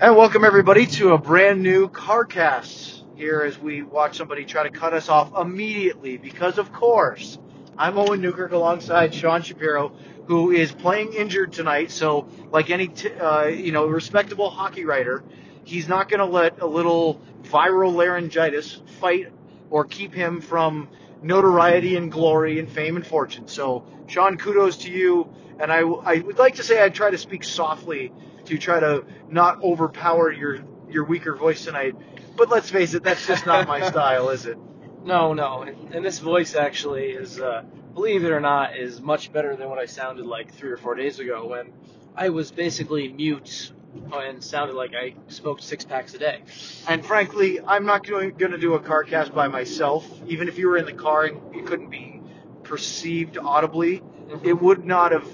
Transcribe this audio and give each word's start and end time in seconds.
And 0.00 0.14
welcome 0.16 0.44
everybody 0.44 0.86
to 0.86 1.14
a 1.14 1.18
brand 1.18 1.60
new 1.60 1.88
CarCast 1.88 3.02
here 3.16 3.42
as 3.42 3.58
we 3.58 3.82
watch 3.82 4.16
somebody 4.16 4.44
try 4.44 4.62
to 4.62 4.70
cut 4.70 4.94
us 4.94 5.08
off 5.08 5.36
immediately 5.36 6.16
because 6.18 6.58
of 6.58 6.72
course 6.72 7.36
I'm 7.76 7.98
Owen 7.98 8.20
Newkirk 8.20 8.52
alongside 8.52 9.12
Sean 9.12 9.42
Shapiro 9.42 9.88
who 10.26 10.52
is 10.52 10.70
playing 10.70 11.14
injured 11.14 11.52
tonight. 11.52 11.90
So 11.90 12.28
like 12.52 12.70
any 12.70 12.86
t- 12.86 13.12
uh, 13.12 13.46
you 13.46 13.72
know 13.72 13.86
respectable 13.88 14.50
hockey 14.50 14.84
writer, 14.84 15.24
he's 15.64 15.88
not 15.88 16.08
going 16.08 16.20
to 16.20 16.26
let 16.26 16.60
a 16.60 16.66
little 16.66 17.20
viral 17.42 17.92
laryngitis 17.92 18.80
fight 19.00 19.32
or 19.68 19.84
keep 19.84 20.14
him 20.14 20.40
from 20.40 20.90
notoriety 21.22 21.96
and 21.96 22.12
glory 22.12 22.60
and 22.60 22.70
fame 22.70 22.94
and 22.94 23.04
fortune. 23.04 23.48
So 23.48 23.84
Sean, 24.06 24.36
kudos 24.38 24.76
to 24.76 24.92
you. 24.92 25.28
And 25.58 25.72
I, 25.72 25.80
I 25.80 26.20
would 26.20 26.38
like 26.38 26.54
to 26.54 26.62
say 26.62 26.80
I 26.84 26.88
try 26.88 27.10
to 27.10 27.18
speak 27.18 27.42
softly 27.42 28.12
to 28.48 28.58
try 28.58 28.80
to 28.80 29.04
not 29.28 29.62
overpower 29.62 30.32
your 30.32 30.60
your 30.90 31.04
weaker 31.04 31.34
voice 31.34 31.64
tonight. 31.64 31.94
But 32.36 32.48
let's 32.48 32.70
face 32.70 32.94
it, 32.94 33.02
that's 33.02 33.26
just 33.26 33.46
not 33.46 33.68
my 33.68 33.80
style, 33.90 34.30
is 34.30 34.46
it? 34.46 34.58
No, 35.04 35.34
no. 35.34 35.62
And, 35.62 35.94
and 35.94 36.04
this 36.04 36.18
voice 36.18 36.54
actually 36.54 37.10
is, 37.10 37.40
uh, 37.40 37.62
believe 37.94 38.24
it 38.24 38.30
or 38.30 38.40
not, 38.40 38.76
is 38.76 39.00
much 39.00 39.32
better 39.32 39.56
than 39.56 39.68
what 39.68 39.78
I 39.78 39.86
sounded 39.86 40.26
like 40.26 40.54
three 40.54 40.70
or 40.70 40.76
four 40.76 40.94
days 40.94 41.18
ago 41.18 41.46
when 41.46 41.72
I 42.16 42.30
was 42.30 42.50
basically 42.50 43.08
mute 43.08 43.72
and 44.12 44.42
sounded 44.42 44.74
like 44.74 44.94
I 44.94 45.14
smoked 45.28 45.62
six 45.62 45.84
packs 45.84 46.14
a 46.14 46.18
day. 46.18 46.42
And 46.88 47.04
frankly, 47.04 47.60
I'm 47.60 47.86
not 47.86 48.06
going, 48.06 48.30
going 48.30 48.52
to 48.52 48.58
do 48.58 48.74
a 48.74 48.80
car 48.80 49.04
cast 49.04 49.34
by 49.34 49.48
myself. 49.48 50.06
Even 50.26 50.48
if 50.48 50.58
you 50.58 50.68
were 50.68 50.76
in 50.76 50.86
the 50.86 50.92
car 50.92 51.24
and 51.24 51.54
you 51.54 51.64
couldn't 51.64 51.90
be 51.90 52.20
perceived 52.62 53.38
audibly, 53.38 54.02
it 54.42 54.54
would 54.54 54.84
not 54.84 55.12
have. 55.12 55.28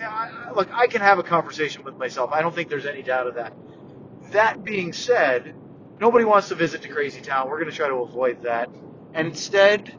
I- 0.00 0.52
Look, 0.54 0.68
I 0.72 0.86
can 0.86 1.00
have 1.00 1.18
a 1.18 1.22
conversation 1.22 1.84
with 1.84 1.96
myself. 1.96 2.30
I 2.32 2.42
don't 2.42 2.54
think 2.54 2.68
there's 2.68 2.86
any 2.86 3.02
doubt 3.02 3.26
of 3.26 3.34
that. 3.36 3.52
That 4.32 4.64
being 4.64 4.92
said, 4.92 5.54
nobody 6.00 6.24
wants 6.24 6.48
to 6.48 6.54
visit 6.54 6.82
to 6.82 6.88
Crazy 6.88 7.20
Town. 7.20 7.48
We're 7.48 7.58
going 7.58 7.70
to 7.70 7.76
try 7.76 7.88
to 7.88 7.96
avoid 7.96 8.42
that. 8.42 8.70
And 9.14 9.28
instead, 9.28 9.94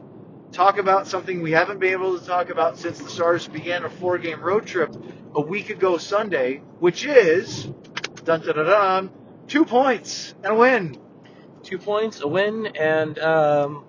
talk 0.52 0.78
about 0.78 1.06
something 1.06 1.42
we 1.42 1.52
haven't 1.52 1.78
been 1.80 1.92
able 1.92 2.18
to 2.18 2.24
talk 2.26 2.50
about 2.50 2.78
since 2.78 2.98
the 2.98 3.08
Stars 3.08 3.48
began 3.48 3.84
a 3.84 3.90
four 3.90 4.18
game 4.18 4.40
road 4.40 4.66
trip 4.66 4.94
a 5.34 5.40
week 5.40 5.70
ago 5.70 5.98
Sunday, 5.98 6.58
which 6.78 7.04
is 7.06 7.64
dun 8.24 8.40
dun 8.40 8.54
dun 8.56 8.66
dun 8.66 9.10
two 9.48 9.64
points 9.64 10.34
and 10.42 10.54
a 10.54 10.56
win. 10.56 10.98
Two 11.62 11.78
points, 11.78 12.20
a 12.20 12.26
win, 12.28 12.66
and 12.66 13.18
um, 13.18 13.84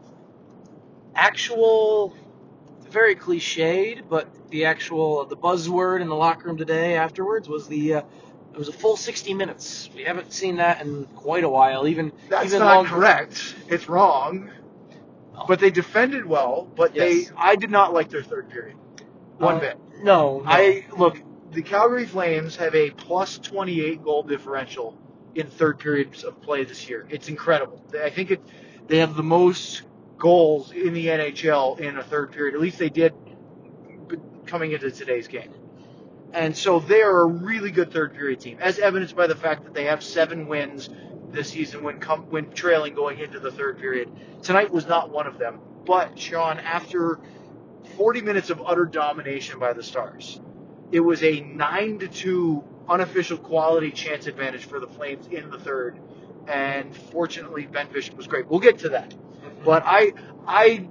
actual, 1.16 2.16
very 2.94 3.16
cliched, 3.16 4.04
but 4.10 4.30
the 4.50 4.66
actual 4.66 5.26
the 5.26 5.36
buzzword 5.38 6.02
in 6.02 6.08
the 6.08 6.16
locker 6.16 6.48
room 6.48 6.58
today 6.58 6.96
afterwards 6.96 7.50
was 7.50 7.68
the. 7.68 7.96
Uh, 7.96 8.02
it 8.54 8.60
was 8.60 8.68
a 8.68 8.74
full 8.74 8.96
60 8.96 9.34
minutes. 9.34 9.90
We 9.96 10.04
haven't 10.04 10.32
seen 10.32 10.58
that 10.58 10.80
in 10.82 11.06
quite 11.16 11.44
a 11.44 11.50
while. 11.50 11.88
Even 11.88 12.12
That's 12.30 12.46
even 12.46 12.60
not 12.60 12.86
correct. 12.86 13.56
It's 13.68 13.90
wrong. 13.90 14.52
But 15.48 15.60
they 15.60 15.72
defended 15.72 16.24
well, 16.26 16.68
but 16.76 16.96
Yes. 16.96 17.30
they 17.30 17.36
I 17.36 17.56
did 17.56 17.72
not 17.72 17.94
like 17.94 18.10
their 18.10 18.22
third 18.22 18.50
period. 18.50 18.78
One 19.40 19.56
Uh, 19.56 19.60
bit. 19.60 19.78
No, 20.04 20.40
no. 20.40 20.44
I 20.46 20.86
look, 20.96 21.18
the 21.52 21.64
Calgary 21.64 22.06
Flames 22.06 22.56
have 22.58 22.76
a 22.76 22.92
plus 22.92 23.40
28 23.40 24.04
goal 24.04 24.22
differential 24.24 24.96
in 25.34 25.48
third 25.48 25.80
periods 25.80 26.24
of 26.24 26.40
play 26.42 26.64
this 26.64 26.88
year. 26.88 27.08
It's 27.10 27.30
incredible. 27.30 27.84
I 28.04 28.12
think 28.12 28.30
it, 28.32 28.42
they 28.88 29.00
have 29.00 29.16
the 29.16 29.24
most 29.24 29.82
goals 30.17 30.72
in 30.72 30.94
the 30.94 31.08
NHL 31.08 31.80
in 31.80 31.97
a 31.97 32.03
third 32.03 32.31
period. 32.31 32.56
At 32.56 32.61
least 32.61 32.78
they 32.78 32.89
did 32.89 33.14
coming 34.45 34.72
into 34.72 34.92
today's 34.92 35.28
game. 35.28 35.53
And 36.33 36.56
so 36.58 36.80
they 36.80 37.02
are 37.02 37.22
a 37.22 37.28
really 37.28 37.72
good 37.72 37.92
third 37.92 38.14
period 38.14 38.39
team, 38.39 38.58
as 38.59 38.80
evidenced 38.80 39.16
by 39.16 39.28
the 39.28 39.36
fact 39.36 39.64
that 39.66 39.73
they 39.73 39.86
have 39.86 40.03
seven 40.03 40.47
wins 40.47 40.89
this 41.31 41.50
season 41.50 41.84
when 41.84 42.00
come, 42.00 42.23
when 42.30 42.52
trailing 42.52 42.94
going 42.94 43.19
into 43.19 43.39
the 43.39 43.52
third 43.52 43.80
period. 43.80 44.09
Tonight 44.41 44.72
was 44.72 44.88
not 44.88 45.11
one 45.11 45.28
of 45.28 45.38
them. 45.38 45.59
But 45.86 46.17
Sean, 46.17 46.59
after 46.59 47.19
40 47.97 48.22
minutes 48.22 48.50
of 48.50 48.62
utter 48.66 48.85
domination 48.85 49.59
by 49.59 49.73
the 49.73 49.84
Stars, 49.84 50.40
it 50.91 51.02
was 51.02 51.23
a 51.23 51.41
nine 51.41 52.00
to 52.00 52.07
two 52.07 52.63
unofficial 52.88 53.38
quality 53.38 53.91
chance 53.91 54.28
advantage 54.28 54.66
for 54.66 54.79
the 54.79 54.88
Flames 54.88 55.28
in 55.28 55.50
the 55.50 55.59
third. 55.59 56.00
And 56.47 56.96
fortunately, 56.96 57.68
Ben 57.68 57.88
Bishop 57.91 58.16
was 58.16 58.28
great. 58.28 58.47
We'll 58.47 58.59
get 58.59 58.79
to 58.79 58.90
that. 58.90 59.13
But 59.63 59.84
I, 59.85 60.13
I, 60.46 60.88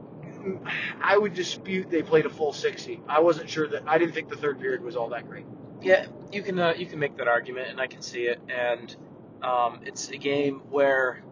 I 1.00 1.16
would 1.18 1.34
dispute 1.34 1.90
they 1.90 2.02
played 2.02 2.26
a 2.26 2.30
full 2.30 2.52
60. 2.52 3.00
I 3.08 3.20
wasn't 3.20 3.48
sure 3.50 3.68
that. 3.68 3.82
I 3.86 3.98
didn't 3.98 4.14
think 4.14 4.28
the 4.28 4.36
third 4.36 4.60
period 4.60 4.82
was 4.82 4.96
all 4.96 5.08
that 5.10 5.28
great. 5.28 5.46
Yeah, 5.82 6.06
you 6.30 6.42
can 6.42 6.58
uh, 6.58 6.74
you 6.76 6.86
can 6.86 6.98
make 7.00 7.16
that 7.16 7.26
argument, 7.28 7.68
and 7.70 7.80
I 7.80 7.86
can 7.88 8.02
see 8.02 8.22
it. 8.22 8.40
And 8.48 8.94
um, 9.42 9.80
it's 9.84 10.10
a 10.10 10.16
game 10.16 10.62
where 10.70 11.22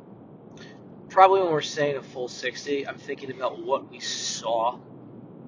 probably 1.09 1.41
when 1.43 1.53
we're 1.53 1.61
saying 1.63 1.97
a 1.97 2.03
full 2.03 2.29
sixty, 2.29 2.87
I'm 2.87 2.99
thinking 2.99 3.31
about 3.31 3.65
what 3.65 3.91
we 3.91 4.01
saw. 4.01 4.79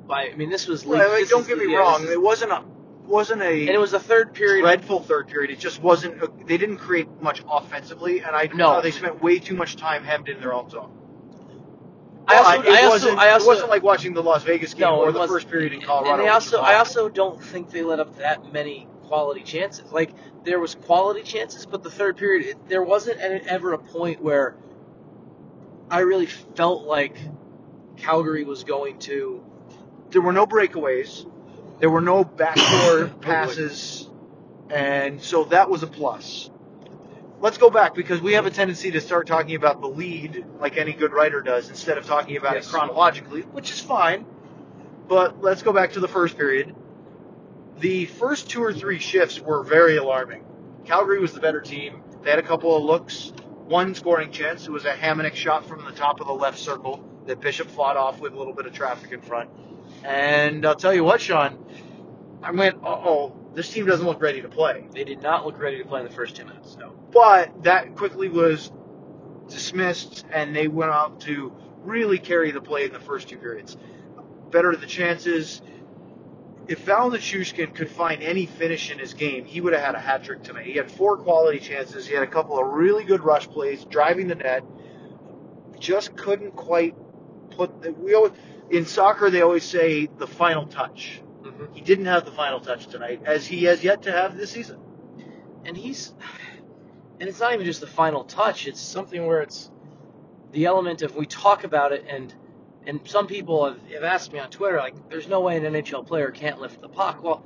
By 0.06 0.30
I 0.30 0.36
mean, 0.36 0.50
this 0.50 0.66
was. 0.68 0.84
Well, 0.84 0.98
like, 0.98 1.20
this 1.20 1.30
don't 1.30 1.46
get 1.46 1.58
me 1.58 1.72
yeah, 1.72 1.78
wrong. 1.78 2.04
is- 2.04 2.10
It 2.10 2.20
wasn't 2.22 2.52
a 2.52 2.62
wasn't 3.04 3.42
a 3.42 3.46
and 3.50 3.70
it 3.70 3.78
was 3.78 3.92
a 3.92 4.00
third 4.00 4.32
period. 4.34 4.62
dreadful 4.62 5.00
third 5.00 5.26
period. 5.26 5.50
It 5.50 5.58
just 5.58 5.82
wasn't. 5.82 6.46
They 6.46 6.56
didn't 6.56 6.78
create 6.78 7.08
much 7.20 7.42
offensively, 7.50 8.20
and 8.20 8.36
I 8.36 8.48
No. 8.54 8.66
thought 8.66 8.82
they 8.84 8.92
spent 8.92 9.20
way 9.22 9.38
too 9.40 9.56
much 9.56 9.74
time 9.76 10.04
hemmed 10.04 10.28
in 10.28 10.38
their 10.40 10.54
own 10.54 10.70
zone. 10.70 10.96
I 12.34 12.56
I 12.56 12.82
also, 12.84 12.88
wasn't. 12.88 13.18
I 13.18 13.30
also, 13.30 13.44
it 13.44 13.48
wasn't 13.48 13.70
like 13.70 13.82
watching 13.82 14.14
the 14.14 14.22
Las 14.22 14.42
Vegas 14.44 14.74
game 14.74 14.82
No, 14.82 15.00
or 15.02 15.12
the 15.12 15.26
first 15.26 15.48
period 15.48 15.72
in 15.72 15.80
Colorado. 15.80 16.14
And 16.14 16.22
they 16.22 16.28
also, 16.28 16.60
I 16.60 16.76
also 16.76 17.08
don't 17.08 17.42
think 17.42 17.70
they 17.70 17.82
let 17.82 18.00
up 18.00 18.16
that 18.18 18.52
many 18.52 18.88
quality 19.04 19.42
chances. 19.42 19.92
Like 19.92 20.10
there 20.44 20.60
was 20.60 20.74
quality 20.74 21.22
chances, 21.22 21.66
but 21.66 21.82
the 21.82 21.90
third 21.90 22.16
period, 22.16 22.46
it, 22.46 22.68
there 22.68 22.82
wasn't 22.82 23.20
ever 23.20 23.72
a 23.72 23.78
point 23.78 24.22
where 24.22 24.56
I 25.90 26.00
really 26.00 26.26
felt 26.26 26.84
like 26.84 27.16
Calgary 27.96 28.44
was 28.44 28.64
going 28.64 28.98
to. 29.00 29.44
there 30.10 30.22
were 30.22 30.32
no 30.32 30.46
breakaways. 30.46 31.26
There 31.80 31.90
were 31.90 32.00
no 32.00 32.24
backdoor 32.24 33.08
passes, 33.20 34.08
and 34.70 35.20
so 35.20 35.44
that 35.44 35.68
was 35.68 35.82
a 35.82 35.88
plus. 35.88 36.48
Let's 37.42 37.58
go 37.58 37.70
back 37.70 37.96
because 37.96 38.20
we 38.22 38.34
have 38.34 38.46
a 38.46 38.52
tendency 38.52 38.92
to 38.92 39.00
start 39.00 39.26
talking 39.26 39.56
about 39.56 39.80
the 39.80 39.88
lead 39.88 40.44
like 40.60 40.76
any 40.76 40.92
good 40.92 41.12
writer 41.12 41.42
does 41.42 41.70
instead 41.70 41.98
of 41.98 42.06
talking 42.06 42.36
about 42.36 42.54
Yes. 42.54 42.68
it 42.68 42.70
chronologically, 42.70 43.40
which 43.42 43.72
is 43.72 43.80
fine. 43.80 44.24
But 45.08 45.42
let's 45.42 45.60
go 45.60 45.72
back 45.72 45.94
to 45.94 46.00
the 46.00 46.06
first 46.06 46.38
period. 46.38 46.72
The 47.80 48.06
first 48.06 48.48
two 48.48 48.62
or 48.62 48.72
three 48.72 49.00
shifts 49.00 49.40
were 49.40 49.64
very 49.64 49.96
alarming. 49.96 50.44
Calgary 50.84 51.18
was 51.18 51.32
the 51.32 51.40
better 51.40 51.60
team. 51.60 52.04
They 52.22 52.30
had 52.30 52.38
a 52.38 52.44
couple 52.44 52.76
of 52.76 52.84
looks, 52.84 53.32
one 53.66 53.96
scoring 53.96 54.30
chance. 54.30 54.68
It 54.68 54.70
was 54.70 54.84
a 54.84 54.92
Hamonic 54.92 55.34
shot 55.34 55.66
from 55.66 55.84
the 55.84 55.90
top 55.90 56.20
of 56.20 56.28
the 56.28 56.32
left 56.32 56.60
circle 56.60 57.04
that 57.26 57.40
Bishop 57.40 57.68
fought 57.68 57.96
off 57.96 58.20
with 58.20 58.34
a 58.34 58.38
little 58.38 58.54
bit 58.54 58.66
of 58.66 58.72
traffic 58.72 59.10
in 59.10 59.20
front. 59.20 59.50
And 60.04 60.64
I'll 60.64 60.76
tell 60.76 60.94
you 60.94 61.02
what, 61.02 61.20
Sean, 61.20 61.58
I 62.40 62.52
went, 62.52 62.76
uh 62.84 62.86
oh, 62.86 63.36
this 63.54 63.70
team 63.70 63.86
doesn't 63.86 64.06
look 64.06 64.20
ready 64.20 64.42
to 64.42 64.48
play. 64.48 64.86
They 64.92 65.04
did 65.04 65.22
not 65.22 65.44
look 65.44 65.58
ready 65.58 65.78
to 65.78 65.84
play 65.84 66.00
in 66.00 66.06
the 66.06 66.12
first 66.12 66.36
two 66.36 66.44
minutes. 66.44 66.76
No. 66.78 66.92
But 67.12 67.64
that 67.64 67.96
quickly 67.96 68.28
was 68.28 68.72
dismissed, 69.48 70.24
and 70.32 70.56
they 70.56 70.68
went 70.68 70.90
out 70.90 71.20
to 71.22 71.52
really 71.78 72.18
carry 72.18 72.50
the 72.50 72.60
play 72.60 72.84
in 72.84 72.92
the 72.92 73.00
first 73.00 73.28
two 73.28 73.36
periods. 73.36 73.76
Better 74.50 74.74
the 74.76 74.86
chances. 74.86 75.60
If 76.68 76.80
Val 76.80 77.10
Nichushkin 77.10 77.74
could 77.74 77.90
find 77.90 78.22
any 78.22 78.46
finish 78.46 78.90
in 78.90 78.98
his 78.98 79.14
game, 79.14 79.44
he 79.44 79.60
would 79.60 79.72
have 79.72 79.82
had 79.82 79.94
a 79.94 79.98
hat 79.98 80.24
trick 80.24 80.42
tonight. 80.42 80.64
He 80.64 80.74
had 80.74 80.90
four 80.90 81.16
quality 81.16 81.58
chances. 81.58 82.06
He 82.06 82.14
had 82.14 82.22
a 82.22 82.28
couple 82.28 82.58
of 82.58 82.72
really 82.72 83.04
good 83.04 83.22
rush 83.22 83.48
plays, 83.48 83.84
driving 83.84 84.28
the 84.28 84.36
net. 84.36 84.62
Just 85.78 86.16
couldn't 86.16 86.52
quite 86.52 86.94
put. 87.50 87.98
We 87.98 88.14
always, 88.14 88.32
in 88.70 88.86
soccer, 88.86 89.28
they 89.28 89.42
always 89.42 89.64
say 89.64 90.06
the 90.06 90.26
final 90.26 90.66
touch. 90.66 91.20
Mm-hmm. 91.58 91.74
He 91.74 91.80
didn't 91.80 92.06
have 92.06 92.24
the 92.24 92.32
final 92.32 92.60
touch 92.60 92.86
tonight, 92.86 93.22
as 93.24 93.46
he 93.46 93.64
has 93.64 93.82
yet 93.84 94.02
to 94.02 94.12
have 94.12 94.36
this 94.36 94.50
season. 94.50 94.80
And 95.64 95.76
he's, 95.76 96.12
and 97.20 97.28
it's 97.28 97.40
not 97.40 97.54
even 97.54 97.64
just 97.66 97.80
the 97.80 97.86
final 97.86 98.24
touch. 98.24 98.66
It's 98.66 98.80
something 98.80 99.26
where 99.26 99.42
it's 99.42 99.70
the 100.50 100.66
element 100.66 101.02
of 101.02 101.14
we 101.16 101.26
talk 101.26 101.64
about 101.64 101.92
it 101.92 102.04
and. 102.08 102.34
And 102.84 102.98
some 103.04 103.28
people 103.28 103.64
have, 103.64 103.78
have 103.92 104.02
asked 104.02 104.32
me 104.32 104.40
on 104.40 104.50
Twitter, 104.50 104.78
like, 104.78 105.08
there's 105.08 105.28
no 105.28 105.38
way 105.38 105.56
an 105.56 105.62
NHL 105.62 106.04
player 106.04 106.32
can't 106.32 106.60
lift 106.60 106.80
the 106.80 106.88
puck. 106.88 107.22
Well, 107.22 107.44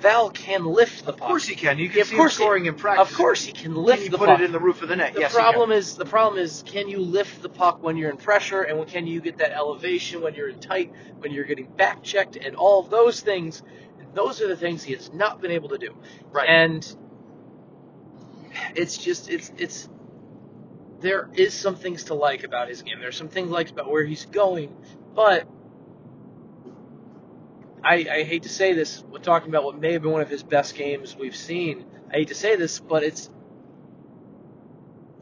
Val 0.00 0.30
can 0.30 0.64
lift 0.64 1.04
the 1.04 1.12
puck. 1.12 1.22
Of 1.22 1.28
course 1.28 1.46
he 1.46 1.54
can. 1.56 1.78
You 1.78 1.88
can 1.88 2.02
Of 2.02 2.06
see 2.08 2.16
him 2.16 2.22
he- 2.24 2.28
scoring 2.30 2.66
in 2.66 2.74
practice. 2.76 3.10
Of 3.10 3.16
course 3.16 3.44
he 3.44 3.52
can 3.52 3.74
lift 3.74 3.98
Can 3.98 4.04
you 4.06 4.10
the 4.10 4.18
put 4.18 4.28
puck. 4.28 4.40
it 4.40 4.44
in 4.44 4.52
the 4.52 4.60
roof 4.60 4.82
of 4.82 4.88
the 4.88 4.96
net? 4.96 5.14
the 5.14 5.20
yes, 5.20 5.32
he 5.32 5.38
problem 5.38 5.72
is 5.72 5.96
the 5.96 6.04
problem 6.04 6.42
is 6.42 6.62
can 6.66 6.88
you 6.88 6.98
lift 7.00 7.42
the 7.42 7.48
puck 7.48 7.82
when 7.82 7.96
you're 7.96 8.10
in 8.10 8.16
pressure 8.16 8.62
and 8.62 8.78
when 8.78 8.86
can 8.88 9.06
you 9.06 9.20
get 9.20 9.38
that 9.38 9.52
elevation 9.52 10.22
when 10.22 10.34
you're 10.34 10.48
in 10.50 10.60
tight 10.60 10.92
when 11.18 11.32
you're 11.32 11.44
getting 11.44 11.66
back 11.66 12.02
checked 12.02 12.36
and 12.36 12.54
all 12.56 12.80
of 12.80 12.90
those 12.90 13.20
things 13.20 13.62
those 14.14 14.40
are 14.40 14.48
the 14.48 14.56
things 14.56 14.82
he 14.82 14.92
has 14.94 15.12
not 15.12 15.40
been 15.40 15.50
able 15.50 15.68
to 15.70 15.78
do 15.78 15.94
Right. 16.32 16.48
and 16.48 16.96
it's 18.74 18.96
just 18.96 19.28
it's 19.30 19.50
it's 19.58 19.88
there 21.00 21.28
is 21.34 21.54
some 21.54 21.76
things 21.76 22.04
to 22.04 22.14
like 22.14 22.44
about 22.44 22.68
his 22.68 22.82
game 22.82 22.98
there's 23.00 23.16
some 23.16 23.28
things 23.28 23.50
like 23.50 23.70
about 23.70 23.90
where 23.90 24.04
he's 24.04 24.26
going 24.26 24.74
but 25.14 25.48
I, 27.82 28.06
I 28.10 28.22
hate 28.24 28.42
to 28.44 28.48
say 28.48 28.72
this, 28.72 29.02
we're 29.10 29.18
talking 29.18 29.48
about 29.48 29.64
what 29.64 29.78
may 29.78 29.92
have 29.92 30.02
been 30.02 30.10
one 30.10 30.22
of 30.22 30.28
his 30.28 30.42
best 30.42 30.74
games 30.74 31.16
we've 31.16 31.36
seen. 31.36 31.84
I 32.10 32.18
hate 32.18 32.28
to 32.28 32.34
say 32.34 32.56
this, 32.56 32.80
but 32.80 33.02
it's 33.02 33.30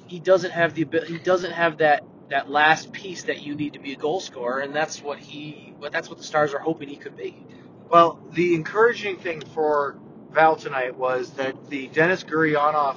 he 0.07 0.21
doesn't 0.21 0.53
have 0.53 0.75
the 0.75 0.83
ability. 0.83 1.15
he 1.15 1.19
doesn't 1.19 1.53
have 1.53 1.79
that 1.79 2.05
that 2.29 2.51
last 2.51 2.93
piece 2.93 3.25
that 3.25 3.43
you 3.43 3.55
need 3.55 3.75
to 3.75 3.79
be 3.79 3.93
a 3.93 3.97
goal 3.97 4.21
scorer, 4.21 4.61
and 4.61 4.75
that's 4.75 5.03
what 5.03 5.19
he 5.19 5.75
what 5.79 5.93
that's 5.93 6.09
what 6.09 6.19
the 6.19 6.25
Stars 6.25 6.55
are 6.55 6.59
hoping 6.59 6.89
he 6.89 6.97
could 6.97 7.17
be. 7.17 7.37
Well, 7.89 8.21
the 8.33 8.55
encouraging 8.55 9.17
thing 9.19 9.43
for 9.55 9.99
Val 10.31 10.57
tonight 10.57 10.97
was 10.97 11.31
that 11.33 11.69
the 11.69 11.89
Denis 11.89 12.25
Gurianov 12.25 12.97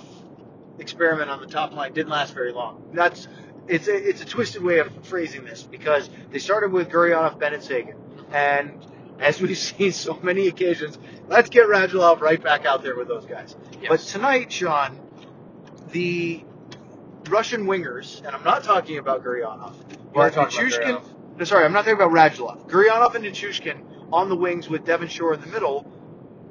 experiment 0.80 1.30
on 1.30 1.42
the 1.42 1.48
top 1.48 1.74
line 1.74 1.94
didn't 1.94 2.10
last 2.10 2.34
very 2.34 2.52
long. 2.52 2.90
That's 2.94 3.28
it's 3.68 3.88
a, 3.88 3.96
it's 3.96 4.22
a 4.22 4.26
twisted 4.26 4.64
way 4.64 4.80
of 4.80 4.92
phrasing 5.06 5.46
this 5.46 5.64
because 5.64 6.10
they 6.32 6.40
started 6.40 6.72
with 6.72 6.90
Gurianov, 6.90 7.38
Bennett, 7.40 7.64
Seguin, 7.64 7.96
mm-hmm. 7.96 8.34
and 8.34 8.86
as 9.20 9.42
we've 9.42 9.58
seen 9.58 9.92
so 9.92 10.18
many 10.22 10.48
occasions, 10.48 10.98
let's 11.28 11.50
get 11.50 11.68
Radulov 11.68 12.22
right 12.22 12.42
back 12.42 12.66
out 12.66 12.84
there 12.84 12.96
with 12.96 13.08
those 13.08 13.26
guys. 13.26 13.56
Yes. 13.82 13.90
But 13.90 14.00
tonight, 14.00 14.52
Sean, 14.52 15.00
the 15.92 16.44
Russian 17.30 17.66
wingers, 17.66 18.26
and 18.26 18.36
I'm 18.36 18.44
not 18.44 18.64
talking 18.64 18.98
about 18.98 19.24
Gurianov, 19.24 19.74
but 20.14 20.34
Nichushkin. 20.34 21.02
No, 21.38 21.44
sorry, 21.46 21.66
I'm 21.66 21.74
not 21.74 21.86
talking 21.86 22.02
about 22.02 22.12
Radulov. 22.12 22.70
Gurianov 22.70 23.16
and 23.16 23.26
Nichushkin 23.26 23.82
on 24.12 24.30
the 24.30 24.36
wings 24.36 24.70
with 24.70 24.86
Devon 24.86 25.08
Shore 25.08 25.34
in 25.34 25.42
the 25.42 25.48
middle 25.48 25.92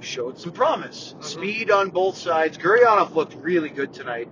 showed 0.00 0.38
some 0.38 0.52
promise. 0.52 1.14
Mhm. 1.18 1.24
Speed 1.24 1.70
on 1.70 1.90
both 1.90 2.16
sides. 2.16 2.56
Gurianov 2.56 3.14
looked 3.14 3.34
really 3.34 3.68
good 3.68 3.92
tonight. 3.92 4.28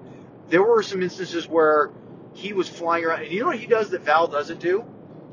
There 0.48 0.62
were 0.62 0.82
some 0.82 1.02
instances 1.02 1.48
where 1.48 1.90
he 2.34 2.52
was 2.52 2.68
flying 2.68 3.04
around, 3.04 3.22
and 3.22 3.32
you 3.32 3.40
know 3.40 3.46
what 3.48 3.58
he 3.58 3.66
does 3.66 3.90
that 3.90 4.02
Val 4.02 4.28
doesn't 4.28 4.60
do? 4.60 4.84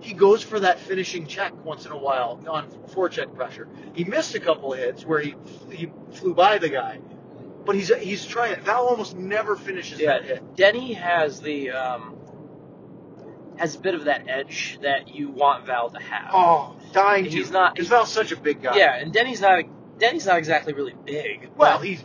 He 0.04 0.14
goes 0.14 0.44
for 0.44 0.60
that 0.60 0.80
finishing 0.80 1.26
check 1.28 1.54
once 1.64 1.86
in 1.86 1.92
a 1.94 1.98
while 1.98 2.44
on 2.48 2.70
forecheck 2.90 3.34
pressure. 3.36 3.68
He 3.94 4.04
missed 4.04 4.36
a 4.36 4.40
couple 4.40 4.74
of 4.74 4.80
hits 4.80 5.06
where 5.06 5.20
he 5.22 5.34
he 5.72 5.90
flew 6.12 6.34
by 6.34 6.58
the 6.58 6.70
guy, 6.70 7.00
but 7.66 7.76
he's 7.76 7.88
he's 7.96 8.26
trying. 8.26 8.60
Val 8.62 8.86
almost 8.88 9.16
never 9.16 9.56
finishes 9.56 10.00
Yeah, 10.00 10.20
that 10.20 10.26
hit. 10.26 10.56
Denny 10.56 10.94
has 10.94 11.40
the 11.40 11.72
um, 11.72 12.18
has 13.58 13.76
a 13.76 13.80
bit 13.80 13.96
of 13.96 14.06
that 14.06 14.28
edge 14.28 14.78
that 14.82 15.16
you 15.16 15.30
want 15.30 15.66
Val 15.66 15.90
to 15.90 16.00
have. 16.02 16.32
Oh, 16.34 16.76
dying 16.92 17.24
to. 17.26 17.30
He's 17.30 17.52
not- 17.52 17.74
Because 17.76 17.88
Val's 17.88 18.12
such 18.12 18.32
a 18.32 18.36
big 18.38 18.62
guy. 18.62 18.76
Yeah, 18.76 18.96
and 18.96 19.14
Denny's 19.14 19.42
not 19.42 19.64
Denny's 20.00 20.26
not 20.26 20.38
exactly 20.38 20.74
really 20.74 20.96
big. 21.06 21.50
Well, 21.56 21.80
he's 21.80 22.04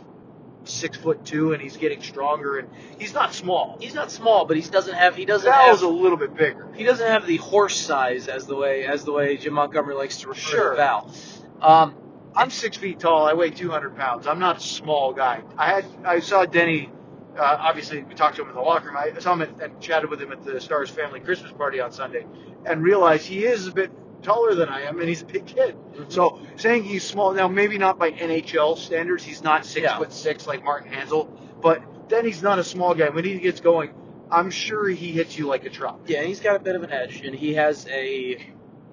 six 0.65 0.97
foot 0.97 1.25
two, 1.25 1.53
and 1.53 1.61
he's 1.61 1.77
getting 1.77 2.01
stronger, 2.01 2.59
and 2.59 2.69
he's 2.99 3.13
not 3.13 3.33
small. 3.33 3.77
he's 3.79 3.93
not 3.93 4.11
small, 4.11 4.45
but 4.45 4.57
he 4.57 4.63
doesn't 4.63 4.93
have 4.95 5.15
he 5.15 5.25
doesn't 5.25 5.49
Val's 5.49 5.81
have 5.81 5.89
a 5.89 5.91
little 5.91 6.17
bit 6.17 6.35
bigger. 6.35 6.67
he 6.75 6.83
doesn't 6.83 7.07
have 7.07 7.25
the 7.25 7.37
horse 7.37 7.77
size 7.77 8.27
as 8.27 8.45
the 8.45 8.55
way 8.55 8.85
as 8.85 9.03
the 9.03 9.11
way 9.11 9.37
Jim 9.37 9.53
Montgomery 9.53 9.95
likes 9.95 10.17
to 10.21 10.27
refer 10.27 10.39
Sure. 10.39 10.69
to 10.71 10.75
Val. 10.77 11.13
Um, 11.61 11.95
I'm 12.35 12.49
six 12.51 12.77
feet 12.77 12.99
tall. 12.99 13.25
I 13.27 13.33
weigh 13.33 13.49
200 13.49 13.95
pounds. 13.95 14.27
I'm 14.27 14.39
not 14.39 14.57
a 14.57 14.61
small 14.61 15.13
guy. 15.13 15.41
I 15.57 15.67
had 15.67 15.85
I 16.05 16.19
saw 16.19 16.45
Denny. 16.45 16.91
Uh, 17.37 17.57
obviously, 17.59 18.03
we 18.03 18.15
talked 18.15 18.35
to 18.35 18.41
him 18.43 18.49
in 18.49 18.55
the 18.55 18.61
locker 18.61 18.87
room. 18.87 18.97
I 18.97 19.17
saw 19.19 19.33
him 19.33 19.41
at, 19.43 19.61
and 19.61 19.79
chatted 19.81 20.09
with 20.09 20.21
him 20.21 20.31
at 20.31 20.43
the 20.43 20.59
Stars 20.59 20.89
family 20.89 21.19
Christmas 21.19 21.51
party 21.53 21.79
on 21.79 21.91
Sunday, 21.91 22.25
and 22.65 22.83
realized 22.83 23.25
he 23.25 23.45
is 23.45 23.67
a 23.67 23.71
bit 23.71 23.91
taller 24.21 24.55
than 24.55 24.69
I 24.69 24.81
am, 24.81 24.99
and 24.99 25.07
he's 25.07 25.21
a 25.21 25.25
big 25.25 25.45
kid. 25.45 25.75
Mhm. 25.95 26.11
So 26.11 26.39
saying 26.55 26.83
he's 26.83 27.03
small 27.03 27.31
now, 27.33 27.47
maybe 27.47 27.77
not 27.77 27.97
by 27.99 28.11
NHL 28.11 28.75
standards. 28.77 29.23
He's 29.23 29.43
not 29.43 29.65
six 29.65 29.83
Yeah. 29.85 29.97
foot 29.97 30.11
six 30.13 30.47
like 30.47 30.63
Martin 30.63 30.91
Hanzal, 30.91 31.27
but 31.61 31.81
then 32.09 32.25
he's 32.25 32.41
not 32.41 32.59
a 32.59 32.63
small 32.63 32.93
guy. 32.93 33.09
When 33.09 33.23
he 33.25 33.39
gets 33.39 33.59
going, 33.61 33.91
I'm 34.31 34.51
sure 34.51 34.87
he 34.89 35.11
hits 35.11 35.37
you 35.37 35.47
like 35.47 35.65
a 35.65 35.69
truck. 35.69 36.01
Yeah, 36.05 36.21
he's 36.23 36.39
got 36.39 36.55
a 36.55 36.59
bit 36.59 36.75
of 36.75 36.83
an 36.83 36.91
edge, 36.91 37.21
and 37.25 37.35
he 37.35 37.53
has 37.55 37.87
a. 37.87 38.37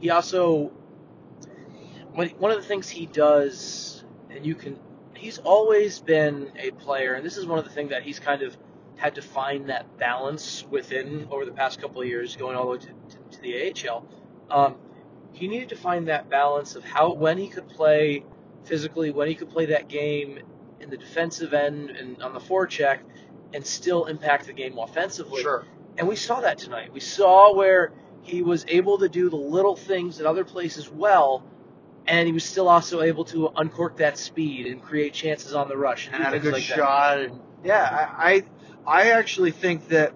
He 0.00 0.10
also. 0.10 0.72
One 2.14 2.28
one 2.38 2.50
of 2.50 2.56
the 2.56 2.62
things 2.62 2.88
he 2.88 3.06
does, 3.06 4.04
and 4.30 4.44
you 4.46 4.54
can. 4.54 4.78
He's 5.14 5.38
always 5.38 5.98
been 6.00 6.52
a 6.58 6.70
player, 6.72 7.14
and 7.14 7.24
this 7.24 7.36
is 7.36 7.46
one 7.46 7.58
of 7.58 7.64
the 7.64 7.70
things 7.70 7.90
that 7.90 8.02
he's 8.02 8.18
kind 8.18 8.42
of 8.42 8.56
had 8.96 9.14
to 9.16 9.22
find 9.22 9.68
that 9.68 9.98
balance 9.98 10.64
within 10.70 11.28
over 11.30 11.44
the 11.44 11.52
past 11.52 11.80
couple 11.80 12.00
of 12.00 12.08
years, 12.08 12.36
going 12.36 12.56
all 12.56 12.64
the 12.64 12.70
way 12.72 12.78
to, 12.78 12.86
to, 12.86 13.36
to 13.36 13.40
the 13.42 13.88
AHL. 13.88 14.06
Um, 14.50 14.76
he 15.36 15.48
needed 15.48 15.68
to 15.68 15.76
find 15.76 16.08
that 16.08 16.30
balance 16.30 16.76
of 16.76 16.84
how 16.84 17.12
when 17.12 17.36
he 17.36 17.48
could 17.48 17.68
play 17.68 18.24
physically, 18.64 19.10
when 19.10 19.28
he 19.28 19.34
could 19.34 19.50
play 19.50 19.66
that 19.66 19.88
game 19.88 20.40
in 20.80 20.88
the 20.88 20.96
defensive 20.96 21.52
end 21.52 21.90
and 21.90 22.22
on 22.22 22.32
the 22.32 22.40
forecheck, 22.40 23.00
and 23.52 23.64
still 23.64 24.06
impact 24.06 24.46
the 24.46 24.52
game 24.52 24.78
offensively. 24.78 25.42
Sure. 25.42 25.64
And 25.98 26.08
we 26.08 26.16
saw 26.16 26.40
that 26.40 26.58
tonight. 26.58 26.92
We 26.92 27.00
saw 27.00 27.54
where 27.54 27.92
he 28.22 28.42
was 28.42 28.64
able 28.68 28.98
to 28.98 29.08
do 29.08 29.28
the 29.28 29.36
little 29.36 29.76
things 29.76 30.20
in 30.20 30.26
other 30.26 30.44
places 30.44 30.90
well, 30.90 31.44
and 32.06 32.26
he 32.26 32.32
was 32.32 32.44
still 32.44 32.68
also 32.68 33.02
able 33.02 33.24
to 33.26 33.48
uncork 33.56 33.98
that 33.98 34.16
speed 34.18 34.66
and 34.66 34.82
create 34.82 35.12
chances 35.12 35.54
on 35.54 35.68
the 35.68 35.76
rush 35.76 36.06
and, 36.06 36.16
and 36.16 36.24
had 36.24 36.34
a 36.34 36.38
good 36.38 36.54
like 36.54 36.66
that. 36.66 36.76
shot. 36.76 37.20
And 37.20 37.40
yeah, 37.62 38.08
I, 38.18 38.44
I 38.86 39.02
I 39.02 39.10
actually 39.10 39.50
think 39.50 39.88
that 39.88 40.14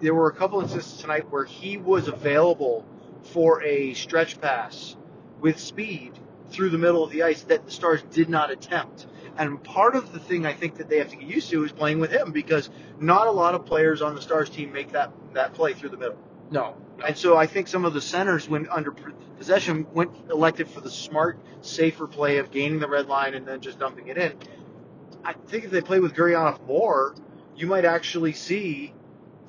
there 0.00 0.14
were 0.14 0.28
a 0.28 0.34
couple 0.34 0.60
instances 0.60 1.00
tonight 1.00 1.30
where 1.30 1.44
he 1.44 1.78
was 1.78 2.08
available 2.08 2.84
for 3.32 3.62
a 3.62 3.94
stretch 3.94 4.40
pass 4.40 4.96
with 5.40 5.58
speed 5.58 6.12
through 6.50 6.70
the 6.70 6.78
middle 6.78 7.04
of 7.04 7.10
the 7.10 7.22
ice 7.22 7.42
that 7.42 7.64
the 7.64 7.70
Stars 7.70 8.02
did 8.10 8.28
not 8.28 8.50
attempt. 8.50 9.06
And 9.36 9.62
part 9.62 9.94
of 9.94 10.12
the 10.12 10.18
thing 10.18 10.46
I 10.46 10.52
think 10.52 10.76
that 10.76 10.88
they 10.88 10.98
have 10.98 11.10
to 11.10 11.16
get 11.16 11.28
used 11.28 11.50
to 11.50 11.64
is 11.64 11.70
playing 11.70 12.00
with 12.00 12.10
him 12.10 12.32
because 12.32 12.70
not 12.98 13.26
a 13.26 13.30
lot 13.30 13.54
of 13.54 13.66
players 13.66 14.02
on 14.02 14.14
the 14.14 14.22
Stars 14.22 14.50
team 14.50 14.72
make 14.72 14.92
that 14.92 15.12
that 15.34 15.54
play 15.54 15.74
through 15.74 15.90
the 15.90 15.96
middle. 15.96 16.18
No. 16.50 16.76
And 17.06 17.16
so 17.16 17.36
I 17.36 17.46
think 17.46 17.68
some 17.68 17.84
of 17.84 17.94
the 17.94 18.00
centers, 18.00 18.48
when 18.48 18.68
under 18.68 18.90
possession, 19.36 19.86
went 19.92 20.10
elected 20.30 20.68
for 20.68 20.80
the 20.80 20.90
smart, 20.90 21.38
safer 21.60 22.06
play 22.08 22.38
of 22.38 22.50
gaining 22.50 22.80
the 22.80 22.88
red 22.88 23.06
line 23.06 23.34
and 23.34 23.46
then 23.46 23.60
just 23.60 23.78
dumping 23.78 24.08
it 24.08 24.18
in. 24.18 24.32
I 25.24 25.34
think 25.34 25.64
if 25.64 25.70
they 25.70 25.80
play 25.82 26.00
with 26.00 26.14
Gurianov 26.14 26.66
more, 26.66 27.14
you 27.54 27.66
might 27.66 27.84
actually 27.84 28.32
see 28.32 28.94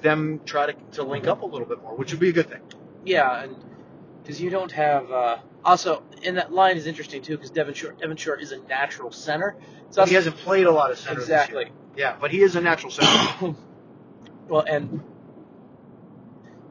them 0.01 0.41
try 0.45 0.67
to, 0.67 0.73
to 0.93 1.03
link 1.03 1.27
up 1.27 1.41
a 1.41 1.45
little 1.45 1.67
bit 1.67 1.81
more, 1.81 1.95
which 1.95 2.11
would 2.11 2.19
be 2.19 2.29
a 2.29 2.33
good 2.33 2.49
thing. 2.49 2.61
yeah, 3.05 3.43
and 3.43 3.55
because 4.29 4.39
you 4.39 4.51
don't 4.51 4.71
have. 4.71 5.11
Uh, 5.11 5.37
also, 5.65 6.03
and 6.23 6.37
that 6.37 6.53
line 6.53 6.77
is 6.77 6.85
interesting 6.85 7.23
too 7.23 7.35
because 7.35 7.49
Devon 7.49 7.73
Shore, 7.73 7.93
Devon 7.93 8.15
Shore 8.15 8.35
is 8.35 8.51
a 8.51 8.59
natural 8.67 9.11
center. 9.11 9.55
So 9.89 10.05
he 10.05 10.13
hasn't 10.13 10.37
played 10.37 10.67
a 10.67 10.71
lot 10.71 10.91
of 10.91 10.99
center 10.99 11.19
exactly. 11.19 11.71
Yeah, 11.97 12.15
but 12.21 12.29
he 12.29 12.43
is 12.43 12.55
a 12.55 12.61
natural 12.61 12.91
center. 12.91 13.55
well, 14.47 14.61
and 14.61 15.01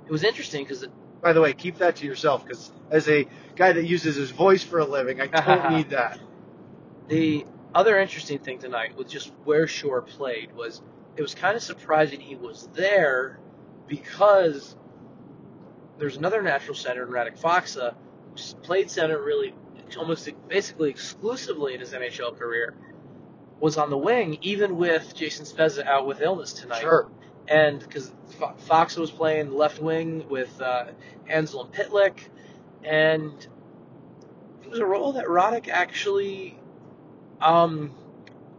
it 0.06 0.12
was 0.12 0.22
interesting 0.22 0.62
because 0.62 0.86
By 1.20 1.32
the 1.32 1.40
way, 1.40 1.52
keep 1.52 1.78
that 1.78 1.96
to 1.96 2.06
yourself 2.06 2.44
because 2.44 2.70
as 2.92 3.08
a 3.08 3.26
guy 3.56 3.72
that 3.72 3.84
uses 3.84 4.14
his 4.14 4.30
voice 4.30 4.62
for 4.62 4.78
a 4.78 4.84
living, 4.84 5.20
I 5.20 5.26
don't 5.26 5.72
need 5.72 5.90
that. 5.90 6.20
The 7.08 7.44
other 7.74 7.98
interesting 7.98 8.38
thing 8.38 8.60
tonight 8.60 8.96
with 8.96 9.08
just 9.08 9.32
where 9.42 9.66
Shore 9.66 10.00
played 10.00 10.54
was 10.54 10.80
it 11.16 11.22
was 11.22 11.34
kind 11.34 11.56
of 11.56 11.62
surprising 11.64 12.20
he 12.20 12.36
was 12.36 12.68
there 12.72 13.40
because 13.88 14.76
there's 15.98 16.16
another 16.16 16.42
natural 16.42 16.74
center 16.74 17.04
in 17.04 17.10
Radek 17.10 17.40
Faksa 17.40 17.94
who's 18.32 18.54
played 18.62 18.90
center 18.90 19.20
really 19.22 19.54
almost 19.98 20.28
basically 20.48 20.90
exclusively 20.90 21.74
in 21.74 21.80
his 21.80 21.92
NHL 21.92 22.38
career 22.38 22.74
was 23.58 23.76
on 23.78 23.90
the 23.90 23.96
wing 23.98 24.38
even 24.42 24.76
with 24.76 25.14
Jason 25.14 25.44
Spezza 25.46 25.84
out 25.86 26.06
with 26.06 26.20
illness 26.20 26.52
tonight 26.52 26.80
Sure. 26.82 27.08
and 27.48 27.80
because 27.80 28.12
Faksa 28.68 28.98
was 28.98 29.10
playing 29.10 29.52
left 29.52 29.80
wing 29.80 30.28
with 30.28 30.60
uh, 30.60 30.86
Hanzal 31.28 31.64
and 31.64 31.74
Pitlick, 31.74 32.28
and 32.84 33.32
it 34.62 34.70
was 34.70 34.78
a 34.78 34.84
role 34.84 35.12
that 35.14 35.24
Radek 35.26 35.68
actually. 35.68 36.58
Um, 37.40 37.92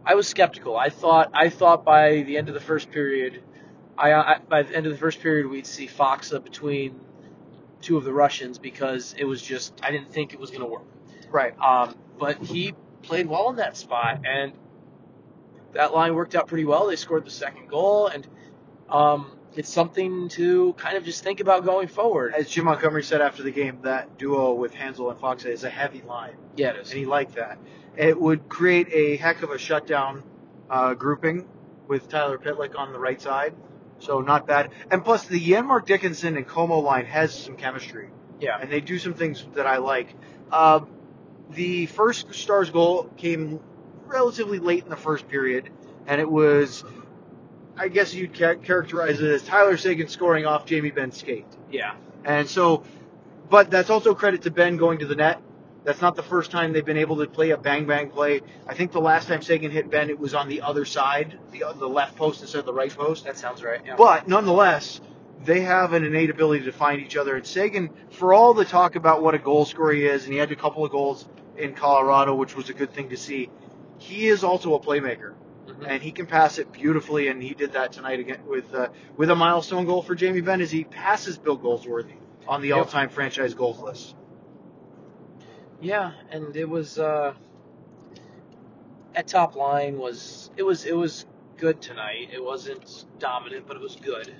I 0.04 0.14
was 0.14 0.26
skeptical. 0.26 0.76
I 0.76 0.90
thought 0.90 1.30
I 1.34 1.48
thought 1.50 1.84
by 1.84 2.22
the 2.22 2.36
end 2.36 2.48
of 2.48 2.54
the 2.54 2.60
first 2.60 2.90
period, 2.90 3.42
I, 3.96 4.12
I 4.12 4.38
by 4.48 4.62
the 4.64 4.74
end 4.74 4.86
of 4.86 4.92
the 4.92 4.98
first 4.98 5.20
period 5.20 5.46
we'd 5.46 5.66
see 5.66 5.86
Faksa 5.86 6.42
between 6.42 7.00
two 7.80 7.96
of 7.96 8.04
the 8.04 8.12
Russians 8.12 8.58
because 8.58 9.14
it 9.18 9.24
was 9.24 9.42
just 9.42 9.80
I 9.82 9.90
didn't 9.90 10.12
think 10.12 10.32
it 10.34 10.40
was 10.40 10.50
going 10.50 10.62
to 10.62 10.66
work. 10.66 10.84
Right. 11.30 11.58
Um, 11.60 11.94
but 12.18 12.38
he 12.38 12.74
played 13.02 13.26
well 13.26 13.50
in 13.50 13.56
that 13.56 13.76
spot, 13.76 14.20
and 14.26 14.52
that 15.72 15.94
line 15.94 16.14
worked 16.14 16.34
out 16.34 16.46
pretty 16.46 16.64
well. 16.64 16.86
They 16.86 16.96
scored 16.96 17.24
the 17.24 17.30
second 17.30 17.68
goal, 17.68 18.08
and 18.08 18.26
um, 18.88 19.32
it's 19.56 19.68
something 19.68 20.28
to 20.30 20.72
kind 20.74 20.96
of 20.96 21.04
just 21.04 21.22
think 21.22 21.40
about 21.40 21.64
going 21.64 21.88
forward. 21.88 22.34
As 22.34 22.48
Jim 22.48 22.64
Montgomery 22.66 23.02
said 23.02 23.20
after 23.20 23.42
the 23.42 23.50
game, 23.50 23.78
that 23.82 24.18
duo 24.18 24.52
with 24.54 24.74
Hanzal 24.74 25.10
and 25.10 25.20
Fox 25.20 25.44
is 25.44 25.64
a 25.64 25.70
heavy 25.70 26.02
line. 26.02 26.34
Yeah, 26.56 26.70
it 26.70 26.76
is. 26.80 26.90
and 26.90 26.98
he 26.98 27.06
liked 27.06 27.36
that. 27.36 27.58
It 27.96 28.20
would 28.20 28.48
create 28.48 28.88
a 28.92 29.16
heck 29.16 29.42
of 29.42 29.50
a 29.50 29.58
shutdown 29.58 30.22
uh, 30.68 30.94
grouping 30.94 31.48
with 31.88 32.08
Tyler 32.08 32.38
Pitlick 32.38 32.78
on 32.78 32.92
the 32.92 32.98
right 32.98 33.20
side, 33.20 33.54
so 34.00 34.20
not 34.20 34.46
bad. 34.46 34.72
And 34.90 35.04
plus, 35.04 35.24
the 35.26 35.38
Janmark 35.40 35.86
Dickinson 35.86 36.36
and 36.36 36.46
Comeau 36.46 36.82
line 36.82 37.06
has 37.06 37.32
some 37.32 37.56
chemistry, 37.56 38.10
Yeah, 38.40 38.58
and 38.60 38.70
they 38.70 38.80
do 38.80 38.98
some 38.98 39.14
things 39.14 39.46
that 39.54 39.66
I 39.66 39.76
like. 39.76 40.14
Uh, 40.50 40.80
the 41.50 41.86
first 41.86 42.34
Stars 42.34 42.70
goal 42.70 43.04
came 43.16 43.60
relatively 44.06 44.58
late 44.58 44.82
in 44.84 44.90
the 44.90 44.96
first 44.96 45.28
period, 45.28 45.70
and 46.06 46.20
it 46.20 46.28
was, 46.28 46.82
I 47.76 47.88
guess 47.88 48.12
you'd 48.14 48.36
ca- 48.36 48.56
characterize 48.56 49.20
it 49.20 49.30
as 49.30 49.42
Tyler 49.44 49.76
Seguin 49.76 50.08
scoring 50.08 50.46
off 50.46 50.66
Jamie 50.66 50.90
Benn's 50.90 51.16
skate. 51.16 51.46
yeah, 51.70 51.94
And 52.24 52.48
so, 52.48 52.82
but 53.48 53.70
that's 53.70 53.90
also 53.90 54.14
credit 54.14 54.42
to 54.42 54.50
Benn 54.50 54.76
going 54.76 54.98
to 55.00 55.06
the 55.06 55.16
net 55.16 55.40
That's 55.84 56.02
not 56.02 56.14
the 56.14 56.22
first 56.22 56.50
time 56.50 56.72
they've 56.72 56.84
been 56.84 56.98
able 56.98 57.16
to 57.18 57.26
play 57.26 57.50
a 57.50 57.56
bang 57.56 57.86
bang 57.86 58.10
play. 58.10 58.42
I 58.66 58.74
think 58.74 58.92
the 58.92 59.00
last 59.00 59.28
time 59.28 59.40
Seguin 59.40 59.70
hit 59.70 59.90
Benn, 59.90 60.10
it 60.10 60.18
was 60.18 60.34
on 60.34 60.48
the 60.48 60.60
other 60.62 60.84
side, 60.84 61.38
the 61.52 61.64
the 61.74 61.88
left 61.88 62.16
post 62.16 62.42
instead 62.42 62.58
of 62.58 62.66
the 62.66 62.74
right 62.74 62.94
post. 62.94 63.24
That 63.24 63.38
sounds 63.38 63.62
right. 63.62 63.80
Yeah. 63.84 63.96
But 63.96 64.28
nonetheless, 64.28 65.00
they 65.44 65.62
have 65.62 65.94
an 65.94 66.04
innate 66.04 66.28
ability 66.28 66.64
to 66.66 66.72
find 66.72 67.00
each 67.00 67.16
other. 67.16 67.34
And 67.34 67.46
Seguin, 67.46 67.90
for 68.10 68.34
all 68.34 68.52
the 68.52 68.64
talk 68.66 68.94
about 68.94 69.22
what 69.22 69.34
a 69.34 69.38
goal 69.38 69.64
scorer 69.64 69.92
he 69.92 70.04
is, 70.04 70.24
and 70.24 70.32
he 70.32 70.38
had 70.38 70.52
a 70.52 70.56
couple 70.56 70.84
of 70.84 70.90
goals 70.90 71.26
in 71.56 71.74
Colorado, 71.74 72.34
which 72.34 72.54
was 72.54 72.68
a 72.68 72.74
good 72.74 72.92
thing 72.92 73.08
to 73.08 73.16
see, 73.16 73.48
he 73.98 74.28
is 74.28 74.44
also 74.44 74.74
a 74.74 74.80
playmaker. 74.80 75.32
Mhm. 75.66 75.86
And 75.86 76.02
he 76.02 76.10
can 76.10 76.26
pass 76.26 76.58
it 76.58 76.72
beautifully, 76.72 77.28
and 77.28 77.42
he 77.42 77.54
did 77.54 77.72
that 77.72 77.92
tonight 77.92 78.20
again 78.20 78.40
with 78.46 78.74
uh, 78.74 78.88
with 79.16 79.30
a 79.30 79.34
milestone 79.34 79.86
goal 79.86 80.02
for 80.02 80.14
Jamie 80.14 80.42
Benn 80.42 80.60
as 80.60 80.70
he 80.70 80.84
passes 80.84 81.38
Bill 81.38 81.56
Goldsworthy 81.56 82.14
on 82.46 82.60
the 82.60 82.68
Yep. 82.68 82.78
all-time 82.78 83.08
franchise 83.08 83.54
goals 83.54 83.80
list. 83.80 84.14
Yeah, 85.80 86.12
and 86.30 86.54
it 86.56 86.68
was 86.68 86.98
uh, 86.98 87.34
at 89.14 89.26
top 89.26 89.56
line 89.56 89.98
was 89.98 90.50
it 90.56 90.62
was 90.62 90.84
it 90.84 90.96
was 90.96 91.26
good 91.56 91.80
tonight. 91.80 92.30
It 92.32 92.42
wasn't 92.42 93.04
dominant, 93.18 93.66
but 93.66 93.76
it 93.76 93.82
was 93.82 93.96
good. 93.96 94.32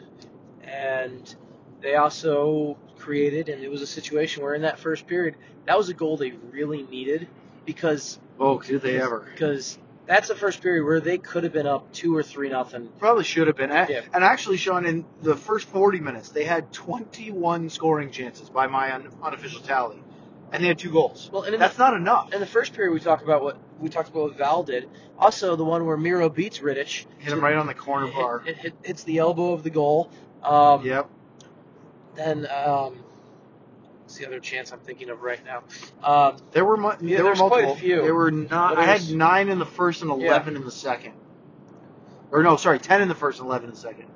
And 0.63 1.35
they 1.81 1.97
also 1.97 2.77
created, 2.99 3.49
and 3.49 3.63
it 3.63 3.71
was 3.71 3.83
a 3.83 3.87
situation 3.87 4.43
where 4.43 4.55
in 4.55 4.63
that 4.63 4.79
first 4.79 5.07
period, 5.07 5.37
that 5.67 5.77
was 5.77 5.89
a 5.89 5.95
goal 5.95 6.17
they 6.17 6.33
really 6.51 6.83
needed 6.85 7.29
because 7.65 8.19
Oh, 8.39 8.61
did 8.61 8.83
they 8.83 9.01
ever? 9.01 9.29
because 9.33 9.79
that's 10.07 10.29
the 10.29 10.35
first 10.35 10.63
period 10.63 10.85
where 10.85 11.01
they 11.01 11.19
could 11.19 11.45
have 11.45 11.53
been 11.53 11.67
up 11.67 11.93
two 11.93 12.15
or 12.17 12.23
three 12.23 12.49
nothing. 12.49 12.89
Probably 12.99 13.25
should 13.25 13.47
have 13.47 13.57
been. 13.57 13.71
Yeah. 13.71 14.01
And 14.13 14.25
actually, 14.25 14.57
Sean, 14.57 14.85
in 14.85 15.05
the 15.23 15.37
first 15.37 15.69
40 15.69 16.01
minutes, 16.01 16.31
they 16.31 16.45
had 16.45 16.73
21 16.73 17.71
scoring 17.71 18.11
chances 18.11 18.49
by 18.51 18.67
my 18.67 18.93
unofficial 19.23 19.61
tally, 19.61 20.03
and 20.53 20.63
they 20.63 20.69
had 20.69 20.79
two 20.79 20.91
goals. 20.91 21.31
Well, 21.33 21.43
and 21.43 21.61
That's 21.61 21.79
not 21.79 21.95
enough. 21.95 22.31
the, 22.31 22.35
in 22.37 22.41
the 22.41 22.47
first 22.47 22.73
period, 22.75 22.93
we 22.93 23.01
talked 23.01 23.23
about 23.23 23.43
what 23.43 23.59
we 23.79 23.89
talked 23.89 24.09
about 24.09 24.23
what 24.23 24.37
Val 24.39 24.63
did. 24.63 24.89
Also, 25.19 25.57
the 25.57 25.65
one 25.65 25.87
where 25.87 25.97
Miro 25.97 26.29
beats 26.29 26.59
Rittich, 26.59 27.07
Hit 27.19 27.33
him 27.33 27.41
right 27.41 27.57
on 27.57 27.67
the 27.67 27.75
corner 27.75 28.07
it, 28.09 28.15
bar. 28.15 28.43
it, 28.47 28.57
hit, 28.57 28.75
hits 28.83 29.05
the 29.05 29.19
elbow 29.19 29.53
of 29.53 29.63
the 29.63 29.71
goal. 29.71 30.11
Um, 30.43 30.85
Yep. 30.85 31.09
Then 32.17 32.47
um, 32.51 32.99
what's 34.03 34.17
the 34.17 34.27
other 34.27 34.41
chance 34.41 34.73
I'm 34.73 34.81
thinking 34.81 35.11
of 35.11 35.23
right 35.23 35.41
now? 35.45 35.63
Um, 36.03 36.37
There 36.53 36.65
were 36.65 36.77
mu- 36.77 36.93
Yeah, 37.01 37.17
there 37.17 37.19
were 37.19 37.23
there's 37.31 37.39
quite 37.39 37.65
a 37.65 37.67
multiple. 37.69 37.89
There 38.03 38.15
were 38.15 38.31
not. 38.31 38.77
I 38.79 38.85
had 38.85 39.11
nine 39.11 39.49
in 39.49 39.59
the 39.59 39.67
first 39.67 40.03
and 40.03 40.21
Yeah. 40.21 40.29
eleven 40.29 40.57
in 40.57 40.65
the 40.65 40.71
second. 40.71 41.13
Or 42.33 42.43
no, 42.43 42.57
sorry, 42.57 42.79
ten 42.79 43.01
in 43.03 43.09
the 43.09 43.15
first 43.15 43.39
and 43.41 43.47
eleven 43.49 43.69
in 43.69 43.75
the 43.75 43.81
second. 43.81 44.07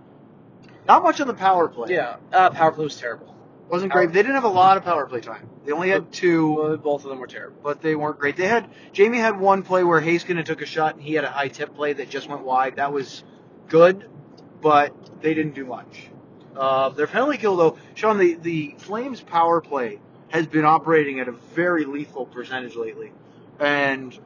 Not 0.86 1.02
much 1.02 1.20
on 1.20 1.26
the 1.28 1.34
power 1.34 1.68
play. 1.68 1.94
yeah, 1.94 2.16
uh, 2.32 2.50
power 2.50 2.72
play 2.72 2.84
was 2.84 2.96
terrible. 2.98 3.34
Wasn't 3.68 3.90
great. 3.90 4.12
They 4.12 4.22
didn't 4.22 4.34
have 4.34 4.44
a 4.44 4.48
lot 4.48 4.76
of 4.76 4.84
power 4.84 5.06
play 5.06 5.20
time. 5.20 5.48
They 5.64 5.72
only 5.72 5.88
had 5.88 6.12
two, 6.12 6.78
both 6.82 7.04
of 7.04 7.10
them 7.10 7.18
were 7.18 7.26
terrible. 7.26 7.56
but 7.62 7.80
they 7.80 7.94
weren't 7.94 8.18
great. 8.18 8.36
They 8.36 8.46
had 8.46 8.68
Jamie 8.92 9.18
had 9.18 9.38
one 9.40 9.62
play 9.62 9.82
where 9.82 10.00
Heiskanen 10.00 10.44
took 10.44 10.60
a 10.62 10.66
shot 10.66 10.94
and 10.94 11.02
he 11.02 11.14
had 11.14 11.24
a 11.24 11.30
high 11.30 11.48
tip 11.48 11.74
play 11.74 11.94
that 11.94 12.10
just 12.10 12.28
went 12.28 12.42
wide. 12.42 12.76
That 12.76 12.92
was 12.92 13.24
good, 13.68 14.08
but 14.60 14.94
they 15.22 15.34
didn't 15.34 15.54
do 15.54 15.64
much. 15.64 16.08
Uh, 16.54 16.90
their 16.90 17.06
penalty 17.06 17.38
kill 17.38 17.56
though, 17.56 17.78
Sean, 17.94 18.18
the 18.18 18.34
the 18.34 18.74
Flames 18.78 19.20
power 19.20 19.60
play 19.60 19.98
has 20.28 20.46
been 20.46 20.64
operating 20.64 21.20
at 21.20 21.28
a 21.28 21.32
very 21.32 21.84
lethal 21.84 22.26
percentage 22.26 22.76
lately, 22.76 23.12
and 23.58 24.18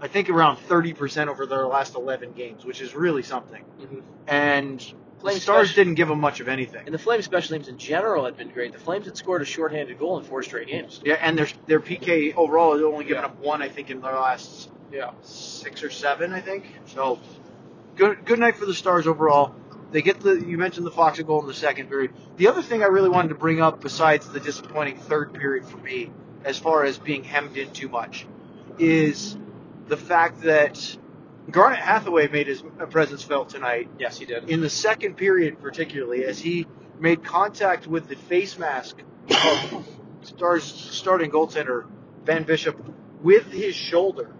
I 0.00 0.08
think 0.08 0.28
around 0.28 0.58
30% 0.58 1.28
over 1.28 1.46
their 1.46 1.66
last 1.66 1.94
11 1.94 2.32
games, 2.32 2.64
which 2.64 2.80
is 2.80 2.94
really 2.94 3.22
something. 3.22 3.64
Mm-hmm. 3.80 4.00
And 4.28 4.94
Flames 5.24 5.42
Stars 5.42 5.68
special- 5.68 5.84
didn't 5.84 5.94
give 5.94 6.08
them 6.08 6.20
much 6.20 6.40
of 6.40 6.48
anything. 6.48 6.82
And 6.84 6.94
the 6.94 6.98
Flames 6.98 7.24
special 7.24 7.56
teams 7.56 7.68
in 7.68 7.78
general 7.78 8.26
had 8.26 8.36
been 8.36 8.50
great. 8.50 8.72
The 8.72 8.78
Flames 8.78 9.06
had 9.06 9.16
scored 9.16 9.40
a 9.40 9.46
shorthanded 9.46 9.98
goal 9.98 10.18
in 10.18 10.24
four 10.24 10.42
straight 10.42 10.68
games. 10.68 11.00
Yeah, 11.04 11.14
and 11.20 11.38
their 11.38 11.48
their 11.66 11.80
PK 11.80 12.34
overall 12.36 12.74
has 12.74 12.82
only 12.82 13.04
given 13.04 13.22
Yeah. 13.22 13.28
up 13.28 13.38
one, 13.40 13.62
I 13.62 13.68
think, 13.68 13.90
in 13.90 14.00
their 14.02 14.12
last 14.12 14.70
Yeah. 14.92 15.10
six 15.22 15.82
or 15.82 15.88
seven, 15.90 16.32
I 16.34 16.40
think. 16.40 16.64
So 16.86 17.18
good 17.96 18.24
good 18.26 18.38
night 18.38 18.56
for 18.56 18.66
the 18.66 18.74
Stars 18.74 19.06
overall. 19.06 19.54
They 19.92 20.02
get 20.02 20.20
the 20.20 20.34
you 20.34 20.58
mentioned 20.58 20.86
the 20.86 20.90
Fox 20.90 21.18
goal 21.22 21.40
in 21.40 21.46
the 21.46 21.54
second 21.54 21.88
period. 21.88 22.10
The 22.36 22.48
other 22.48 22.60
thing 22.62 22.82
I 22.82 22.86
really 22.86 23.08
wanted 23.08 23.28
to 23.28 23.34
bring 23.36 23.62
up, 23.62 23.80
besides 23.80 24.28
the 24.28 24.40
disappointing 24.40 24.96
third 24.98 25.32
period 25.32 25.64
for 25.64 25.78
me, 25.78 26.10
as 26.44 26.58
far 26.58 26.84
as 26.84 26.98
being 26.98 27.24
hemmed 27.24 27.56
in 27.56 27.70
too 27.70 27.88
much, 27.88 28.26
is 28.78 29.38
the 29.88 29.96
fact 29.96 30.42
that 30.42 30.96
Garnet 31.50 31.78
Hathaway 31.78 32.28
made 32.28 32.46
his 32.46 32.62
uh, 32.80 32.86
presence 32.86 33.22
felt 33.22 33.50
tonight 33.50 33.88
Yes, 33.98 34.18
he 34.18 34.24
did. 34.24 34.48
in 34.50 34.60
the 34.60 34.70
second 34.70 35.16
period, 35.16 35.60
particularly 35.60 36.24
as 36.24 36.38
he 36.38 36.66
made 36.98 37.22
contact 37.24 37.86
with 37.86 38.08
the 38.08 38.16
face 38.16 38.58
mask 38.58 38.96
of 39.30 39.86
Stars 40.22 40.64
starting 40.64 41.30
goaltender 41.30 41.84
Ben 42.24 42.44
Bishop 42.44 42.82
with 43.22 43.50
his 43.52 43.74
shoulder 43.74 44.30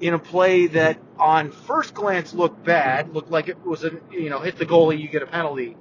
in 0.00 0.12
a 0.14 0.18
play 0.18 0.66
that 0.68 0.98
on 1.18 1.50
first 1.50 1.94
glance 1.94 2.34
looked 2.34 2.62
bad, 2.62 3.14
looked 3.14 3.30
like 3.30 3.48
it 3.48 3.64
was 3.64 3.84
a 3.84 3.90
you 4.12 4.28
know 4.28 4.38
hit 4.40 4.56
the 4.58 4.66
goalie, 4.66 5.00
you 5.00 5.08
get 5.08 5.22
a 5.22 5.26
penalty. 5.26 5.76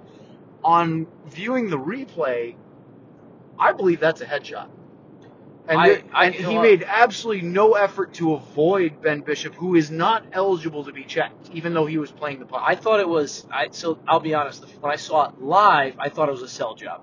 On 0.64 1.08
viewing 1.28 1.70
the 1.70 1.78
replay, 1.78 2.56
I 3.60 3.74
believe 3.74 4.00
that's 4.00 4.22
a 4.22 4.26
headshot. 4.26 4.70
And, 5.70 5.80
I- 5.80 6.04
I- 6.14 6.26
and 6.28 6.36
he 6.36 6.58
made 6.58 6.84
absolutely 6.88 7.48
no 7.48 7.74
effort 7.74 8.14
to 8.16 8.34
avoid 8.36 9.02
Ben 9.02 9.20
Bishop, 9.22 9.54
who 9.56 9.76
is 9.76 9.92
not 9.92 10.24
eligible 10.32 10.86
to 10.86 10.94
be 10.94 11.04
checked, 11.04 11.50
even 11.54 11.74
though 11.74 11.86
he 11.86 11.98
was 11.98 12.12
playing 12.12 12.40
the 12.40 12.46
puck. 12.46 12.64
I 12.66 12.76
thought 12.76 13.00
it 13.00 13.08
was. 13.10 13.46
I 13.52 13.68
so 13.72 14.00
I'll 14.08 14.20
be 14.22 14.34
honest. 14.34 14.64
When 14.80 14.92
I 14.92 14.96
saw 14.96 15.30
it 15.30 15.42
live, 15.42 15.96
I 16.00 16.10
thought 16.10 16.30
it 16.30 16.32
was 16.32 16.42
a 16.42 16.48
sell 16.48 16.74
job. 16.76 17.02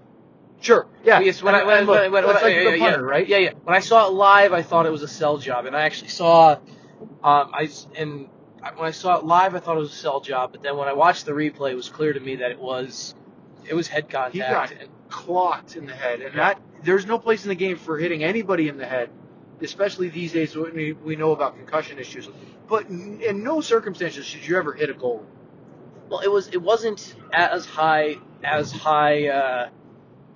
Sure. 0.61 0.87
Yeah. 1.05 1.21
Yes, 1.21 1.43
when 1.43 1.55
And- 1.55 1.65
I 1.65 1.67
when, 1.67 1.79
and 1.79 1.87
look, 1.87 2.01
when, 2.01 2.13
when, 2.13 2.23
that's 2.27 2.43
when- 2.43 2.53
like 2.53 2.65
yeah, 2.65 2.71
the 2.71 2.79
yeah, 2.79 2.95
right? 2.97 3.29
Yeah, 3.29 3.37
yeah. 3.37 3.51
When 3.65 3.77
I 3.77 3.81
saw 3.81 4.07
it 4.07 4.15
live, 4.15 4.53
I 4.55 4.63
thought 4.63 4.87
it 4.87 4.93
was 4.93 5.03
a 5.03 5.09
sell 5.09 5.37
job, 5.37 5.67
and 5.67 5.77
I 5.77 5.83
actually 5.83 6.09
saw, 6.09 6.53
um, 6.53 7.51
I 7.53 7.69
and 7.97 8.29
when 8.77 8.89
I 8.89 8.93
saw 8.93 9.19
it 9.19 9.27
live, 9.27 9.55
I 9.55 9.59
thought 9.59 9.77
it 9.77 9.81
was 9.81 9.93
a 9.93 9.97
sell 9.97 10.21
job. 10.21 10.53
But 10.53 10.63
then 10.63 10.79
when 10.79 10.89
I 10.89 10.95
watched 10.95 11.27
the 11.27 11.33
replay, 11.33 11.73
it 11.73 11.75
was 11.75 11.91
clear 11.91 12.15
to 12.15 12.21
me 12.21 12.37
that 12.37 12.51
it 12.51 12.59
was, 12.59 13.15
it 13.69 13.75
was 13.75 13.89
head 13.89 14.09
contact. 14.09 14.33
He 14.33 14.41
got 14.41 14.71
and, 14.71 14.89
clocked 15.11 15.77
in 15.77 15.85
the 15.85 15.93
head, 15.93 16.23
and 16.23 16.35
that 16.39 16.59
there's 16.85 17.07
no 17.07 17.19
place 17.19 17.45
in 17.45 17.49
the 17.49 17.55
game 17.55 17.77
for 17.77 17.99
hitting 17.99 18.23
anybody 18.23 18.69
in 18.69 18.77
the 18.79 18.87
head, 18.87 19.11
especially 19.63 20.09
these 20.09 20.33
days 20.33 20.55
when 20.57 20.75
we, 21.05 21.17
know 21.17 21.33
about 21.33 21.57
concussion 21.57 21.99
issues. 21.99 22.29
But 22.69 22.89
in 22.89 23.43
no 23.43 23.61
circumstances 23.61 24.25
should 24.27 24.47
you 24.47 24.57
ever 24.57 24.73
hit 24.73 24.91
a 24.91 24.95
goal. 24.95 25.25
well, 26.09 26.21
it 26.21 26.31
was. 26.31 26.49
It 26.49 26.63
wasn't 26.63 27.15
as 27.33 27.67
high 27.67 28.17
as 28.43 28.73
high. 28.73 29.29
Uh, 29.29 29.69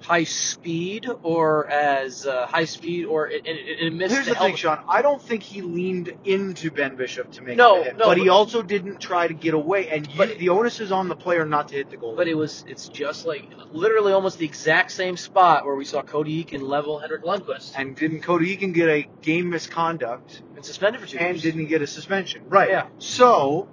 High 0.00 0.25
speed, 0.25 1.07
or 1.23 1.69
as 1.69 2.25
uh, 2.26 2.47
high 2.47 2.64
speed, 2.67 3.07
or 3.07 3.28
it, 3.28 3.47
it, 3.47 3.87
it 3.87 3.93
missed 3.93 4.14
Here's 4.14 4.26
the 4.26 4.35
the 4.35 4.38
thing. 4.38 4.57
Sean. 4.57 4.78
I 4.88 5.02
don't 5.02 5.21
think 5.21 5.43
he 5.43 5.61
leaned 5.61 6.12
into 6.25 6.71
Ben 6.71 6.95
Bishop 6.95 7.33
to 7.33 7.43
make 7.43 7.57
No, 7.57 7.83
no, 7.83 8.07
but 8.07 8.17
he 8.17 8.28
also 8.28 8.62
didn't 8.62 9.00
try 9.00 9.26
to 9.26 9.35
get 9.35 9.55
away. 9.55 9.88
And 9.88 10.07
you, 10.07 10.17
But- 10.17 10.38
the 10.38 10.50
onus 10.50 10.78
is 10.81 10.93
on 10.93 11.09
the 11.09 11.17
player 11.17 11.45
not 11.45 11.69
to 11.69 11.75
hit 11.75 11.90
the 11.90 11.97
goal. 11.97 12.14
But 12.14 12.28
it 12.28 12.35
was 12.35 12.64
it's 12.69 12.88
just 12.88 13.26
like 13.26 13.45
literally 13.73 14.12
almost 14.12 14.38
the 14.38 14.47
exact 14.47 14.93
same 14.93 15.17
spot 15.17 15.67
where 15.67 15.75
we 15.75 15.85
saw 15.85 16.02
Cody 16.02 16.45
Eakin 16.45 16.62
level 16.62 16.99
Henrik 17.00 17.25
Lundqvist 17.25 17.73
and 17.76 17.97
didn't 17.97 18.21
Cody 18.21 18.57
Eakin 18.57 18.73
get 18.73 18.88
a 18.88 19.09
game 19.21 19.50
misconduct 19.50 20.43
and 20.55 20.64
suspended 20.64 21.00
for 21.00 21.07
two 21.09 21.19
and 21.19 21.35
years. 21.37 21.43
didn't 21.43 21.67
get 21.67 21.83
a 21.83 21.87
suspension. 21.87 22.43
Right. 22.49 22.71
Yeah. 22.71 22.87
So 22.99 23.69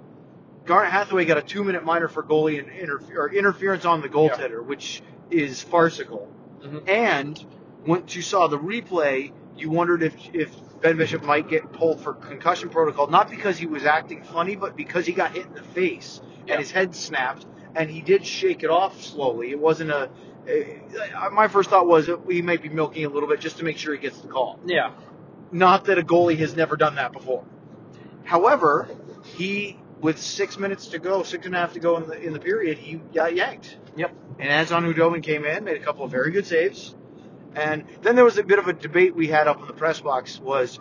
Garnet 0.66 0.90
Hathaway 0.92 1.24
got 1.24 1.38
a 1.38 1.42
two 1.42 1.64
minute 1.64 1.84
minor 1.84 2.08
for 2.08 2.22
goalie 2.22 2.58
and 2.58 2.68
interfer- 2.68 3.32
interference 3.32 3.84
on 3.84 4.00
the 4.02 4.08
goaltender, 4.08 4.64
which 4.64 5.02
is 5.30 5.62
farcical. 5.62 6.28
Mhm. 6.62 6.88
And 6.88 7.46
once 7.86 8.14
you 8.16 8.22
saw 8.22 8.48
the 8.48 8.58
replay, 8.58 9.32
you 9.56 9.70
wondered 9.70 10.02
if 10.02 10.14
if 10.34 10.50
Ben 10.82 10.96
Bishop 10.96 11.22
might 11.24 11.48
get 11.48 11.72
pulled 11.72 12.00
for 12.00 12.12
concussion 12.14 12.68
protocol, 12.68 13.06
not 13.06 13.30
because 13.30 13.56
he 13.58 13.66
was 13.66 13.84
acting 13.84 14.22
funny, 14.22 14.56
but 14.56 14.76
because 14.76 15.06
he 15.06 15.12
got 15.12 15.32
hit 15.32 15.46
in 15.46 15.54
the 15.54 15.62
face 15.62 16.20
Yeah. 16.46 16.54
and 16.54 16.60
his 16.60 16.70
head 16.70 16.94
snapped, 16.94 17.46
and 17.74 17.88
he 17.90 18.02
did 18.02 18.26
shake 18.26 18.62
it 18.62 18.70
off 18.70 19.00
slowly. 19.02 19.50
It 19.50 19.58
wasn't 19.58 19.90
a. 19.90 20.10
Uh, 20.48 21.30
my 21.32 21.48
first 21.48 21.70
thought 21.70 21.86
was 21.88 22.06
that 22.06 22.24
we 22.26 22.40
might 22.42 22.62
be 22.62 22.68
milking 22.68 23.04
a 23.04 23.08
little 23.08 23.28
bit 23.28 23.40
just 23.40 23.58
to 23.58 23.64
make 23.64 23.78
sure 23.78 23.92
he 23.94 23.98
gets 24.00 24.18
the 24.20 24.28
call. 24.28 24.60
Yeah. 24.64 24.90
Not 25.50 25.86
that 25.86 25.98
a 25.98 26.02
goalie 26.02 26.36
has 26.38 26.54
never 26.54 26.76
done 26.76 26.96
that 26.96 27.12
before. 27.12 27.44
However, 28.24 28.88
he, 29.24 29.78
with 30.00 30.20
six 30.20 30.58
minutes 30.58 30.88
to 30.88 30.98
go, 30.98 31.22
six 31.22 31.46
and 31.46 31.54
a 31.54 31.58
half 31.58 31.72
to 31.72 31.80
go 31.80 31.96
in 31.96 32.06
the 32.08 32.20
in 32.20 32.32
the 32.32 32.40
period, 32.40 32.78
he 32.78 32.96
got 33.14 33.34
yanked. 33.34 33.76
Yep. 33.96 34.14
And 34.38 34.48
Anton 34.48 34.84
Khudobin 34.84 35.22
came 35.22 35.44
in, 35.44 35.64
made 35.64 35.76
a 35.76 35.84
couple 35.84 36.04
of 36.04 36.10
very 36.10 36.30
good 36.30 36.46
saves, 36.46 36.94
and 37.54 37.84
then 38.02 38.16
there 38.16 38.24
was 38.24 38.38
a 38.38 38.42
bit 38.42 38.58
of 38.58 38.68
a 38.68 38.72
debate 38.72 39.14
we 39.14 39.28
had 39.28 39.48
up 39.48 39.60
in 39.60 39.66
the 39.66 39.72
press 39.72 40.00
box: 40.00 40.38
was 40.38 40.78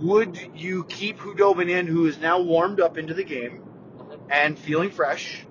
would 0.00 0.38
you 0.54 0.84
keep 0.84 1.18
Khudobin 1.18 1.70
in, 1.70 1.86
who 1.86 2.06
is 2.06 2.18
now 2.18 2.40
warmed 2.40 2.80
up 2.80 2.98
into 2.98 3.14
the 3.14 3.24
game 3.24 3.62
and 4.30 4.58
feeling 4.58 4.90
fresh, 4.90 5.44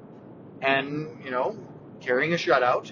and 0.62 1.24
you 1.24 1.32
know 1.32 1.58
carrying 2.02 2.34
a 2.34 2.38
shutout, 2.38 2.92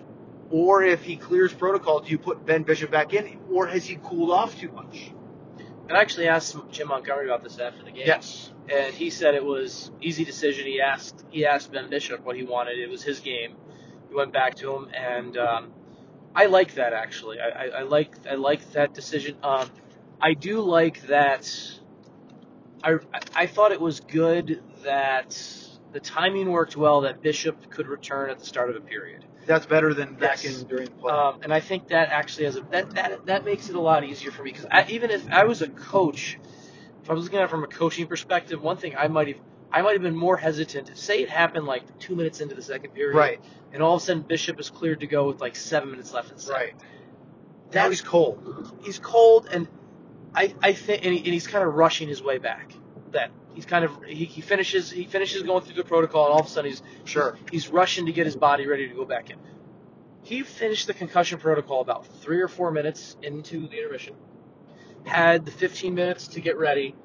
or 0.50 0.84
if 0.84 1.04
he 1.04 1.16
clears 1.16 1.54
protocol, 1.54 2.00
do 2.00 2.12
you 2.12 2.18
put 2.18 2.46
Ben 2.46 2.64
Bishop 2.64 2.92
back 2.92 3.14
in, 3.14 3.40
or 3.52 3.68
has 3.68 3.86
he 3.86 3.98
cooled 4.04 4.32
off 4.32 4.60
too 4.60 4.72
much? 4.72 5.12
And 5.88 5.98
I 5.98 6.02
actually 6.02 6.28
asked 6.28 6.56
Jim 6.72 6.88
Montgomery 6.88 7.26
about 7.26 7.44
this 7.44 7.60
after 7.60 7.84
the 7.84 7.92
game. 7.92 8.08
Yes. 8.08 8.52
And 8.70 8.94
he 8.94 9.10
said 9.10 9.36
it 9.36 9.44
was 9.44 9.92
easy 10.02 10.24
decision. 10.24 10.66
He 10.66 10.80
asked 10.80 11.26
he 11.30 11.46
asked 11.46 11.72
Ben 11.72 11.90
Bishop 11.90 12.24
what 12.24 12.36
he 12.36 12.44
wanted. 12.44 12.80
It 12.80 12.90
was 12.90 13.04
his 13.04 13.20
game. 13.20 13.56
He 14.10 14.16
went 14.16 14.32
back 14.32 14.56
to 14.56 14.74
him, 14.74 14.90
and 14.96 15.38
um, 15.38 15.74
I 16.36 16.46
like 16.46 16.76
that 16.76 16.94
actually. 16.94 17.40
I, 17.40 17.66
I, 17.66 17.66
I 17.66 17.82
like 17.84 18.16
I 18.30 18.36
like 18.36 18.72
that 18.72 18.94
decision. 18.94 19.36
Um, 19.44 19.70
I 20.22 20.34
do 20.34 20.62
like 20.62 21.02
that. 21.08 21.52
I 22.82 22.96
I 23.36 23.48
thought 23.48 23.74
it 23.74 23.82
was 23.82 24.00
good 24.00 24.64
that 24.84 25.38
the 25.92 26.00
timing 26.00 26.50
worked 26.50 26.78
well. 26.78 27.02
That 27.02 27.22
Bishop 27.22 27.70
could 27.70 27.88
return 27.88 28.30
at 28.30 28.40
the 28.40 28.46
start 28.46 28.70
of 28.70 28.78
a 28.78 28.82
period. 28.82 29.26
That's 29.46 29.66
better 29.66 29.94
than 29.94 30.14
back 30.16 30.44
Yes. 30.44 30.62
in 30.62 30.68
during 30.68 30.86
the 30.86 30.92
play. 30.92 31.12
Um, 31.12 31.40
and 31.44 31.54
I 31.54 31.60
think 31.60 31.88
that 31.90 32.10
actually 32.10 32.46
has 32.46 32.56
a 32.56 32.62
that 32.72 32.90
that 32.92 33.26
that 33.26 33.46
makes 33.46 33.70
it 33.70 33.76
a 33.76 33.82
lot 33.82 34.04
easier 34.04 34.32
for 34.32 34.44
me 34.44 34.52
because 34.52 34.66
I, 34.72 34.86
even 34.90 35.12
if 35.12 35.30
I 35.32 35.44
was 35.46 35.62
a 35.62 35.68
coach, 35.68 36.40
if 37.04 37.10
I 37.10 37.14
was 37.14 37.26
looking 37.26 37.40
at 37.40 37.46
it 37.46 37.50
from 37.50 37.64
a 37.64 37.68
coaching 37.68 38.08
perspective, 38.08 38.62
one 38.62 38.78
thing 38.78 38.96
I 38.98 39.08
might 39.08 39.28
have 39.28 39.38
I 39.72 39.82
might 39.82 39.94
have 39.94 40.02
been 40.02 40.16
more 40.16 40.38
hesitant. 40.38 40.90
If 40.90 40.98
say 40.98 41.22
it 41.22 41.30
happened 41.30 41.66
like 41.66 42.00
two 42.00 42.16
minutes 42.16 42.40
into 42.42 42.56
the 42.56 42.62
second 42.62 42.92
period, 42.92 43.18
right, 43.18 43.42
and 43.74 43.84
all 43.84 43.96
of 43.96 44.02
a 44.02 44.06
sudden 44.06 44.24
Bishop 44.24 44.60
is 44.60 44.70
cleared 44.70 45.02
to 45.02 45.08
go 45.08 45.28
with 45.28 45.42
like 45.42 45.56
seven 45.56 45.92
minutes 45.92 46.14
left 46.14 46.30
in 46.30 46.36
the 46.38 46.42
second. 46.42 46.62
right. 46.62 46.74
Now 47.74 47.90
he's 47.90 48.02
cold. 48.02 48.80
he's 48.84 49.00
cold, 49.00 49.50
and 49.52 49.68
I 50.36 50.54
I 50.62 50.74
think 50.74 51.04
and, 51.06 51.14
he, 51.14 51.20
and 51.20 51.34
he's 51.34 51.48
kind 51.48 51.68
of 51.68 51.74
rushing 51.74 52.08
his 52.08 52.22
way 52.22 52.38
back. 52.38 52.74
Then 53.12 53.32
he's 53.54 53.66
kind 53.66 53.86
of 53.86 53.92
he, 54.06 54.26
he 54.26 54.42
finishes 54.42 54.92
he 54.92 55.06
finishes 55.06 55.44
going 55.44 55.64
through 55.64 55.76
the 55.76 55.84
protocol, 55.84 56.26
and 56.26 56.34
all 56.34 56.40
of 56.42 56.46
a 56.46 56.50
sudden 56.50 56.72
he's 56.72 56.82
Sure. 57.06 57.38
he's 57.52 57.70
rushing 57.70 58.06
to 58.08 58.12
get 58.12 58.26
his 58.26 58.36
body 58.36 58.68
ready 58.68 58.88
to 58.88 58.94
go 58.96 59.06
back 59.06 59.30
in. 59.30 59.38
He 60.24 60.42
finished 60.44 60.88
the 60.88 60.94
concussion 60.94 61.40
protocol 61.40 61.82
about 61.82 62.08
three 62.22 62.42
or 62.42 62.48
four 62.48 62.72
minutes 62.72 63.18
into 63.22 63.68
the 63.68 63.78
intermission. 63.78 64.16
Had 65.06 65.46
the 65.46 65.52
15 65.52 65.94
minutes 65.94 66.30
to 66.30 66.40
get 66.42 66.58
ready, 66.58 66.96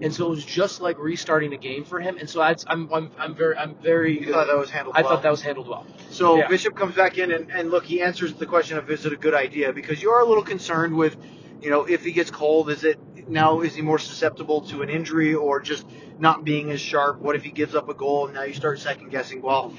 and 0.00 0.14
so 0.14 0.26
it 0.26 0.30
was 0.30 0.44
just 0.44 0.80
like 0.80 0.98
restarting 0.98 1.52
a 1.52 1.56
game 1.56 1.84
for 1.84 1.98
him. 1.98 2.16
And 2.18 2.30
so 2.30 2.40
I, 2.40 2.54
I'm, 2.68 2.92
I'm 2.92 3.10
I'm 3.18 3.34
very 3.34 3.56
I'm 3.56 3.74
very 3.82 4.20
You 4.20 4.32
thought 4.32 4.46
that 4.46 4.56
was 4.56 4.70
handled 4.70 4.94
I 4.96 5.02
well. 5.02 5.10
thought 5.10 5.22
that 5.24 5.30
was 5.30 5.42
handled 5.42 5.66
well. 5.68 5.84
So 6.10 6.36
Yeah. 6.36 6.48
Bishop 6.48 6.76
comes 6.76 6.94
back 6.94 7.18
in 7.18 7.32
and, 7.32 7.50
and 7.50 7.70
look, 7.72 7.84
he 7.84 8.02
answers 8.02 8.34
the 8.34 8.46
question 8.46 8.78
of 8.78 8.88
is 8.88 9.04
it 9.04 9.12
a 9.12 9.16
good 9.16 9.34
idea 9.34 9.72
because 9.72 10.00
you 10.00 10.10
are 10.10 10.20
a 10.20 10.24
little 10.24 10.44
concerned 10.44 10.94
with, 10.96 11.16
you 11.60 11.70
know, 11.70 11.84
if 11.86 12.04
he 12.04 12.12
gets 12.12 12.30
cold, 12.30 12.70
is 12.70 12.84
it 12.84 13.00
now 13.30 13.60
is 13.60 13.74
he 13.74 13.82
more 13.82 13.98
susceptible 13.98 14.62
to 14.62 14.82
an 14.82 14.90
injury 14.90 15.34
or 15.34 15.60
just 15.60 15.86
not 16.18 16.44
being 16.44 16.70
as 16.70 16.80
sharp? 16.80 17.20
What 17.20 17.36
if 17.36 17.44
he 17.44 17.50
gives 17.50 17.74
up 17.74 17.88
a 17.88 17.94
goal 17.94 18.26
and 18.26 18.34
now 18.34 18.42
you 18.42 18.54
start 18.54 18.78
second 18.78 19.10
guessing? 19.10 19.40
Well, 19.40 19.72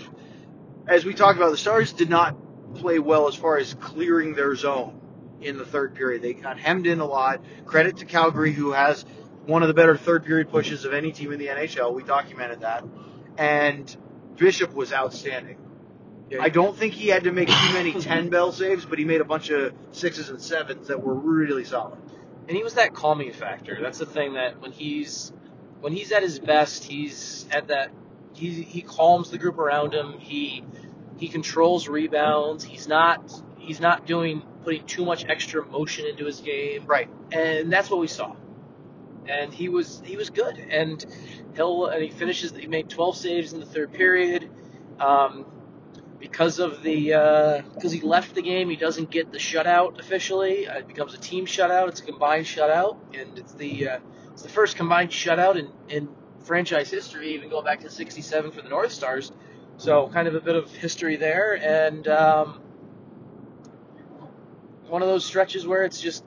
as 0.88 1.05
we 1.05 1.13
talked 1.13 1.38
about, 1.38 1.51
the 1.51 1.58
Stars 1.58 1.93
did 1.93 2.10
not 2.10 2.36
play 2.75 3.00
well 3.00 3.27
as 3.27 3.36
far 3.36 3.58
as 3.58 3.74
clearing 3.75 4.34
their 4.34 4.55
zone 4.55 5.00
in 5.41 5.58
the 5.58 5.65
third 5.65 5.96
period. 5.96 6.22
They 6.22 6.34
got 6.34 6.60
hemmed 6.60 6.88
in 6.88 7.00
a 7.00 7.05
lot. 7.05 7.43
Credit 7.65 7.98
to 7.98 8.05
Calgary 8.05 8.53
who 8.53 8.72
has 8.72 9.05
one 9.46 9.62
of 9.62 9.67
the 9.67 9.74
better 9.74 9.98
third 9.98 10.24
period 10.24 10.50
pushes 10.50 10.86
of 10.86 10.93
any 10.93 11.12
team 11.12 11.31
in 11.31 11.39
the 11.39 11.48
NHL. 11.48 11.93
We 11.93 12.03
documented 12.03 12.62
that. 12.62 12.84
And 13.38 13.96
Bishop 14.38 14.74
was 14.74 14.93
outstanding. 14.93 15.58
I 16.39 16.50
don't 16.50 16.77
think 16.77 16.93
he 16.93 17.10
had 17.10 17.25
to 17.25 17.31
make 17.31 17.50
too 17.50 17.74
many 17.74 17.91
10 17.91 18.29
bell 18.29 18.53
saves, 18.53 18.86
but 18.86 18.98
he 18.98 19.03
made 19.03 19.20
a 19.20 19.25
bunch 19.25 19.50
of 19.50 19.74
sixes 19.91 20.29
and 20.29 20.41
sevens 20.41 20.88
that 20.88 21.03
were 21.03 21.13
really 21.13 21.65
solid. 21.65 22.00
And 22.48 22.57
he 22.57 22.63
was 22.63 22.75
that 22.75 22.93
calming 22.93 23.31
factor. 23.33 23.79
That's 23.81 24.00
the 24.00 24.05
thing 24.05 24.33
that 24.33 24.62
when 24.62 24.71
he's 24.71 25.31
when 25.81 25.93
he's 25.93 26.12
at 26.12 26.24
his 26.24 26.39
best, 26.39 26.83
he's 26.83 27.48
at 27.51 27.67
that 27.67 27.91
he 28.33 28.63
he 28.63 28.81
calms 28.81 29.29
the 29.29 29.38
group 29.38 29.57
around 29.57 29.93
him. 29.93 30.19
He 30.19 30.63
he 31.17 31.27
controls 31.27 31.88
rebounds. 31.88 32.63
He's 32.63 32.88
not 32.88 33.31
he's 33.57 33.79
not 33.79 34.05
doing 34.05 34.43
putting 34.63 34.86
too 34.86 35.05
much 35.05 35.25
extra 35.27 35.65
motion 35.65 36.05
into 36.05 36.25
his 36.25 36.39
game, 36.41 36.86
Right. 36.86 37.10
and 37.31 37.71
that's 37.71 37.89
what 37.89 38.00
we 38.00 38.07
saw. 38.07 38.36
And 39.27 39.53
he 39.53 39.69
was 39.69 40.01
he 40.05 40.17
was 40.17 40.29
good, 40.29 40.57
and 40.57 41.03
he'll 41.55 41.88
and 41.88 42.03
he 42.03 42.10
finishes. 42.10 42.51
He 42.55 42.67
made 42.67 42.89
12 42.89 43.17
saves 43.17 43.53
in 43.53 43.60
the 43.60 43.65
third 43.65 43.93
period. 43.93 44.50
Um, 45.00 45.45
because 46.22 46.60
of 46.60 46.84
the 46.84 47.63
because 47.74 47.92
he 47.92 48.00
left 48.01 48.36
the 48.36 48.42
game, 48.42 48.70
he 48.70 48.75
doesn't 48.75 49.10
get 49.10 49.32
the 49.32 49.40
shutout 49.40 50.00
officially. 50.00 50.68
Uh, 50.68 50.78
it 50.80 50.88
becomes 50.88 51.13
a 51.13 51.18
team 51.18 51.46
shutout. 51.46 51.90
It's 51.90 52.00
a 52.00 52.06
combined 52.06 52.46
shutout, 52.46 52.98
and 53.20 53.38
it's 53.38 53.54
the 53.54 53.90
uh, 53.90 54.00
it's 54.32 54.44
the 54.44 54.50
first 54.50 54.78
combined 54.78 55.10
shutout 55.10 55.58
in, 55.58 55.70
in 55.90 56.10
franchise 56.46 56.90
history, 56.90 57.34
even 57.34 57.50
going 57.50 57.66
back 57.66 57.82
to 57.82 57.90
'67 57.90 58.51
for 58.51 58.62
the 58.62 58.70
North 58.70 58.92
Stars. 58.92 59.32
So 59.78 60.10
kind 60.10 60.28
of 60.28 60.36
a 60.36 60.42
bit 60.42 60.56
of 60.56 60.70
history 60.72 61.16
there, 61.16 61.56
and 61.56 62.08
um, 62.08 62.62
one 64.88 65.01
of 65.01 65.08
those 65.08 65.26
stretches 65.26 65.65
where 65.65 65.84
it's 65.84 66.00
just 66.00 66.24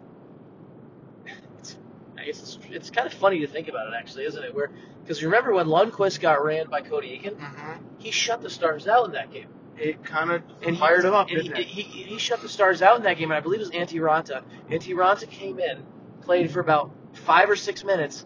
it's 1.61 1.77
I 2.19 2.25
guess 2.25 2.41
it's, 2.41 2.59
it's 2.71 2.91
kind 2.91 3.07
of 3.07 3.15
funny 3.15 3.41
to 3.41 3.47
think 3.47 3.69
about 3.69 3.87
it 3.87 3.95
actually, 3.97 4.25
isn't 4.25 4.43
it? 4.43 4.55
Where 4.55 4.71
because 5.03 5.23
remember 5.23 5.53
when 5.55 5.67
Lundqvist 5.67 6.21
got 6.21 6.43
ran 6.43 6.69
by 6.69 6.81
Cody 6.81 7.09
Eakin, 7.17 7.37
Mm-hmm. 7.37 7.85
he 7.99 8.11
shut 8.11 8.43
the 8.43 8.51
Stars 8.51 8.89
out 8.89 9.07
in 9.07 9.13
that 9.13 9.31
game. 9.33 9.49
It 9.79 10.05
kind 10.05 10.31
of 10.31 10.43
And 10.67 10.79
fired 10.79 11.03
he, 11.03 11.09
him 11.09 11.15
up, 11.15 11.29
and 11.29 11.43
didn't 11.43 11.57
he, 11.57 11.63
it? 11.63 11.69
He, 11.69 11.83
he 12.05 12.19
shut 12.19 12.41
the 12.41 12.49
Stars 12.49 12.81
out 12.83 12.97
in 12.97 13.03
that 13.05 13.19
game, 13.19 13.31
and 13.31 13.37
I 13.37 13.41
believe 13.41 13.61
it 13.61 13.65
was 13.65 13.71
Antti 13.73 14.01
Raanta. 14.01 14.43
Antti 14.71 14.95
Raanta 14.95 15.29
came 15.29 15.59
in, 15.59 15.83
played 16.23 16.51
for 16.51 16.61
about 16.61 16.91
five 17.13 17.51
or 17.51 17.57
six 17.57 17.85
minutes. 17.85 18.25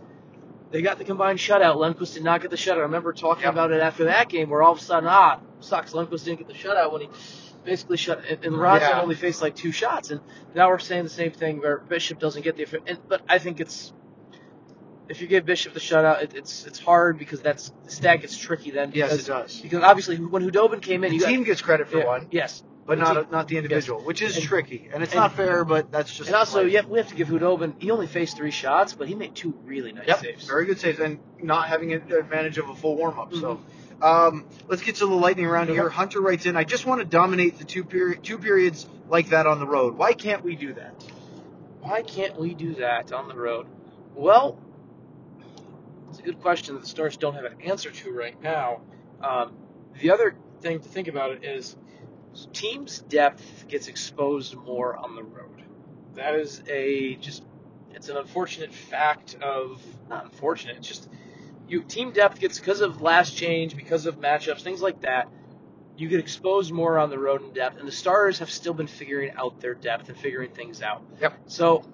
They 0.71 0.83
got 0.83 0.99
the 0.99 1.05
combined 1.05 1.39
shutout. 1.39 1.77
Lundqvist 1.77 2.15
did 2.15 2.25
not 2.25 2.43
get 2.43 2.51
the 2.51 2.57
shutout. 2.57 2.77
I 2.77 2.81
remember 2.81 3.13
talking 3.15 3.45
Yep. 3.45 3.53
about 3.53 3.71
it 3.73 3.81
after 3.81 4.05
that 4.05 4.29
game, 4.29 4.51
where 4.51 4.63
all 4.63 4.73
of 4.73 4.79
a 4.79 4.83
sudden, 4.83 5.09
ah, 5.09 5.41
sucks. 5.61 5.93
Lundqvist 5.93 6.25
didn't 6.25 6.39
get 6.41 6.49
the 6.49 6.55
shutout 6.55 6.93
when 6.93 7.03
he 7.03 7.09
basically 7.65 7.97
shut. 7.97 8.23
And, 8.29 8.45
and 8.45 8.55
Raanta 8.55 8.81
Yeah. 8.81 9.01
only 9.01 9.15
faced 9.15 9.41
like 9.41 9.55
two 9.57 9.73
shots, 9.73 10.11
and 10.11 10.21
now 10.55 10.69
we're 10.69 10.79
saying 10.79 11.05
the 11.05 11.09
same 11.11 11.31
thing 11.33 11.61
where 11.61 11.79
Bishop 11.79 12.19
doesn't 12.19 12.43
get 12.43 12.57
the. 12.57 12.67
And, 12.87 12.99
but 13.09 13.23
I 13.29 13.39
think 13.39 13.61
it's 13.61 13.95
if 15.09 15.21
you 15.21 15.27
give 15.27 15.45
Bishop 15.47 15.75
the 15.75 15.81
shutout, 15.81 16.23
it, 16.23 16.35
it's 16.35 16.67
it's 16.67 16.79
hard 16.79 17.19
because 17.19 17.41
that's 17.41 17.73
the 17.85 17.91
stat 17.91 18.21
gets 18.21 18.37
tricky 18.37 18.71
then. 18.71 18.93
Yes, 18.95 19.13
it 19.15 19.27
does. 19.27 19.61
Because 19.61 19.83
obviously, 19.83 20.17
when 20.17 20.43
Khudobin 20.49 20.81
came 20.83 21.05
in, 21.05 21.11
The 21.11 21.17
you 21.17 21.21
got- 21.23 21.29
team 21.29 21.45
gets 21.45 21.63
credit 21.63 21.89
for 21.89 21.99
yeah, 21.99 22.07
one, 22.07 22.29
Yes, 22.31 22.63
but 22.87 22.99
The 22.99 23.05
not 23.05 23.15
team- 23.15 23.27
not 23.31 23.49
the 23.49 23.57
individual, 23.57 24.01
which 24.03 24.23
is 24.23 24.37
And- 24.37 24.45
tricky, 24.47 24.89
and 24.93 25.03
it's 25.03 25.13
and- 25.13 25.21
not 25.21 25.33
fair, 25.35 25.65
but 25.65 25.91
that's 25.91 26.15
just. 26.15 26.29
And 26.29 26.37
also, 26.37 26.63
yeah, 26.65 26.83
we 26.87 26.99
have 26.99 27.09
to 27.09 27.15
give 27.15 27.29
Khudobin. 27.29 27.75
He 27.79 27.91
only 27.91 28.07
faced 28.07 28.37
three 28.37 28.51
shots, 28.51 28.93
but 28.95 29.09
he 29.09 29.15
made 29.15 29.35
two 29.35 29.55
really 29.65 29.93
nice 29.93 30.07
Yep, 30.09 30.21
saves. 30.21 30.47
very 30.47 30.67
good 30.67 30.79
saves, 30.79 30.99
and 31.01 31.19
not 31.43 31.69
having 31.69 31.93
an 31.93 32.13
advantage 32.13 32.59
of 32.59 32.69
a 32.69 32.75
full 32.75 32.97
warm 32.97 33.19
up. 33.19 33.35
So, 33.35 33.61
um, 34.03 34.45
let's 34.69 34.83
get 34.83 34.97
to 34.97 35.07
the 35.07 35.15
lightning 35.15 35.47
round 35.47 35.71
here. 35.71 35.85
Okay. 35.87 35.95
Hunter 35.95 36.21
writes 36.21 36.47
in, 36.47 36.57
"I 36.57 36.65
just 36.65 36.87
want 36.87 37.01
to 37.01 37.07
dominate 37.07 37.59
the 37.59 37.65
two 37.65 37.85
period 37.85 38.23
two 38.23 38.39
periods 38.39 38.87
like 39.09 39.31
that 39.31 39.47
on 39.47 39.59
the 39.59 39.67
road. 39.67 39.97
Why 39.97 40.13
can't 40.13 40.45
we 40.45 40.55
do 40.57 40.75
that?" 40.75 40.95
Why 41.81 42.03
can't 42.03 42.39
we 42.39 42.53
do 42.55 42.75
that 42.75 43.13
on 43.13 43.29
the 43.29 43.35
road? 43.37 43.67
Well, 44.15 44.59
it's 46.19 46.27
a 46.27 46.33
good 46.33 46.41
question 46.41 46.75
that 46.75 46.81
the 46.81 46.89
Stars 46.89 47.17
don't 47.17 47.35
have 47.35 47.45
an 47.45 47.61
answer 47.65 47.91
to 47.91 48.11
right 48.11 48.41
now. 48.43 48.81
Um, 49.23 49.53
the 50.01 50.11
other 50.11 50.35
thing 50.61 50.81
to 50.81 50.89
think 50.89 51.07
about 51.07 51.31
it 51.31 51.45
is 51.45 51.77
teams' 52.53 53.01
depth 53.03 53.69
gets 53.69 53.87
exposed 53.87 54.57
more 54.57 54.97
on 54.97 55.15
the 55.15 55.23
road. 55.23 55.63
That 56.15 56.35
is 56.35 56.63
a 56.69 57.15
just 57.17 57.45
it's 57.95 58.09
an 58.09 58.17
unfortunate 58.17 58.73
fact 58.73 59.37
of 59.41 59.81
not 60.09 60.25
unfortunate, 60.25 60.79
it's 60.79 60.89
just 60.89 61.09
you 61.69 61.83
team 61.83 62.11
depth 62.11 62.41
gets 62.41 62.59
because 62.59 62.81
of 62.81 63.01
last 63.01 63.37
change, 63.37 63.77
because 63.77 64.07
of 64.07 64.19
matchups, 64.19 64.63
things 64.63 64.83
like 64.83 65.03
that. 65.03 65.29
You 65.97 66.09
get 66.09 66.21
exposed 66.21 66.73
more 66.73 66.99
on 66.99 67.11
the 67.11 67.19
road 67.19 67.43
in 67.43 67.53
depth, 67.53 67.79
and 67.79 67.87
the 67.87 67.93
Stars 67.93 68.41
have 68.41 68.51
still 68.51 68.75
been 68.75 68.87
figuring 68.89 69.33
out 69.37 69.61
their 69.61 69.75
depth 69.75 70.09
and 70.09 70.19
figuring 70.19 70.51
things 70.51 70.83
out. 70.83 71.03
Yep. 71.21 71.35
So 71.47 71.85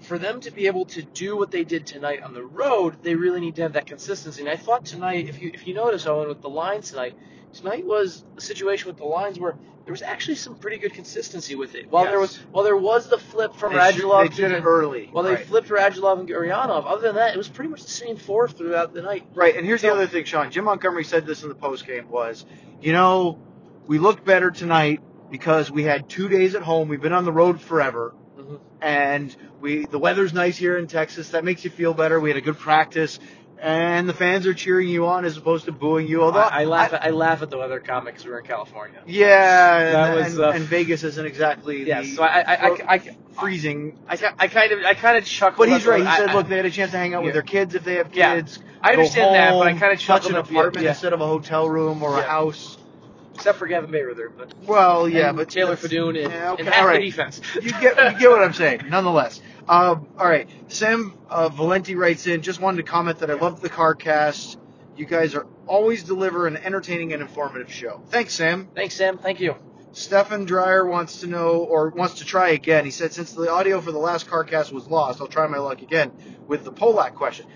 for 0.00 0.18
them 0.18 0.40
to 0.40 0.50
be 0.50 0.66
able 0.66 0.84
to 0.86 1.02
do 1.02 1.36
what 1.36 1.50
they 1.50 1.64
did 1.64 1.86
tonight 1.86 2.22
on 2.22 2.32
the 2.34 2.42
road, 2.44 2.96
they 3.02 3.14
really 3.14 3.40
need 3.40 3.56
to 3.56 3.62
have 3.62 3.74
that 3.74 3.86
consistency. 3.86 4.40
And 4.40 4.50
I 4.50 4.56
thought 4.56 4.84
tonight, 4.84 5.28
if 5.28 5.40
you 5.42 5.50
if 5.52 5.66
you 5.66 5.74
notice, 5.74 6.06
Owen, 6.06 6.28
with 6.28 6.40
the 6.42 6.48
lines 6.48 6.90
tonight, 6.90 7.14
tonight 7.52 7.84
was 7.86 8.24
a 8.36 8.40
situation 8.40 8.88
with 8.88 8.96
the 8.96 9.04
lines 9.04 9.38
where 9.38 9.56
there 9.84 9.92
was 9.92 10.02
actually 10.02 10.34
some 10.36 10.56
pretty 10.56 10.76
good 10.78 10.92
consistency 10.94 11.54
with 11.54 11.74
it. 11.74 11.90
While 11.90 12.04
there 12.04 12.20
was 12.20 12.36
while 12.52 12.64
there 12.64 12.76
was 12.76 13.08
the 13.08 13.18
flip 13.18 13.54
from 13.56 13.74
They, 13.74 13.92
should- 13.92 14.02
Radulov 14.04 14.22
they 14.22 14.28
to 14.28 14.34
did 14.48 14.52
it 14.52 14.64
early. 14.64 15.10
well, 15.12 15.24
they 15.24 15.34
right. 15.34 15.46
flipped 15.46 15.68
Radulov 15.68 16.20
and 16.20 16.28
Gurianov. 16.28 16.86
Other 16.86 17.02
than 17.02 17.16
that, 17.16 17.34
it 17.34 17.36
was 17.36 17.48
pretty 17.48 17.70
much 17.70 17.82
the 17.82 17.90
same 17.90 18.16
four 18.16 18.48
throughout 18.48 18.94
the 18.94 19.02
night. 19.02 19.24
Right, 19.34 19.56
and 19.56 19.66
here's 19.66 19.82
the 19.82 19.90
other 19.92 20.06
thing, 20.06 20.24
Sean. 20.24 20.50
Jim 20.50 20.64
Montgomery 20.64 21.04
said 21.04 21.26
this 21.26 21.42
in 21.42 21.48
the 21.48 21.54
post 21.54 21.86
game 21.86 22.08
was, 22.08 22.44
you 22.80 22.92
know, 22.92 23.38
we 23.86 23.98
looked 23.98 24.24
better 24.24 24.50
tonight 24.50 25.00
because 25.30 25.70
we 25.70 25.82
had 25.82 26.08
two 26.08 26.28
days 26.28 26.54
at 26.54 26.62
home. 26.62 26.88
We've 26.88 27.00
been 27.02 27.12
on 27.12 27.24
the 27.24 27.32
road 27.32 27.60
forever. 27.60 28.14
And 28.82 29.34
we 29.60 29.84
the 29.86 29.98
weather's 29.98 30.32
nice 30.32 30.56
here 30.56 30.78
in 30.78 30.86
Texas. 30.86 31.30
That 31.30 31.44
makes 31.44 31.64
you 31.64 31.70
feel 31.70 31.94
better. 31.94 32.18
We 32.20 32.30
had 32.30 32.36
a 32.36 32.40
good 32.40 32.58
practice, 32.58 33.18
and 33.60 34.08
the 34.08 34.14
fans 34.14 34.46
are 34.46 34.54
cheering 34.54 34.88
you 34.88 35.06
on 35.06 35.24
as 35.24 35.36
opposed 35.36 35.66
to 35.66 35.72
booing 35.72 36.06
you. 36.06 36.22
Although 36.22 36.40
I, 36.40 36.62
I 36.62 36.64
laugh 36.64 36.92
at 36.92 37.02
I 37.04 37.10
laugh 37.10 37.42
at 37.42 37.50
the 37.50 37.58
weather 37.58 37.80
comics 37.80 38.24
We're 38.24 38.38
in 38.38 38.46
California. 38.46 39.00
yeah, 39.06 39.92
That 39.92 40.06
and, 40.10 40.14
was, 40.24 40.34
and, 40.34 40.42
uh, 40.44 40.50
and 40.50 40.64
Vegas 40.64 41.04
isn't 41.04 41.26
exactly 41.26 41.86
Yeah, 41.86 42.02
the 42.02 42.08
so 42.14 42.22
I 42.22 42.40
I, 42.40 42.54
I, 42.54 42.94
I, 42.94 42.98
freezing. 43.38 43.98
I, 44.08 44.18
I 44.38 44.48
kind 44.48 44.72
of 44.72 44.84
I 44.84 44.94
kind 44.94 45.18
of 45.18 45.24
chuckled. 45.24 45.68
But 45.68 45.74
he's 45.74 45.86
right. 45.86 46.00
He 46.00 46.06
I- 46.06 46.16
said, 46.16 46.30
I- 46.30 46.34
look, 46.34 46.48
they 46.48 46.56
had 46.56 46.66
a 46.66 46.70
chance 46.70 46.90
to 46.92 46.96
hang 46.98 47.14
out 47.14 47.22
with 47.22 47.34
their 47.34 47.42
kids 47.42 47.74
if 47.74 47.84
they 47.84 47.94
have 47.96 48.06
kids. 48.06 48.16
Yeah. 48.16 48.34
kids. 48.36 48.58
I 48.82 48.94
Go 48.94 49.00
understand 49.00 49.34
that, 49.34 49.50
but 49.52 49.66
I 49.66 49.72
kind 49.72 49.92
of 49.92 49.98
touch 50.00 50.22
chuckled 50.24 50.32
an 50.32 50.38
at 50.38 50.46
the- 50.46 50.52
apartment 50.58 50.84
yeah. 50.84 50.90
instead 50.90 51.12
of 51.12 51.20
a 51.20 51.26
hotel 51.26 51.68
room 51.68 52.02
or 52.02 52.18
a 52.18 52.22
house. 52.22 52.78
Except 53.40 53.58
for 53.58 53.66
Gavin 53.66 53.90
Bayreuther, 53.90 54.30
but 54.36 54.52
Well, 54.64 55.08
yeah, 55.08 55.32
but 55.32 55.48
Taylor 55.48 55.76
Fedun 55.76 56.22
and, 56.22 56.32
yeah, 56.32 56.52
okay, 56.52 56.62
and 56.62 56.68
half 56.68 56.86
right. 56.86 57.00
the 57.00 57.06
defense. 57.06 57.40
You 57.54 57.72
get 57.72 58.12
you 58.12 58.18
get 58.18 58.30
what 58.30 58.42
I'm 58.42 58.52
saying. 58.64 58.82
Nonetheless, 58.88 59.40
um, 59.66 60.08
all 60.18 60.28
right. 60.28 60.48
Sam 60.68 61.14
uh, 61.28 61.48
Valenti 61.48 61.94
writes 61.94 62.26
in. 62.26 62.42
Just 62.42 62.60
wanted 62.60 62.78
to 62.78 62.82
comment 62.82 63.20
that 63.20 63.30
I 63.30 63.34
love 63.34 63.60
the 63.60 63.68
car 63.70 63.94
cast. 63.94 64.58
You 64.96 65.06
guys 65.06 65.34
are 65.34 65.46
always 65.66 66.02
deliver 66.02 66.46
an 66.46 66.58
entertaining 66.58 67.12
and 67.14 67.22
informative 67.22 67.72
show. 67.72 68.02
Thanks, 68.08 68.34
Sam. 68.34 68.68
Thanks, 68.74 68.94
Sam. 68.94 69.16
Thank 69.16 69.40
you. 69.40 69.54
Stefan 69.92 70.44
Dreyer 70.44 70.86
wants 70.86 71.20
to 71.20 71.26
know 71.26 71.64
or 71.64 71.88
wants 71.88 72.14
to 72.16 72.24
try 72.24 72.50
again. 72.50 72.84
He 72.84 72.90
said, 72.90 73.12
since 73.12 73.32
the 73.32 73.50
audio 73.50 73.80
for 73.80 73.90
the 73.90 73.98
last 73.98 74.28
CarCast 74.28 74.70
was 74.72 74.86
lost, 74.86 75.20
I'll 75.20 75.26
try 75.26 75.46
my 75.46 75.58
luck 75.58 75.82
again 75.82 76.12
with 76.46 76.64
the 76.64 76.72
Polak 76.72 77.14
question. 77.14 77.46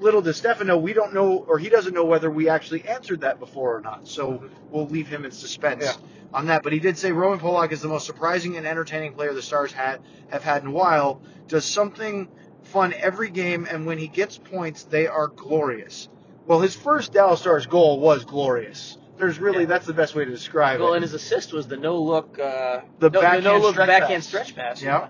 Little 0.00 0.20
does 0.22 0.36
Stefan 0.36 0.66
know, 0.66 0.78
we 0.78 0.92
don't 0.92 1.14
know, 1.14 1.44
or 1.48 1.58
he 1.58 1.68
doesn't 1.68 1.94
know 1.94 2.04
whether 2.04 2.30
we 2.30 2.48
actually 2.48 2.84
answered 2.84 3.20
that 3.22 3.38
before 3.38 3.76
or 3.76 3.80
not. 3.80 4.06
So 4.08 4.44
we'll 4.70 4.86
leave 4.86 5.08
him 5.08 5.24
in 5.24 5.30
suspense 5.30 5.84
Yeah. 5.84 5.92
on 6.34 6.46
that. 6.46 6.62
But 6.62 6.72
he 6.72 6.78
did 6.80 6.98
say 6.98 7.12
Roman 7.12 7.38
Polak 7.38 7.72
is 7.72 7.80
the 7.80 7.88
most 7.88 8.06
surprising 8.06 8.56
and 8.56 8.66
entertaining 8.66 9.12
player 9.14 9.32
the 9.32 9.42
Stars 9.42 9.72
had 9.72 10.00
have 10.30 10.42
had 10.42 10.62
in 10.62 10.68
a 10.68 10.72
while. 10.72 11.22
Does 11.48 11.64
something 11.64 12.28
fun 12.64 12.92
every 12.96 13.30
game, 13.30 13.66
and 13.70 13.86
when 13.86 13.98
he 13.98 14.08
gets 14.08 14.38
points, 14.38 14.84
they 14.84 15.06
are 15.06 15.28
glorious. 15.28 16.08
Well, 16.46 16.60
his 16.60 16.74
first 16.74 17.12
Dallas 17.12 17.40
Stars 17.40 17.66
goal 17.66 18.00
was 18.00 18.24
glorious. 18.24 18.98
There's 19.18 19.38
really 19.38 19.60
Yeah. 19.60 19.66
that's 19.66 19.86
the 19.86 19.92
best 19.92 20.14
way 20.16 20.24
to 20.24 20.30
describe 20.30 20.78
Well, 20.80 20.88
it. 20.88 20.90
Well, 20.90 20.94
and 20.96 21.02
his 21.04 21.14
assist 21.14 21.52
was 21.52 21.68
the 21.68 21.76
no 21.76 21.96
look, 22.00 22.38
uh, 22.38 22.80
The 22.98 23.10
no, 23.10 23.20
backhand 23.20 23.44
no 23.44 23.58
look 23.58 23.74
stretch 23.74 23.86
backhand 23.88 24.22
pass. 24.22 24.26
stretch 24.26 24.56
pass. 24.56 24.82
Yeah. 24.82 25.08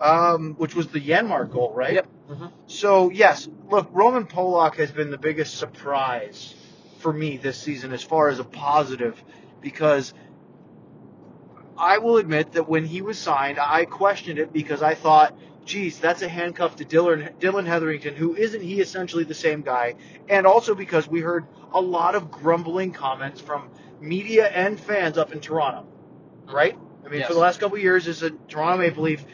um, 0.00 0.54
which 0.58 0.76
was 0.76 0.86
the 0.88 1.00
Janmark 1.00 1.50
goal, 1.50 1.72
right? 1.74 1.94
Yep. 1.94 2.06
Hmm 2.28 2.46
So 2.66 3.10
yes, 3.10 3.48
look, 3.70 3.88
Roman 3.92 4.26
Polak 4.26 4.76
has 4.76 4.90
been 4.90 5.10
the 5.10 5.18
biggest 5.18 5.56
surprise 5.56 6.54
for 6.98 7.12
me 7.12 7.36
this 7.36 7.58
season 7.58 7.92
as 7.92 8.02
far 8.02 8.28
as 8.28 8.38
a 8.38 8.44
positive, 8.44 9.22
because 9.60 10.12
I 11.78 11.98
will 11.98 12.16
admit 12.18 12.52
that 12.52 12.68
when 12.68 12.84
he 12.84 13.02
was 13.02 13.18
signed, 13.18 13.58
I 13.58 13.84
questioned 13.84 14.38
it 14.38 14.52
because 14.52 14.82
I 14.82 14.94
thought, 14.94 15.34
geez, 15.64 15.98
that's 16.00 16.22
a 16.22 16.28
handcuff 16.28 16.76
to 16.76 16.84
Dillon, 16.84 17.30
Dillon 17.38 17.66
Heatherington, 17.66 18.14
who 18.16 18.34
isn't 18.34 18.60
he 18.62 18.80
essentially 18.80 19.24
the 19.24 19.34
same 19.34 19.62
guy, 19.62 19.94
and 20.28 20.46
also 20.46 20.74
because 20.74 21.08
we 21.08 21.20
heard 21.20 21.46
a 21.72 21.80
lot 21.80 22.14
of 22.14 22.30
grumbling 22.30 22.92
comments 22.92 23.40
from 23.40 23.70
media 24.00 24.48
and 24.48 24.78
fans 24.78 25.16
up 25.18 25.32
in 25.32 25.40
Toronto, 25.40 25.86
right? 26.52 26.76
I 27.04 27.08
mean, 27.08 27.20
Yes. 27.20 27.28
for 27.28 27.34
the 27.34 27.40
last 27.40 27.60
couple 27.60 27.76
of 27.76 27.82
years 27.82 28.08
as 28.08 28.22
a 28.22 28.30
Toronto 28.48 28.78
Maple 28.78 29.04
Leaf, 29.04 29.24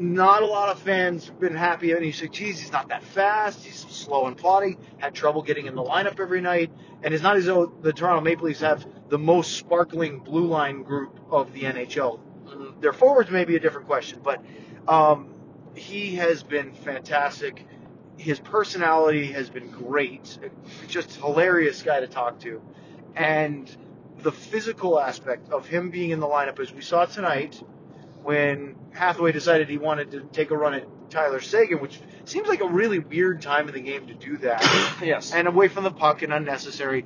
not 0.00 0.42
a 0.42 0.46
lot 0.46 0.70
of 0.70 0.80
fans 0.80 1.26
have 1.26 1.38
been 1.38 1.54
happy. 1.54 1.92
And 1.92 2.02
he 2.02 2.10
said, 2.10 2.32
geez, 2.32 2.58
he's 2.58 2.72
not 2.72 2.88
that 2.88 3.04
fast. 3.04 3.62
He's 3.64 3.78
slow 3.80 4.26
and 4.26 4.36
plodding. 4.36 4.78
Had 4.96 5.14
trouble 5.14 5.42
getting 5.42 5.66
in 5.66 5.74
the 5.74 5.82
lineup 5.84 6.18
every 6.18 6.40
night. 6.40 6.72
And 7.02 7.12
it's 7.12 7.22
not 7.22 7.36
as 7.36 7.44
though 7.44 7.66
the 7.66 7.92
Toronto 7.92 8.22
Maple 8.22 8.46
Leafs 8.46 8.60
have 8.60 8.86
the 9.10 9.18
most 9.18 9.58
sparkling 9.58 10.20
blue 10.20 10.46
line 10.46 10.82
group 10.82 11.20
of 11.30 11.52
the 11.52 11.62
NHL. 11.64 12.18
hmm 12.18 12.80
Their 12.80 12.94
forwards 12.94 13.30
may 13.30 13.44
be 13.44 13.56
a 13.56 13.60
different 13.60 13.86
question, 13.86 14.20
but 14.24 14.42
um, 14.88 15.28
he 15.74 16.16
has 16.16 16.42
been 16.42 16.72
fantastic. 16.72 17.66
His 18.16 18.40
personality 18.40 19.26
has 19.32 19.50
been 19.50 19.70
great. 19.70 20.38
Just 20.88 21.14
hilarious 21.16 21.82
guy 21.82 22.00
to 22.00 22.06
talk 22.08 22.40
to. 22.40 22.62
And 23.16 23.70
the 24.22 24.32
physical 24.32 24.98
aspect 24.98 25.50
of 25.50 25.66
him 25.66 25.90
being 25.90 26.10
in 26.10 26.20
the 26.20 26.26
lineup, 26.26 26.58
as 26.58 26.72
we 26.72 26.80
saw 26.80 27.04
tonight, 27.04 27.62
when 28.22 28.76
Hathaway 28.92 29.32
decided 29.32 29.68
he 29.68 29.78
wanted 29.78 30.10
to 30.12 30.20
take 30.32 30.50
a 30.50 30.56
run 30.56 30.74
at 30.74 30.86
Tyler 31.10 31.40
Seguin, 31.40 31.80
which 31.80 32.00
seems 32.24 32.48
like 32.48 32.60
a 32.60 32.68
really 32.68 32.98
weird 32.98 33.42
time 33.42 33.68
in 33.68 33.74
the 33.74 33.80
game 33.80 34.06
to 34.06 34.14
do 34.14 34.36
that, 34.38 34.62
Yes. 35.02 35.32
and 35.32 35.48
away 35.48 35.68
from 35.68 35.84
the 35.84 35.90
puck 35.90 36.22
and 36.22 36.32
unnecessary. 36.32 37.04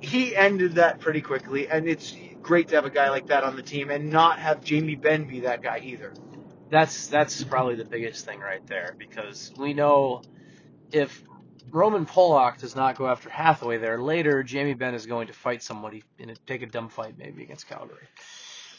He 0.00 0.36
ended 0.36 0.74
that 0.74 1.00
pretty 1.00 1.20
quickly, 1.22 1.68
and 1.68 1.88
it's 1.88 2.14
great 2.42 2.68
to 2.68 2.74
have 2.74 2.84
a 2.84 2.90
guy 2.90 3.08
like 3.10 3.28
that 3.28 3.42
on 3.44 3.56
the 3.56 3.62
team 3.62 3.90
and 3.90 4.10
not 4.10 4.38
have 4.38 4.62
Jamie 4.62 4.96
Benn 4.96 5.24
be 5.24 5.40
that 5.40 5.62
guy 5.62 5.80
either. 5.82 6.12
That's 6.70 7.06
that's 7.06 7.42
probably 7.44 7.76
the 7.76 7.84
biggest 7.84 8.26
thing 8.26 8.40
right 8.40 8.66
there 8.66 8.94
because 8.98 9.52
we 9.56 9.72
know 9.74 10.22
if 10.92 11.22
Roman 11.70 12.04
Polak 12.04 12.58
does 12.58 12.74
not 12.76 12.96
go 12.96 13.06
after 13.06 13.30
Hathaway 13.30 13.78
there 13.78 14.02
later, 14.02 14.42
Jamie 14.42 14.74
Benn 14.74 14.94
is 14.94 15.06
going 15.06 15.28
to 15.28 15.32
fight 15.32 15.62
somebody 15.62 16.02
and 16.18 16.38
take 16.46 16.62
a 16.62 16.66
dumb 16.66 16.88
fight 16.88 17.14
maybe 17.16 17.42
against 17.42 17.68
Calgary. 17.68 18.06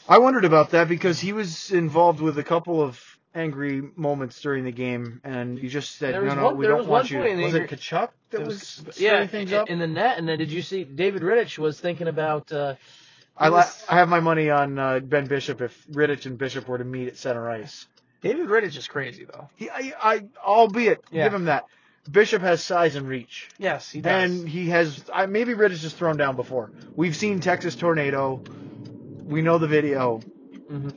I 0.08 0.18
wondered 0.18 0.44
about 0.44 0.70
that 0.70 0.88
because 0.88 1.18
he 1.20 1.32
was 1.32 1.70
involved 1.72 2.20
with 2.20 2.38
a 2.38 2.44
couple 2.44 2.80
of 2.82 3.00
angry 3.34 3.82
moments 3.96 4.40
during 4.40 4.64
the 4.64 4.72
game, 4.72 5.20
and 5.24 5.58
you 5.58 5.68
just 5.68 5.96
said, 5.96 6.14
There 6.14 6.22
"No, 6.22 6.26
was 6.28 6.36
no, 6.36 6.44
one- 6.46 6.56
we 6.56 6.62
there 6.66 6.70
don't 6.70 6.78
was 6.80 6.88
want 6.88 7.04
one 7.04 7.12
you." 7.12 7.18
point 7.28 7.38
in 7.38 7.44
Was 7.44 7.54
it 7.54 7.68
Tkachuk 7.70 8.08
that 8.30 8.46
was, 8.46 8.62
stirring 8.62 8.94
yeah, 8.98 9.26
things 9.26 9.52
in, 9.52 9.58
up? 9.58 9.68
in 9.68 9.78
the 9.78 9.86
net, 9.86 10.18
and 10.18 10.28
then 10.28 10.38
did 10.38 10.50
you 10.50 10.62
see 10.62 10.84
David 10.84 11.22
Rittich 11.22 11.58
was 11.58 11.78
thinking 11.80 12.08
about? 12.08 12.50
Uh, 12.52 12.74
I, 13.36 13.48
la- 13.48 13.64
I 13.88 13.96
have 13.96 14.08
my 14.08 14.20
money 14.20 14.48
on 14.48 14.78
uh, 14.78 15.00
Ben 15.00 15.26
Bishop 15.26 15.60
if 15.60 15.86
Rittich 15.88 16.24
and 16.24 16.38
Bishop 16.38 16.66
were 16.68 16.78
to 16.78 16.84
meet 16.84 17.08
at 17.08 17.18
center 17.18 17.50
ice. 17.50 17.86
David 18.22 18.46
Rittich 18.48 18.76
is 18.78 18.88
crazy 18.88 19.24
though. 19.24 19.50
He, 19.56 19.68
I, 19.68 19.92
I, 20.00 20.24
albeit 20.44 21.02
Yeah. 21.10 21.24
give 21.24 21.34
him 21.34 21.44
that. 21.46 21.66
Bishop 22.10 22.40
has 22.40 22.62
size 22.64 22.94
and 22.94 23.06
reach, 23.08 23.48
Yes, 23.58 23.90
he 23.90 24.00
does. 24.00 24.30
and 24.30 24.48
he 24.48 24.68
has. 24.70 25.04
I, 25.12 25.26
maybe 25.26 25.52
Rittich 25.54 25.82
has 25.82 25.92
thrown 25.92 26.16
down 26.16 26.36
before. 26.36 26.70
We've 26.94 27.16
seen 27.16 27.40
Texas 27.40 27.74
tornado. 27.74 28.42
We 29.26 29.42
know 29.42 29.58
the 29.58 29.66
video, 29.66 30.18
hmm 30.68 30.88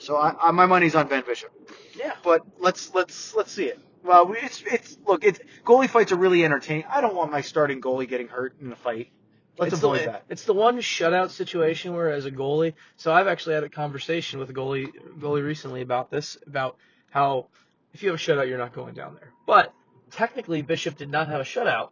so 0.00 0.16
I, 0.16 0.34
I, 0.40 0.50
my 0.50 0.66
money's 0.66 0.94
on 0.94 1.08
Ben 1.08 1.22
Bishop. 1.26 1.50
Yeah. 1.96 2.14
But 2.22 2.42
let's 2.58 2.92
let's 2.94 3.34
let's 3.34 3.52
see 3.52 3.66
it. 3.66 3.78
Well, 4.02 4.26
we- 4.26 4.38
it's 4.38 4.62
it's 4.66 4.98
look, 5.06 5.24
it's 5.24 5.38
goalie 5.64 5.88
fights 5.88 6.12
are 6.12 6.16
really 6.16 6.44
entertaining. 6.44 6.84
I 6.90 7.00
don't 7.00 7.14
want 7.14 7.30
my 7.30 7.40
starting 7.40 7.80
goalie 7.80 8.08
getting 8.08 8.28
hurt 8.28 8.54
in 8.60 8.70
a 8.72 8.76
fight. 8.76 9.10
Let's 9.56 9.72
it's 9.72 9.82
avoid 9.82 10.00
the, 10.00 10.04
that. 10.06 10.24
It's 10.28 10.44
the 10.44 10.52
one 10.52 10.78
shutout 10.78 11.30
situation 11.30 11.94
where, 11.94 12.10
as 12.10 12.26
a 12.26 12.30
goalie, 12.30 12.74
so 12.96 13.12
I've 13.12 13.28
actually 13.28 13.54
had 13.54 13.64
a 13.64 13.68
conversation 13.68 14.40
with 14.40 14.50
a 14.50 14.52
goalie 14.52 14.88
goalie 15.18 15.44
recently 15.44 15.80
about 15.80 16.10
this, 16.10 16.36
about 16.46 16.76
how 17.10 17.46
if 17.92 18.02
you 18.02 18.10
have 18.10 18.18
a 18.18 18.22
shutout, 18.22 18.48
you're 18.48 18.58
not 18.58 18.72
going 18.72 18.94
down 18.94 19.14
there. 19.14 19.32
But 19.46 19.72
technically, 20.10 20.62
Bishop 20.62 20.96
did 20.96 21.08
not 21.08 21.28
have 21.28 21.40
a 21.40 21.44
shutout. 21.44 21.90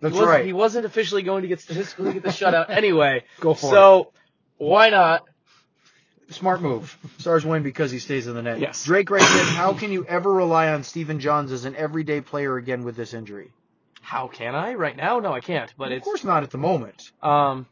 That's 0.00 0.14
he 0.14 0.20
wasn't, 0.20 0.28
right. 0.28 0.44
He 0.46 0.52
wasn't 0.52 0.86
officially 0.86 1.22
going 1.22 1.42
to 1.42 1.48
get 1.48 1.60
statistically 1.60 2.12
get 2.12 2.22
the 2.22 2.28
shutout 2.28 2.66
anyway. 2.68 3.24
Go 3.40 3.54
for 3.54 3.66
it. 3.66 3.70
so 3.70 4.12
why 4.58 4.90
not? 4.90 5.24
Smart 6.30 6.60
move. 6.60 6.96
Stars 7.18 7.46
win 7.46 7.62
because 7.62 7.90
he 7.90 7.98
stays 7.98 8.26
in 8.26 8.34
the 8.34 8.42
net. 8.42 8.58
Yes. 8.60 8.84
Drake 8.84 9.08
writes 9.10 9.30
in, 9.32 9.46
how 9.46 9.72
can 9.72 9.90
you 9.90 10.04
ever 10.04 10.30
rely 10.30 10.68
on 10.68 10.84
Stephen 10.84 11.20
Johns 11.20 11.50
as 11.52 11.64
an 11.64 11.74
everyday 11.74 12.20
player 12.20 12.56
again 12.58 12.84
with 12.84 12.96
this 12.96 13.14
injury? 13.14 13.50
How 14.02 14.28
can 14.28 14.54
I 14.54 14.74
right 14.74 14.96
now? 14.96 15.20
No, 15.20 15.32
I 15.32 15.40
can't. 15.40 15.72
But 15.78 15.86
of 15.86 15.92
it's 15.98 16.04
course 16.04 16.24
not 16.24 16.42
at 16.42 16.50
the 16.50 16.58
moment. 16.58 17.12
um, 17.22 17.66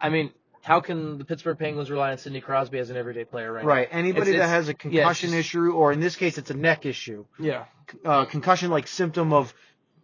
I 0.00 0.10
mean, 0.10 0.30
how 0.62 0.78
can 0.80 1.18
the 1.18 1.24
Pittsburgh 1.24 1.58
Penguins 1.58 1.90
rely 1.90 2.12
on 2.12 2.18
Sidney 2.18 2.40
Crosby 2.40 2.78
as 2.78 2.90
an 2.90 2.96
everyday 2.96 3.24
player 3.24 3.52
right, 3.52 3.62
now? 3.64 3.68
Right. 3.68 3.88
Anybody 3.90 4.30
It's- 4.30 4.38
that 4.38 4.44
it's- 4.44 4.50
has 4.50 4.68
a 4.68 4.74
concussion 4.74 5.30
just- 5.30 5.40
issue, 5.40 5.72
or 5.72 5.92
in 5.92 5.98
this 5.98 6.14
case, 6.14 6.38
it's 6.38 6.50
a 6.50 6.54
neck 6.54 6.86
issue. 6.86 7.24
Yeah. 7.40 7.64
uh, 8.04 8.24
concussion 8.26 8.70
like 8.70 8.86
symptom 8.86 9.32
of 9.32 9.52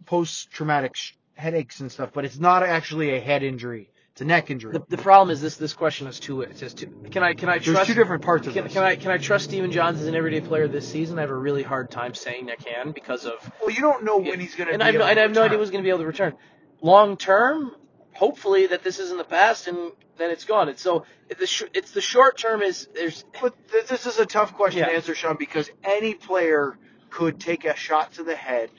post-traumatic 0.04 0.96
sh- 0.96 1.12
headaches 1.36 1.80
and 1.80 1.90
stuff, 1.92 2.10
but 2.12 2.24
it's 2.24 2.38
not 2.38 2.62
actually 2.62 3.14
a 3.16 3.20
head 3.20 3.42
injury. 3.42 3.88
It's 4.18 4.22
a 4.22 4.24
neck 4.24 4.50
injury. 4.50 4.72
The, 4.72 4.82
the 4.88 4.96
problem 5.00 5.30
is 5.30 5.40
this. 5.40 5.58
This 5.58 5.74
question 5.74 6.06
has 6.06 6.18
too. 6.18 6.40
It 6.40 6.58
says 6.58 6.74
too. 6.74 6.88
Can 7.12 7.22
I 7.22 7.34
can 7.34 7.48
I 7.48 7.58
There's 7.58 7.66
trust? 7.66 7.86
two 7.86 7.94
different 7.94 8.24
parts 8.24 8.48
of 8.48 8.52
Can, 8.52 8.64
this. 8.64 8.72
can 8.72 8.82
I 8.82 8.96
can 8.96 9.12
I 9.12 9.18
trust 9.18 9.44
Stephen 9.44 9.70
Johns 9.70 10.00
as 10.00 10.08
an 10.08 10.16
everyday 10.16 10.40
player 10.40 10.66
this 10.66 10.88
season? 10.88 11.18
I 11.18 11.20
have 11.20 11.30
a 11.30 11.36
really 11.36 11.62
hard 11.62 11.88
time 11.88 12.14
saying 12.14 12.50
I 12.50 12.56
can 12.56 12.90
because 12.90 13.26
of 13.26 13.34
well, 13.60 13.70
you 13.70 13.80
don't 13.80 14.02
know 14.02 14.18
when 14.18 14.40
he's 14.40 14.56
going 14.56 14.66
to 14.66 14.72
and 14.72 14.80
be 14.80 14.82
I 14.82 14.86
have, 14.86 14.94
no, 14.96 15.04
able 15.04 15.14
to 15.14 15.20
I 15.20 15.22
have 15.22 15.30
no 15.30 15.42
idea 15.44 15.58
who's 15.58 15.70
going 15.70 15.84
to 15.84 15.86
be 15.86 15.90
able 15.90 16.00
to 16.00 16.06
return. 16.06 16.34
Long 16.82 17.16
term, 17.16 17.76
hopefully 18.12 18.66
that 18.66 18.82
this 18.82 18.98
is 18.98 19.12
in 19.12 19.18
the 19.18 19.24
past 19.24 19.68
and 19.68 19.92
then 20.16 20.32
it's 20.32 20.44
gone. 20.44 20.68
It's 20.68 20.82
so 20.82 21.04
the 21.38 21.46
sh- 21.46 21.70
it's 21.72 21.92
the 21.92 22.00
short 22.00 22.38
term 22.38 22.60
is 22.60 22.88
there's 22.92 23.24
But 23.40 23.54
th- 23.70 23.86
this 23.86 24.04
is 24.04 24.18
a 24.18 24.26
tough 24.26 24.54
question 24.54 24.82
to 24.82 24.90
Yeah. 24.90 24.96
answer, 24.96 25.14
Sean, 25.14 25.36
because 25.38 25.70
any 25.84 26.14
player 26.14 26.76
could 27.10 27.38
take 27.38 27.64
a 27.64 27.76
shot 27.76 28.14
to 28.14 28.24
the 28.24 28.34
head, 28.34 28.70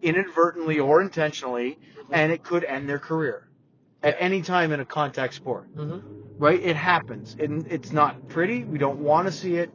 inadvertently 0.00 0.78
or 0.78 1.02
intentionally, 1.02 1.72
mm-hmm. 1.72 2.14
and 2.14 2.32
it 2.32 2.42
could 2.42 2.64
end 2.64 2.88
their 2.88 2.98
career 2.98 3.47
at 4.02 4.16
any 4.18 4.42
time 4.42 4.72
in 4.72 4.80
a 4.80 4.84
contact 4.84 5.34
sport. 5.34 5.74
Mhm. 5.76 6.02
Right? 6.38 6.60
It 6.62 6.76
happens. 6.76 7.36
And 7.38 7.66
it's 7.68 7.92
not 7.92 8.28
pretty. 8.28 8.64
We 8.64 8.78
don't 8.78 9.00
want 9.00 9.26
to 9.26 9.32
see 9.32 9.56
it, 9.56 9.70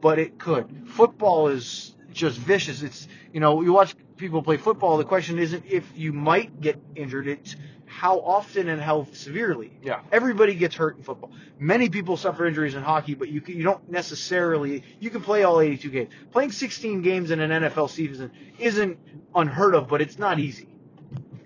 but 0.00 0.18
it 0.18 0.38
could. 0.38 0.88
Football 0.88 1.48
is 1.48 1.94
just 2.12 2.38
vicious. 2.38 2.82
It's 2.82 3.06
you 3.32 3.40
know 3.40 3.62
you 3.62 3.72
watch 3.72 3.94
people 4.16 4.42
play 4.42 4.56
football. 4.56 4.96
The 4.98 5.04
question 5.04 5.38
isn't 5.38 5.64
if 5.66 5.90
you 5.94 6.12
might 6.12 6.60
get 6.60 6.80
injured. 6.96 7.28
It's 7.28 7.54
how 7.86 8.20
often 8.20 8.68
and 8.68 8.80
how 8.80 9.06
severely. 9.12 9.72
Yeah. 9.82 10.00
Everybody 10.12 10.54
gets 10.54 10.74
hurt 10.76 10.96
in 10.96 11.02
football. 11.02 11.30
Many 11.58 11.88
people 11.88 12.16
suffer 12.16 12.46
injuries 12.46 12.74
in 12.74 12.82
hockey, 12.82 13.14
but 13.14 13.28
you 13.28 13.40
can, 13.40 13.56
you 13.56 13.64
don't 13.64 13.88
necessarily 13.90 14.82
you 15.00 15.10
can 15.10 15.22
play 15.22 15.42
all 15.44 15.60
82 15.60 15.90
games. 15.90 16.10
Playing 16.32 16.52
16 16.52 17.02
games 17.02 17.30
in 17.30 17.40
an 17.40 17.50
NFL 17.50 17.90
season 17.90 18.30
isn't 18.58 18.98
unheard 19.34 19.74
of, 19.74 19.88
but 19.88 20.00
it's 20.00 20.18
not 20.18 20.38
easy 20.40 20.66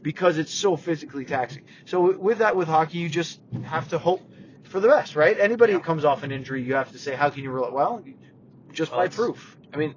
because 0.04 0.36
it's 0.36 0.52
so 0.52 0.76
physically 0.76 1.24
taxing. 1.24 1.64
So 1.86 2.16
with 2.18 2.38
that, 2.38 2.54
with 2.56 2.68
hockey, 2.68 2.98
you 2.98 3.08
just 3.08 3.40
have 3.64 3.88
to 3.88 3.98
hope 3.98 4.20
for 4.64 4.78
the 4.78 4.86
best, 4.86 5.16
right? 5.16 5.34
Anybody 5.40 5.72
Yeah. 5.72 5.78
that 5.78 5.84
comes 5.86 6.04
off 6.04 6.22
an 6.22 6.30
injury, 6.30 6.62
you 6.62 6.74
have 6.74 6.92
to 6.92 6.98
say, 6.98 7.14
how 7.14 7.30
can 7.30 7.42
you 7.42 7.50
rule 7.50 7.66
it? 7.66 7.72
Well, 7.72 8.04
just 8.70 8.92
Well, 8.92 9.00
by 9.00 9.08
proof. 9.08 9.56
I 9.72 9.78
mean, 9.78 9.94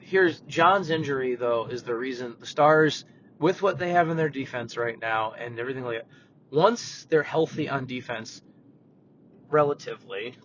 here's 0.00 0.40
John's 0.40 0.88
injury 0.88 1.34
though 1.34 1.66
is 1.66 1.82
the 1.82 1.94
reason 1.94 2.36
the 2.40 2.46
Stars, 2.46 3.04
with 3.38 3.60
what 3.60 3.78
they 3.78 3.90
have 3.90 4.08
in 4.08 4.16
their 4.16 4.30
defense 4.30 4.78
right 4.78 4.98
now 4.98 5.32
and 5.32 5.58
everything 5.58 5.84
like 5.84 5.98
that, 5.98 6.06
once 6.50 7.04
they're 7.10 7.22
healthy 7.22 7.68
on 7.68 7.84
defense, 7.84 8.40
relatively, 9.50 10.36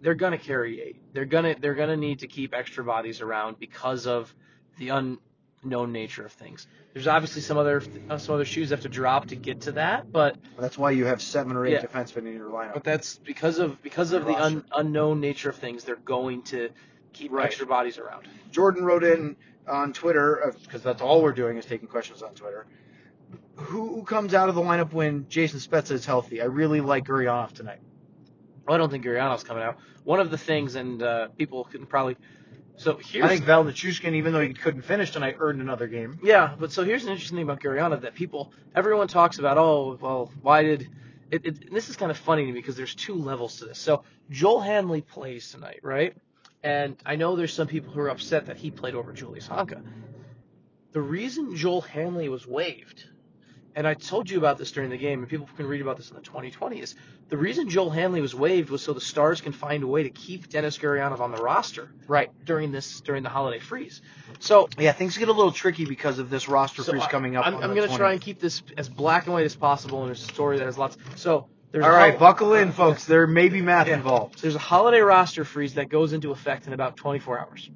they're 0.00 0.14
gonna 0.14 0.38
carry 0.38 0.80
eight. 0.80 1.02
They're 1.12 1.26
gonna 1.26 1.54
they're 1.60 1.74
gonna 1.74 1.98
need 1.98 2.20
to 2.20 2.28
keep 2.28 2.54
extra 2.54 2.82
bodies 2.82 3.20
around 3.20 3.58
because 3.58 4.06
of 4.06 4.34
the 4.78 4.90
un 4.90 5.18
known 5.64 5.92
nature 5.92 6.24
of 6.24 6.32
things. 6.32 6.66
There's 6.92 7.06
obviously 7.06 7.42
some 7.42 7.56
other 7.58 7.82
uh, 8.10 8.18
some 8.18 8.34
other 8.34 8.44
shoes 8.44 8.70
have 8.70 8.80
to 8.82 8.88
drop 8.88 9.26
to 9.28 9.36
get 9.36 9.62
to 9.62 9.72
that, 9.72 10.10
but 10.12 10.36
That's 10.58 10.78
why 10.78 10.92
you 10.92 11.04
have 11.06 11.20
seven 11.22 11.56
or 11.56 11.66
eight 11.66 11.72
Yeah. 11.72 11.82
defensemen 11.82 12.26
in 12.26 12.34
your 12.34 12.50
lineup. 12.50 12.74
but 12.74 12.84
that's 12.84 13.18
because 13.18 13.58
of 13.58 13.82
because 13.82 14.12
of 14.12 14.24
the 14.26 14.34
un, 14.34 14.64
unknown 14.74 15.20
nature 15.20 15.50
of 15.50 15.56
things. 15.56 15.84
They're 15.84 15.96
going 15.96 16.42
to 16.44 16.70
keep 17.12 17.32
Right. 17.32 17.46
extra 17.46 17.66
bodies 17.66 17.98
around. 17.98 18.26
Jordan 18.50 18.84
wrote 18.84 19.04
in 19.04 19.36
on 19.68 19.92
Twitter 19.92 20.54
because 20.62 20.82
that's 20.82 21.00
all 21.02 21.22
we're 21.22 21.32
doing 21.32 21.56
is 21.56 21.64
taking 21.64 21.88
questions 21.88 22.22
on 22.22 22.34
Twitter. 22.34 22.66
Who, 23.56 23.94
who 23.96 24.02
comes 24.02 24.34
out 24.34 24.48
of 24.48 24.54
the 24.54 24.60
lineup 24.60 24.92
when 24.92 25.26
Jason 25.28 25.60
Spezza 25.60 25.92
is 25.92 26.04
healthy? 26.04 26.42
I 26.42 26.46
really 26.46 26.80
like 26.80 27.04
Gurianov 27.04 27.52
tonight. 27.52 27.78
Well, 28.66 28.74
I 28.74 28.78
don't 28.78 28.90
think 28.90 29.04
Gurianov's 29.04 29.44
coming 29.44 29.62
out. 29.62 29.78
One 30.04 30.20
of 30.20 30.30
the 30.30 30.38
things, 30.38 30.74
and 30.74 31.02
uh, 31.02 31.28
people 31.38 31.64
can 31.64 31.86
probably. 31.86 32.16
So 32.76 32.96
here's 32.96 33.24
I 33.24 33.28
think 33.28 33.44
Val 33.44 33.64
Nichushkin, 33.64 34.14
even 34.14 34.32
though 34.32 34.40
he 34.40 34.52
couldn't 34.52 34.82
finish 34.82 35.12
tonight, 35.12 35.36
earned 35.38 35.60
another 35.60 35.86
game. 35.86 36.18
Yeah, 36.22 36.54
but 36.58 36.72
so 36.72 36.84
here's 36.84 37.04
an 37.04 37.10
interesting 37.10 37.36
thing 37.36 37.44
about 37.44 37.60
Gurianov 37.60 38.00
that 38.02 38.14
people, 38.14 38.52
everyone 38.74 39.06
talks 39.08 39.38
about. 39.38 39.58
Oh, 39.58 39.96
well, 40.00 40.32
why 40.42 40.62
did 40.62 40.88
it, 41.30 41.46
it? 41.46 41.72
This 41.72 41.88
is 41.88 41.96
kind 41.96 42.10
of 42.10 42.18
funny 42.18 42.46
to 42.46 42.52
me 42.52 42.58
because 42.58 42.76
there's 42.76 42.94
two 42.94 43.14
levels 43.14 43.58
to 43.58 43.66
this. 43.66 43.78
So 43.78 44.02
Joel 44.30 44.60
Hanley 44.60 45.02
plays 45.02 45.50
tonight, 45.50 45.80
right? 45.82 46.16
And 46.62 46.96
I 47.06 47.16
know 47.16 47.36
there's 47.36 47.52
some 47.52 47.68
people 47.68 47.92
who 47.92 48.00
are 48.00 48.08
upset 48.08 48.46
that 48.46 48.56
he 48.56 48.70
played 48.70 48.94
over 48.94 49.12
Julius 49.12 49.46
Honka. 49.46 49.82
The 50.92 51.00
reason 51.00 51.56
Joel 51.56 51.82
Hanley 51.82 52.28
was 52.28 52.46
waived, 52.46 53.04
and 53.76 53.86
I 53.86 53.94
told 53.94 54.30
you 54.30 54.38
about 54.38 54.58
this 54.58 54.70
during 54.72 54.90
the 54.90 54.96
game, 54.96 55.20
and 55.20 55.28
people 55.28 55.48
can 55.56 55.66
read 55.66 55.80
about 55.80 55.96
this 55.96 56.10
in 56.10 56.16
the 56.16 56.22
2020, 56.22 56.80
is 56.80 56.94
the 57.28 57.36
reason 57.36 57.68
Joel 57.68 57.90
Hanley 57.90 58.20
was 58.20 58.34
waived 58.34 58.70
was 58.70 58.82
so 58.82 58.92
the 58.92 59.00
Stars 59.00 59.40
can 59.40 59.52
find 59.52 59.82
a 59.82 59.86
way 59.86 60.02
to 60.04 60.10
keep 60.10 60.48
Denis 60.48 60.78
Gurianov 60.78 61.20
on 61.20 61.30
the 61.32 61.42
roster 61.42 61.90
Right. 62.06 62.30
during 62.44 62.70
this 62.72 63.00
during 63.00 63.22
the 63.22 63.28
holiday 63.30 63.58
freeze. 63.58 64.02
So 64.38 64.68
Yeah, 64.78 64.92
things 64.92 65.16
get 65.18 65.28
a 65.28 65.32
little 65.32 65.52
tricky 65.52 65.84
because 65.86 66.18
of 66.18 66.30
this 66.30 66.48
roster 66.48 66.82
so 66.82 66.92
freeze 66.92 67.02
I- 67.04 67.10
coming 67.10 67.36
up. 67.36 67.46
I'm, 67.46 67.54
I'm 67.56 67.74
going 67.74 67.88
to 67.88 67.96
try 67.96 68.12
and 68.12 68.20
keep 68.20 68.38
this 68.40 68.62
as 68.76 68.88
black 68.88 69.24
and 69.24 69.32
white 69.34 69.46
as 69.46 69.56
possible, 69.56 70.00
and 70.00 70.08
there's 70.08 70.22
a 70.22 70.32
story 70.32 70.58
that 70.58 70.64
has 70.66 70.78
lots. 70.78 70.96
So 71.16 71.48
there's 71.72 71.84
All 71.84 71.90
right, 71.90 72.10
hol- 72.12 72.20
buckle 72.20 72.54
in, 72.54 72.70
folks. 72.70 73.04
There 73.04 73.26
may 73.26 73.48
be 73.48 73.60
math 73.60 73.88
Yeah. 73.88 73.94
involved. 73.94 74.40
There's 74.40 74.54
a 74.54 74.58
holiday 74.60 75.00
roster 75.00 75.44
freeze 75.44 75.74
that 75.74 75.88
goes 75.88 76.12
into 76.12 76.30
effect 76.30 76.66
in 76.68 76.72
about 76.72 76.96
24 76.96 77.40
hours. 77.40 77.70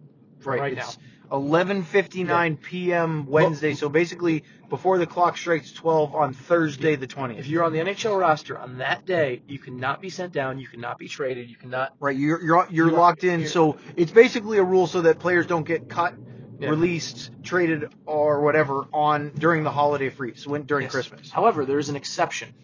right 0.44 0.74
it's 0.78 0.96
11:59 1.30 2.60
p.m. 2.60 3.26
Wednesday. 3.26 3.74
So 3.74 3.88
basically, 3.88 4.44
before 4.68 4.98
the 4.98 5.06
clock 5.06 5.36
strikes 5.36 5.72
12 5.72 6.14
on 6.14 6.32
Thursday, 6.34 6.96
the 6.96 7.06
20th. 7.06 7.38
If 7.38 7.46
you're 7.46 7.64
on 7.64 7.72
the 7.72 7.78
NHL 7.80 8.18
roster 8.18 8.58
on 8.58 8.78
that 8.78 9.04
day, 9.06 9.42
you 9.46 9.58
cannot 9.58 10.00
be 10.00 10.10
sent 10.10 10.32
down, 10.32 10.58
you 10.58 10.66
cannot 10.66 10.98
be 10.98 11.08
traded, 11.08 11.48
you 11.48 11.56
cannot. 11.56 11.94
Right, 12.00 12.16
you're 12.16 12.42
you're 12.42 12.66
you're 12.70 12.86
You're- 12.88 12.98
locked 12.98 13.24
in. 13.24 13.40
you're- 13.40 13.46
So 13.48 13.78
it's 13.96 14.12
basically 14.12 14.58
a 14.58 14.64
rule 14.64 14.86
so 14.86 15.02
that 15.02 15.18
players 15.18 15.46
don't 15.46 15.66
get 15.66 15.88
cut, 15.88 16.14
Yeah. 16.58 16.70
released, 16.70 17.30
traded, 17.42 17.92
or 18.06 18.40
whatever 18.40 18.86
on 18.92 19.30
during 19.30 19.62
the 19.64 19.70
holiday 19.70 20.10
freeze, 20.10 20.46
when 20.46 20.62
during 20.64 20.84
Yes. 20.84 20.92
Christmas. 20.92 21.30
However, 21.30 21.64
there 21.64 21.78
is 21.78 21.88
an 21.88 21.96
exception. 21.96 22.54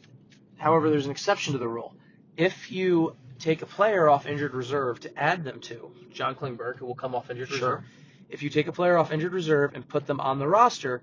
However, 0.57 0.91
there's 0.91 1.05
an 1.07 1.11
exception 1.11 1.53
to 1.53 1.59
the 1.59 1.69
rule. 1.69 1.95
If 2.37 2.73
you 2.73 3.15
take 3.39 3.63
a 3.63 3.67
player 3.67 4.09
off 4.09 4.27
injured 4.27 4.55
reserve 4.55 5.01
to 5.01 5.19
add 5.19 5.45
them 5.45 5.61
to 5.61 5.91
John 6.13 6.35
Klingberg, 6.35 6.77
who 6.77 6.87
will 6.87 6.95
come 6.95 7.15
off 7.15 7.31
injured 7.31 7.49
Sure. 7.49 7.57
reserve. 7.57 7.85
If 8.29 8.43
you 8.43 8.51
take 8.51 8.67
a 8.67 8.73
player 8.73 8.97
off 8.97 9.13
injured 9.13 9.33
reserve 9.33 9.73
and 9.75 9.87
put 9.87 10.07
them 10.07 10.21
on 10.21 10.39
the 10.39 10.49
roster, 10.49 11.03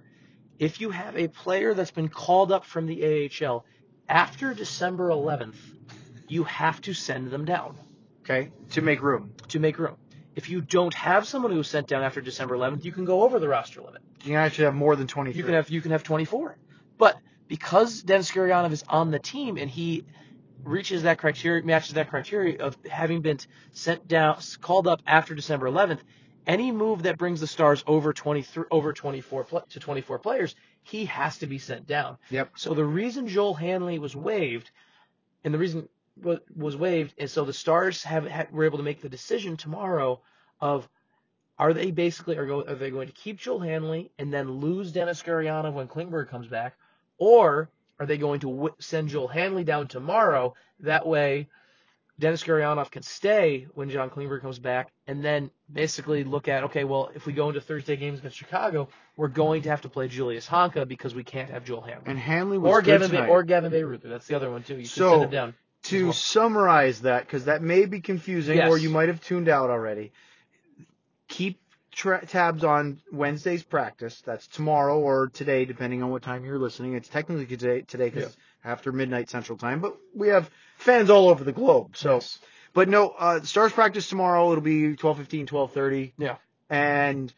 if 0.59 0.81
you 0.81 0.91
have 0.91 1.17
a 1.17 1.27
player 1.27 1.73
that's 1.73 1.91
been 1.91 2.09
called 2.09 2.51
up 2.51 2.65
from 2.65 2.85
the 2.85 3.29
AHL 3.43 3.65
after 4.07 4.53
December 4.53 5.09
11th, 5.09 5.55
you 6.27 6.43
have 6.43 6.81
to 6.81 6.93
send 6.93 7.31
them 7.31 7.45
down 7.45 7.75
Okay, 8.23 8.51
to 8.71 8.81
make 8.81 9.01
room. 9.01 9.33
to 9.49 9.59
make 9.59 9.79
room. 9.79 9.95
If 10.35 10.49
you 10.49 10.61
don't 10.61 10.93
have 10.93 11.27
someone 11.27 11.51
who 11.51 11.57
was 11.57 11.67
sent 11.67 11.87
down 11.87 12.03
after 12.03 12.21
December 12.21 12.55
11th, 12.55 12.85
you 12.85 12.91
can 12.91 13.05
go 13.05 13.23
over 13.23 13.39
the 13.39 13.47
roster 13.49 13.81
limit. 13.81 14.01
You 14.23 14.27
can 14.27 14.35
actually 14.35 14.65
have 14.65 14.75
more 14.75 14.95
than 14.95 15.07
23. 15.07 15.37
You 15.37 15.43
can 15.43 15.53
have 15.55 15.69
you 15.69 15.81
can 15.81 15.91
have 15.91 16.03
24. 16.03 16.57
But 16.97 17.17
because 17.47 18.01
Denis 18.03 18.31
Gurianov 18.31 18.71
is 18.71 18.83
on 18.87 19.11
the 19.11 19.19
team 19.19 19.57
and 19.57 19.69
he 19.69 20.05
reaches 20.63 21.03
that 21.03 21.17
criteria, 21.17 21.63
matches 21.65 21.95
that 21.95 22.09
criteria 22.09 22.63
of 22.63 22.77
having 22.89 23.21
been 23.21 23.39
sent 23.73 24.07
down, 24.07 24.39
called 24.61 24.87
up 24.87 25.01
after 25.07 25.33
December 25.35 25.67
11th, 25.67 25.99
any 26.47 26.71
move 26.71 27.03
that 27.03 27.17
brings 27.17 27.39
the 27.39 27.47
Stars 27.47 27.83
over 27.87 28.13
23 28.13 28.65
over 28.71 28.93
24 28.93 29.43
pl- 29.43 29.61
to 29.69 29.79
24 29.79 30.19
players, 30.19 30.55
he 30.83 31.05
has 31.05 31.37
to 31.39 31.47
be 31.47 31.57
sent 31.57 31.87
down. 31.87 32.17
Yep. 32.29 32.51
So 32.55 32.73
the 32.73 32.85
reason 32.85 33.27
Joel 33.27 33.53
Hanley 33.53 33.99
was 33.99 34.15
waived, 34.15 34.71
and 35.43 35.53
the 35.53 35.59
reason 35.59 35.87
was 36.55 36.77
waived 36.77 37.13
is 37.17 37.31
so 37.31 37.45
the 37.45 37.53
Stars 37.53 38.03
have, 38.03 38.25
have 38.25 38.51
were 38.51 38.65
able 38.65 38.77
to 38.77 38.83
make 38.83 39.01
the 39.01 39.09
decision 39.09 39.57
tomorrow 39.57 40.21
of 40.59 40.87
are 41.57 41.73
they 41.73 41.91
basically 41.91 42.37
are, 42.37 42.45
go, 42.45 42.63
are 42.63 42.75
they 42.75 42.89
going 42.89 43.07
to 43.07 43.13
keep 43.13 43.37
Joel 43.37 43.59
Hanley 43.59 44.11
and 44.17 44.33
then 44.33 44.49
lose 44.49 44.91
Denis 44.91 45.21
Gurianov 45.21 45.73
when 45.73 45.87
Klingberg 45.87 46.27
comes 46.27 46.47
back, 46.47 46.75
or 47.17 47.69
are 47.99 48.05
they 48.07 48.17
going 48.17 48.39
to 48.39 48.51
w- 48.51 48.75
send 48.79 49.09
Joel 49.09 49.27
Hanley 49.27 49.63
down 49.63 49.87
tomorrow? 49.87 50.55
That 50.79 51.05
way, 51.05 51.49
Denis 52.19 52.43
Gurianov 52.43 52.91
can 52.91 53.01
stay 53.01 53.65
when 53.73 53.89
John 53.89 54.09
Klingberg 54.11 54.41
comes 54.41 54.59
back, 54.59 54.91
and 55.07 55.23
then 55.25 55.49
basically 55.71 56.23
look 56.23 56.47
at 56.47 56.65
okay, 56.65 56.83
well, 56.83 57.09
if 57.15 57.25
we 57.25 57.33
go 57.33 57.47
into 57.49 57.61
Thursday 57.61 57.95
games 57.95 58.19
against 58.19 58.37
Chicago, 58.37 58.89
we're 59.17 59.27
going 59.27 59.63
to 59.63 59.69
have 59.69 59.81
to 59.81 59.89
play 59.89 60.07
Julius 60.07 60.47
Honka 60.47 60.87
because 60.87 61.15
we 61.15 61.23
can't 61.23 61.49
have 61.49 61.65
Joel 61.65 61.81
Hanley 61.81 62.03
and 62.05 62.19
Hanley 62.19 62.57
was 62.59 62.69
or 62.71 62.81
good 62.81 62.99
Gavin 62.99 63.09
tonight. 63.09 63.25
Bay, 63.25 63.31
or 63.31 63.43
Gavin 63.43 63.71
Bayreuther. 63.71 64.09
That's 64.09 64.27
the 64.27 64.35
other 64.35 64.51
one 64.51 64.61
too. 64.63 64.75
You 64.77 64.85
So, 64.85 65.11
send 65.11 65.23
him 65.23 65.29
down. 65.31 65.53
to 65.83 66.03
well. 66.05 66.13
summarize 66.13 67.01
that, 67.01 67.25
because 67.25 67.45
that 67.45 67.63
may 67.63 67.85
be 67.85 68.01
confusing, 68.01 68.57
Yes. 68.57 68.69
or 68.69 68.77
you 68.77 68.89
might 68.91 69.07
have 69.07 69.21
tuned 69.21 69.49
out 69.49 69.69
already. 69.71 70.11
Keep 71.27 71.59
tra- 71.91 72.25
tabs 72.25 72.63
on 72.63 72.99
Wednesday's 73.11 73.63
practice. 73.63 74.21
That's 74.25 74.47
tomorrow 74.47 74.99
or 74.99 75.29
today, 75.29 75.65
depending 75.65 76.03
on 76.03 76.11
what 76.11 76.21
time 76.21 76.43
you're 76.45 76.59
listening. 76.59 76.93
It's 76.95 77.07
technically 77.07 77.45
today, 77.45 77.81
today 77.81 78.09
because 78.09 78.35
after 78.63 78.91
midnight 78.91 79.29
Central 79.29 79.57
Time, 79.57 79.79
but 79.79 79.95
we 80.13 80.27
have 80.27 80.49
fans 80.81 81.09
all 81.09 81.29
over 81.29 81.43
the 81.43 81.51
globe. 81.51 81.95
So, 81.95 82.15
Yes. 82.15 82.39
but 82.73 82.89
no, 82.89 83.09
uh, 83.09 83.41
Stars 83.41 83.71
practice 83.71 84.09
tomorrow. 84.09 84.51
It'll 84.51 84.61
be 84.61 84.95
12:15, 84.95 85.45
12:30. 85.47 86.13
Yeah. 86.17 86.37
And 86.69 87.33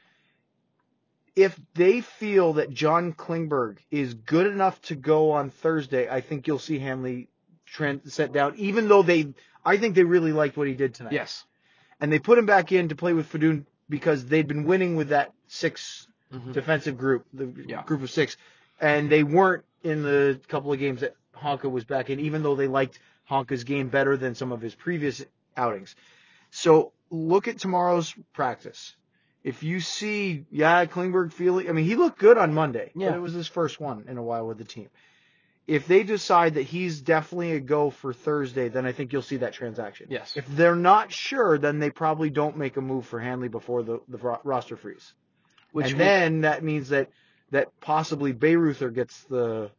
if 1.35 1.59
they 1.73 2.01
feel 2.01 2.53
that 2.53 2.69
John 2.69 3.13
Klingberg 3.13 3.77
is 3.89 4.13
good 4.13 4.47
enough 4.47 4.79
to 4.83 4.95
go 4.95 5.31
on 5.31 5.49
Thursday, 5.49 6.07
I 6.09 6.21
think 6.21 6.47
you'll 6.47 6.59
see 6.59 6.77
Hanley 6.79 7.27
trend 7.65 8.01
set 8.11 8.31
down. 8.31 8.53
Even 8.57 8.87
though 8.87 9.01
they, 9.01 9.33
I 9.65 9.77
think 9.77 9.95
they 9.95 10.03
really 10.03 10.31
liked 10.31 10.57
what 10.57 10.67
he 10.67 10.75
did 10.75 10.93
tonight. 10.93 11.13
Yes. 11.13 11.45
And 11.99 12.11
they 12.11 12.19
put 12.19 12.37
him 12.37 12.45
back 12.45 12.71
in 12.71 12.89
to 12.89 12.95
play 12.95 13.13
with 13.13 13.31
Fedun 13.31 13.65
because 13.89 14.25
they'd 14.25 14.47
been 14.47 14.65
winning 14.65 14.95
with 14.95 15.09
that 15.09 15.33
6 15.47 16.07
Mhm. 16.31 16.53
defensive 16.53 16.97
group, 16.97 17.25
the 17.33 17.51
Yeah. 17.67 17.83
group 17.83 18.01
of 18.01 18.09
six, 18.11 18.37
and 18.81 19.09
they 19.09 19.23
weren't 19.23 19.63
in 19.83 20.01
the 20.03 20.39
couple 20.47 20.71
of 20.73 20.79
games 20.79 21.01
that 21.01 21.15
Honka 21.35 21.69
was 21.69 21.83
back 21.83 22.09
in, 22.09 22.19
even 22.19 22.41
though 22.43 22.55
they 22.55 22.67
liked 22.67 22.99
Honka's 23.29 23.63
game 23.63 23.89
better 23.89 24.17
than 24.17 24.35
some 24.35 24.51
of 24.51 24.61
his 24.61 24.75
previous 24.75 25.23
outings. 25.57 25.95
So 26.51 26.91
look 27.09 27.47
at 27.47 27.59
tomorrow's 27.59 28.13
practice. 28.33 28.95
If 29.43 29.63
you 29.63 29.79
see, 29.81 30.45
yeah, 30.51 30.85
Klingberg 30.85 31.33
feeling, 31.33 31.67
I 31.69 31.73
mean, 31.73 31.85
he 31.85 31.95
looked 31.95 32.17
good 32.19 32.37
on 32.37 32.53
Monday, 32.53 32.91
Yeah. 32.95 33.09
but 33.09 33.17
it 33.17 33.21
was 33.21 33.33
his 33.33 33.47
first 33.47 33.79
one 33.79 34.05
in 34.07 34.17
a 34.17 34.23
while 34.23 34.47
with 34.47 34.57
the 34.57 34.63
team. 34.63 34.89
If 35.65 35.87
they 35.87 36.03
decide 36.03 36.55
that 36.55 36.63
he's 36.63 37.01
definitely 37.01 37.53
a 37.53 37.59
go 37.59 37.89
for 37.89 38.13
Thursday, 38.13 38.67
then 38.69 38.85
I 38.85 38.91
think 38.91 39.13
you'll 39.13 39.21
see 39.21 39.37
that 39.37 39.53
transaction. 39.53 40.07
Yes. 40.09 40.35
If 40.35 40.45
they're 40.47 40.75
not 40.75 41.11
sure, 41.11 41.57
then 41.57 41.79
they 41.79 41.89
probably 41.89 42.29
don't 42.29 42.57
make 42.57 42.75
a 42.77 42.81
move 42.81 43.05
for 43.05 43.19
Hanley 43.19 43.47
before 43.47 43.81
the, 43.83 43.99
the 44.09 44.17
roster 44.43 44.75
freeze. 44.75 45.13
Which 45.71 45.87
and 45.87 45.93
would- 45.95 46.01
then 46.05 46.41
that 46.41 46.63
means 46.63 46.89
that 46.89 47.09
that 47.51 47.67
possibly 47.79 48.33
Bayreuther 48.33 48.93
gets 48.93 49.23
the. 49.25 49.71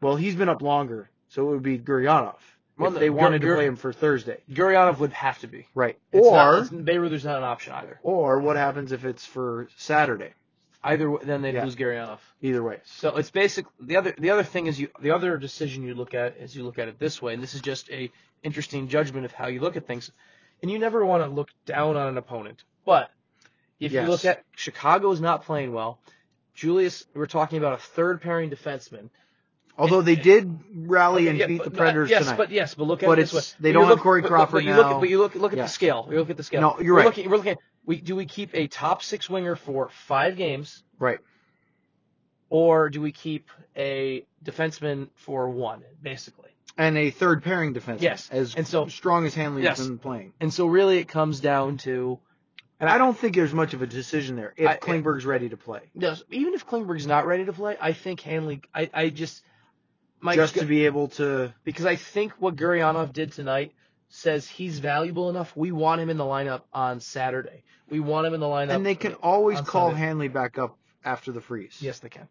Well, 0.00 0.16
he's 0.16 0.34
been 0.36 0.48
up 0.48 0.62
longer, 0.62 1.10
so 1.32 1.48
it 1.48 1.50
would 1.52 1.62
be 1.62 1.78
Gurianov 1.78 2.36
Well, 2.78 2.92
if 2.94 3.00
they 3.00 3.08
Gur- 3.08 3.14
wanted 3.14 3.40
to 3.42 3.54
play 3.54 3.66
him 3.66 3.76
for 3.76 3.92
Thursday. 3.92 4.38
Gurianov 4.50 4.98
would 4.98 5.12
have 5.12 5.38
to 5.40 5.46
be. 5.46 5.66
Right. 5.74 5.98
It's 6.12 6.26
or 6.26 6.32
not, 6.36 6.58
it's, 6.60 6.70
Bayreuther's 6.70 7.24
not 7.24 7.38
an 7.38 7.44
option 7.44 7.72
either. 7.72 7.98
or 8.02 8.38
what 8.40 8.56
happens 8.56 8.92
if 8.92 9.04
it's 9.04 9.24
for 9.24 9.68
Saturday? 9.76 10.32
Either 10.84 11.10
way, 11.10 11.20
then 11.24 11.42
they'd 11.42 11.54
Yeah. 11.54 11.64
lose 11.64 11.76
Gurianov. 11.76 12.18
Either 12.40 12.62
way. 12.62 12.80
So 12.84 13.16
it's 13.16 13.30
basic. 13.30 13.66
The 13.80 13.96
other 13.96 14.14
the 14.18 14.30
other 14.30 14.42
thing 14.42 14.66
is 14.66 14.80
you 14.80 14.88
the 15.00 15.12
other 15.12 15.36
decision 15.38 15.84
you 15.84 15.94
look 15.94 16.12
at 16.12 16.36
is 16.38 16.54
you 16.56 16.64
look 16.64 16.78
at 16.78 16.88
it 16.88 16.98
this 16.98 17.22
way, 17.22 17.34
and 17.34 17.42
this 17.42 17.54
is 17.54 17.60
just 17.60 17.88
a 17.90 18.10
interesting 18.42 18.88
judgment 18.88 19.24
of 19.24 19.32
how 19.32 19.46
you 19.46 19.60
look 19.60 19.76
at 19.76 19.86
things. 19.86 20.10
And 20.60 20.70
you 20.70 20.78
never 20.80 21.04
want 21.06 21.22
to 21.24 21.30
look 21.30 21.48
down 21.66 21.96
on 21.96 22.08
an 22.08 22.18
opponent, 22.18 22.64
but 22.84 23.10
if 23.80 23.92
Yes. 23.92 24.04
you 24.04 24.10
look 24.10 24.24
at 24.24 24.44
Chicago's 24.56 25.20
not 25.20 25.44
playing 25.44 25.72
well. 25.72 26.00
Julius, 26.54 27.04
we're 27.14 27.26
talking 27.26 27.58
about 27.58 27.72
a 27.72 27.78
third 27.78 28.20
pairing 28.20 28.50
defenseman. 28.50 29.08
Although 29.78 30.02
they 30.02 30.16
did 30.16 30.44
uh, 30.48 30.52
rally 30.74 31.28
and 31.28 31.38
Yeah, 31.38 31.46
beat 31.46 31.58
but- 31.58 31.64
the 31.64 31.70
but- 31.70 31.78
Predators 31.78 32.10
yes, 32.10 32.24
tonight. 32.24 32.36
but 32.36 32.50
yes, 32.50 32.74
but 32.74 32.84
look 32.86 33.02
at 33.02 33.06
But 33.06 33.18
it 33.18 33.22
this 33.22 33.30
it's- 33.30 33.52
way. 33.54 33.58
they 33.60 33.72
don't 33.72 33.84
you 33.84 33.88
have 33.90 34.00
Corey 34.00 34.22
Crawford 34.22 34.52
but 34.52 34.64
you 34.64 34.74
look 34.74 34.86
now. 34.86 34.96
at, 34.96 35.00
but 35.00 35.08
you 35.08 35.18
look 35.18 35.34
look 35.34 35.52
at 35.52 35.58
Yeah. 35.58 35.64
the 35.64 35.68
scale. 35.70 36.06
You 36.10 36.18
look 36.18 36.30
at 36.30 36.36
the 36.36 36.42
scale. 36.42 36.60
No, 36.60 36.76
you're 36.80 36.94
we're 36.94 36.98
right. 37.00 37.06
Looking, 37.06 37.30
we're 37.30 37.36
looking. 37.38 37.52
At, 37.52 37.58
we 37.86 38.00
do 38.00 38.14
we 38.14 38.26
keep 38.26 38.50
a 38.54 38.66
top 38.68 39.02
six 39.02 39.28
winger 39.30 39.56
for 39.56 39.88
five 39.88 40.36
games, 40.36 40.82
right. 40.98 41.18
or 42.50 42.90
do 42.90 43.00
we 43.00 43.12
keep 43.12 43.48
a 43.76 44.24
defenseman 44.44 45.08
for 45.14 45.48
one, 45.48 45.82
basically? 46.02 46.50
And 46.76 46.96
a 46.96 47.10
third 47.10 47.42
pairing 47.42 47.72
defense. 47.72 48.02
Yes. 48.02 48.28
As 48.30 48.54
And 48.54 48.66
so- 48.66 48.86
strong 48.88 49.26
as 49.26 49.34
Hanley's 49.34 49.64
Yes. 49.64 49.86
been 49.86 49.98
playing. 49.98 50.32
And 50.40 50.52
so 50.52 50.66
really, 50.66 50.98
it 50.98 51.08
comes 51.08 51.40
down 51.40 51.78
to 51.78 52.18
And 52.80 52.90
I 52.90 52.98
don't 52.98 53.16
think 53.16 53.36
there's 53.36 53.54
much 53.54 53.74
of 53.74 53.82
a 53.82 53.86
decision 53.86 54.34
there 54.34 54.54
if 54.56 54.66
I- 54.68 54.76
Klingberg's 54.76 55.24
ready 55.24 55.48
to 55.50 55.56
play. 55.56 55.82
Yes, 55.94 56.20
even 56.32 56.52
if 56.54 56.66
Klingberg's 56.66 57.06
not 57.06 57.26
ready 57.26 57.44
to 57.44 57.52
play, 57.52 57.76
I 57.80 57.92
think 57.92 58.20
Hanley. 58.22 58.60
I, 58.74 58.90
I 58.92 59.08
just 59.10 59.44
my 60.22 60.34
just 60.36 60.54
gu- 60.54 60.60
to 60.60 60.66
be 60.66 60.86
able 60.86 61.08
to. 61.08 61.52
because 61.64 61.84
I 61.86 61.96
think 61.96 62.32
what 62.38 62.56
Gurianov 62.56 63.12
did 63.12 63.32
tonight 63.32 63.72
says 64.08 64.46
he's 64.46 64.78
valuable 64.78 65.30
enough. 65.30 65.56
We 65.56 65.72
want 65.72 66.00
him 66.00 66.10
in 66.10 66.16
the 66.16 66.24
lineup 66.24 66.62
on 66.72 67.00
Saturday. 67.00 67.64
We 67.90 68.00
want 68.00 68.26
him 68.26 68.34
in 68.34 68.40
the 68.40 68.46
lineup. 68.46 68.70
And 68.74 68.86
they 68.86 68.94
can 68.94 69.14
always 69.14 69.60
call 69.60 69.88
Sunday. 69.88 70.00
Hanley 70.06 70.28
back 70.28 70.58
up 70.58 70.78
after 71.04 71.32
the 71.32 71.40
freeze. 71.40 71.76
Yes, 71.80 71.98
they 71.98 72.08
can. 72.08 72.28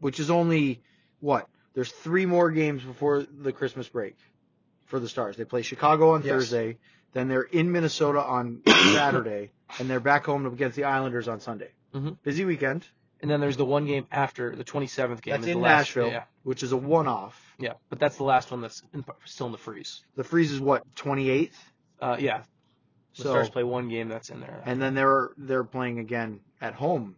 Which 0.00 0.20
is 0.20 0.30
only 0.30 0.82
what? 1.20 1.48
There's 1.74 1.90
three 1.90 2.26
more 2.26 2.50
games 2.50 2.82
before 2.82 3.22
the 3.24 3.52
Christmas 3.52 3.88
break 3.88 4.16
for 4.86 5.00
the 5.00 5.08
Stars. 5.08 5.36
They 5.36 5.44
play 5.44 5.62
Chicago 5.62 6.10
on 6.14 6.22
Yes. 6.22 6.30
Thursday, 6.30 6.78
then 7.12 7.28
they're 7.28 7.42
in 7.42 7.72
Minnesota 7.72 8.22
on 8.22 8.62
Saturday, 8.66 9.50
and 9.78 9.88
they're 9.90 10.00
back 10.00 10.24
home 10.26 10.46
against 10.46 10.76
the 10.76 10.84
Islanders 10.84 11.26
on 11.28 11.40
Sunday. 11.40 11.70
Mhm. 11.94 12.18
Busy 12.22 12.44
weekend. 12.44 12.86
And 13.24 13.30
then 13.30 13.40
there's 13.40 13.56
the 13.56 13.64
one 13.64 13.86
game 13.86 14.06
after 14.12 14.54
the 14.54 14.64
27th 14.64 15.22
game. 15.22 15.32
That's 15.32 15.44
is 15.44 15.48
in 15.48 15.54
the 15.56 15.62
last, 15.62 15.78
Nashville, 15.96 16.08
Yeah, 16.10 16.24
which 16.42 16.62
is 16.62 16.72
a 16.72 16.76
one-off. 16.76 17.34
yeah, 17.58 17.72
but 17.88 17.98
that's 17.98 18.18
the 18.18 18.22
last 18.24 18.50
one 18.50 18.60
that's 18.60 18.82
in, 18.92 19.02
still 19.24 19.46
in 19.46 19.52
the 19.52 19.56
freeze. 19.56 20.02
The 20.14 20.24
freeze 20.24 20.52
is 20.52 20.60
what 20.60 20.82
28th, 20.94 21.54
Uh, 22.02 22.16
yeah, 22.20 22.42
the 23.16 23.22
so 23.22 23.30
Stars 23.30 23.48
play 23.48 23.62
one 23.64 23.88
game 23.88 24.10
that's 24.10 24.28
in 24.28 24.40
there. 24.40 24.62
and 24.66 24.78
then 24.78 24.94
they're 24.94 25.30
they're 25.38 25.64
playing 25.64 26.00
again 26.00 26.40
at 26.60 26.74
home 26.74 27.16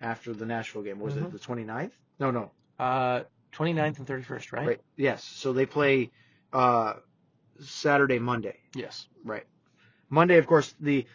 after 0.00 0.32
the 0.32 0.46
Nashville 0.46 0.82
game. 0.82 1.00
Was 1.00 1.14
Mhm. 1.14 1.24
it 1.24 1.32
the 1.32 1.38
29th? 1.40 1.90
No, 2.20 2.30
no. 2.30 2.52
uh, 2.78 3.24
29th 3.50 3.98
and 3.98 4.06
31st, 4.06 4.52
right? 4.52 4.66
Right. 4.68 4.80
Yes. 4.96 5.24
So 5.24 5.52
they 5.52 5.66
play 5.66 6.12
uh, 6.52 6.92
Saturday, 7.58 8.20
Monday. 8.20 8.56
Yes. 8.76 9.08
Right. 9.24 9.46
Monday, 10.10 10.38
of 10.38 10.46
course, 10.46 10.72
the 10.78 11.06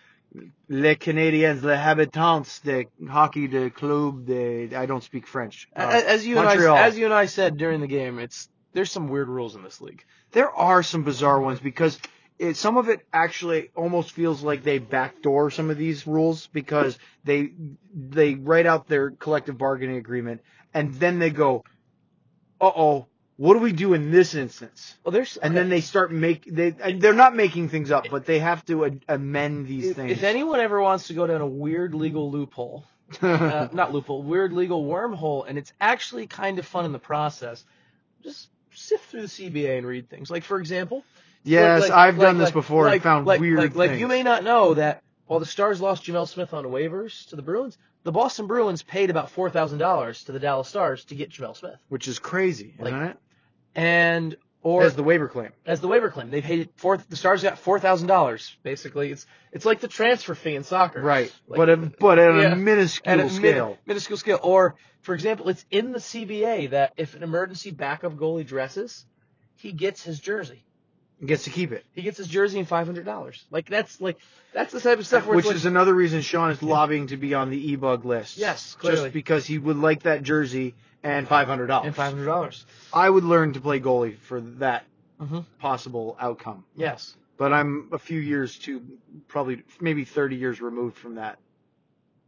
Les 0.68 0.96
Canadiens, 0.96 1.62
les 1.64 1.78
habitants 1.78 2.60
de 2.60 2.86
hockey 3.10 3.48
de 3.48 3.70
club 3.70 4.26
de. 4.26 4.76
I 4.76 4.86
don't 4.86 5.04
speak 5.04 5.28
French. 5.28 5.68
Uh, 5.76 6.02
as, 6.06 6.26
you 6.26 6.38
and 6.38 6.48
I, 6.48 6.86
as 6.86 6.98
you 6.98 7.06
and 7.06 7.14
I 7.14 7.26
said 7.28 7.58
during 7.58 7.82
the 7.82 7.88
game, 7.88 8.20
it's 8.20 8.50
there's 8.74 8.92
some 8.92 9.08
weird 9.08 9.30
rules 9.30 9.56
in 9.56 9.64
this 9.64 9.80
league. 9.82 10.04
there 10.36 10.52
are 10.52 10.84
some 10.84 11.04
bizarre 11.04 11.40
ones 11.40 11.60
because 11.60 11.98
it, 12.38 12.58
some 12.58 12.78
of 12.78 12.90
it 12.90 13.00
actually 13.14 13.70
almost 13.76 14.12
feels 14.12 14.44
like 14.44 14.64
they 14.64 14.80
backdoor 14.80 15.50
some 15.50 15.70
of 15.70 15.78
these 15.78 16.06
rules 16.06 16.48
because 16.48 17.00
they 17.24 17.52
they 17.94 18.36
write 18.36 18.66
out 18.66 18.88
their 18.88 19.12
collective 19.12 19.58
bargaining 19.58 19.96
agreement 19.96 20.42
and 20.74 20.94
then 20.96 21.20
they 21.20 21.30
go, 21.30 21.64
uh 22.60 22.72
oh, 22.76 23.08
what 23.38 23.54
do 23.56 23.60
we 23.60 23.74
do 23.74 23.94
in 23.94 24.12
this 24.12 24.34
instance? 24.34 24.96
Well, 25.04 25.12
there's 25.12 25.36
And 25.38 25.56
then 25.56 25.70
they 25.70 25.82
start 25.82 26.12
make 26.12 26.46
they 26.46 26.74
and 26.82 27.02
they're 27.02 27.14
not 27.14 27.36
making 27.36 27.70
things 27.70 27.92
up, 27.92 28.06
but 28.10 28.26
they 28.26 28.40
have 28.40 28.66
to 28.68 28.86
a- 28.86 28.92
amend 29.10 29.68
these 29.68 29.90
if, 29.90 29.96
things. 29.98 30.12
if 30.12 30.24
anyone 30.24 30.60
ever 30.60 30.82
wants 30.82 31.08
to 31.08 31.14
go 31.14 31.28
down 31.28 31.42
a 31.42 31.48
weird 31.48 31.94
legal 31.94 32.32
loophole, 32.32 32.86
uh, 33.22 33.68
not 33.74 33.94
loophole, 33.94 34.24
weird 34.24 34.54
legal 34.54 34.86
wormhole, 34.86 35.46
and 35.48 35.58
it's 35.58 35.74
actually 35.82 36.28
kind 36.28 36.60
of 36.60 36.66
fun 36.66 36.86
in 36.86 36.92
the 36.94 37.00
process. 37.00 37.66
Just 38.24 38.48
sift 38.72 39.06
through 39.12 39.22
the 39.22 39.28
CBA 39.28 39.78
and 39.78 39.86
read 39.88 40.10
things. 40.10 40.32
Like 40.32 40.44
for 40.44 40.60
example, 40.60 41.04
yes, 41.44 41.82
like- 41.82 41.92
I've 41.92 42.18
like- 42.18 42.26
done 42.28 42.38
this 42.38 42.52
before 42.52 42.86
like- 42.86 42.94
and 42.96 43.04
found 43.04 43.26
like, 43.26 43.42
weird 43.42 43.60
like, 43.60 43.76
like 43.76 44.00
you 44.00 44.08
may 44.08 44.24
not 44.24 44.44
know 44.46 44.76
that 44.76 45.02
while 45.28 45.40
the 45.40 45.46
Stars 45.46 45.82
lost 45.82 46.04
Gemel 46.04 46.28
Smith 46.28 46.54
on 46.54 46.64
waivers 46.66 47.28
to 47.30 47.36
the 47.36 47.42
Bruins, 47.42 47.78
the 48.04 48.12
Boston 48.12 48.48
Bruins 48.48 48.82
paid 48.84 49.10
about 49.10 49.30
four 49.32 49.50
thousand 49.50 49.80
dollars 49.80 50.24
to 50.26 50.32
the 50.32 50.40
Dallas 50.40 50.68
Stars 50.70 51.04
to 51.06 51.16
get 51.16 51.32
Gemel 51.32 51.56
Smith, 51.58 51.78
which 51.90 52.08
is 52.08 52.18
crazy, 52.20 52.74
Like- 52.80 52.94
isn't 52.94 53.04
it? 53.10 53.18
And 53.76 54.36
or 54.62 54.82
As 54.84 54.96
the 54.96 55.04
waiver 55.04 55.28
claim. 55.28 55.52
as 55.68 55.80
the 55.80 55.88
waiver 55.88 56.10
claim. 56.10 56.32
They 56.32 56.42
paid 56.42 56.70
four. 56.76 56.98
The 56.98 57.16
Stars 57.16 57.44
got 57.44 57.60
four 57.60 57.80
thousand 57.80 58.08
dollars. 58.08 58.56
Basically, 58.64 59.12
it's 59.12 59.28
it's 59.52 59.64
like 59.66 59.80
the 59.80 59.88
transfer 59.88 60.34
fee 60.34 60.56
in 60.56 60.64
soccer. 60.64 61.02
Right. 61.02 61.32
Like- 61.48 61.58
but 61.58 61.70
at, 61.70 62.00
but 62.00 62.18
at 62.18 62.34
Yeah. 62.36 62.52
a 62.54 62.56
minuscule 62.56 63.12
at 63.14 63.20
a 63.20 63.24
min- 63.26 63.32
scale. 63.32 63.78
minuscule 63.86 64.18
scale. 64.18 64.40
Or, 64.42 64.76
for 65.02 65.14
example, 65.14 65.50
it's 65.50 65.64
in 65.70 65.92
the 65.92 66.00
CBA 66.00 66.72
that 66.72 66.94
if 66.98 67.14
an 67.16 67.22
emergency 67.22 67.70
backup 67.70 68.14
goalie 68.16 68.46
dresses, 68.48 69.06
he 69.56 69.72
gets 69.72 70.02
his 70.04 70.20
jersey. 70.20 70.64
gets 71.24 71.44
to 71.46 71.50
keep 71.52 71.72
it. 71.72 71.86
He 71.94 72.02
gets 72.02 72.18
his 72.18 72.28
jersey 72.28 72.58
and 72.58 72.68
five 72.68 72.88
hundred 72.88 73.06
dollars. 73.06 73.46
Like 73.52 73.70
that's 73.70 74.02
like 74.02 74.18
that's 74.52 74.74
the 74.74 74.80
type 74.82 74.98
of 74.98 75.06
stuff 75.06 75.28
where 75.28 75.36
Which 75.36 75.46
like, 75.46 75.56
is 75.56 75.66
another 75.66 75.94
reason 75.94 76.22
Sean 76.22 76.50
is 76.50 76.64
lobbying 76.64 77.08
to 77.08 77.18
be 77.18 77.36
on 77.36 77.52
the 77.52 77.72
e-bug 77.72 78.04
list. 78.04 78.38
Yes, 78.38 78.76
clearly. 78.80 79.02
Just 79.04 79.14
because 79.14 79.46
he 79.46 79.60
would 79.60 79.78
like 79.78 80.04
that 80.04 80.24
jersey 80.24 80.74
and 81.06 81.28
five 81.28 81.48
hundred 81.48 81.68
dollars. 81.68 81.88
and 81.88 81.96
five 81.96 82.12
hundred 82.14 82.26
dollars. 82.26 82.66
I 82.94 83.10
would 83.10 83.24
learn 83.24 83.54
to 83.54 83.62
play 83.62 83.80
goalie 83.80 84.18
for 84.18 84.42
that 84.42 84.84
Mm-hmm. 85.22 85.40
possible 85.60 86.18
outcome. 86.20 86.66
Yes. 86.76 87.16
But 87.38 87.54
I'm 87.54 87.88
a 87.94 87.98
few 87.98 88.20
years 88.20 88.58
to 88.60 88.82
probably 89.30 89.64
maybe 89.80 90.04
30 90.04 90.36
years 90.36 90.60
removed 90.60 90.98
from 90.98 91.16
that, 91.16 91.40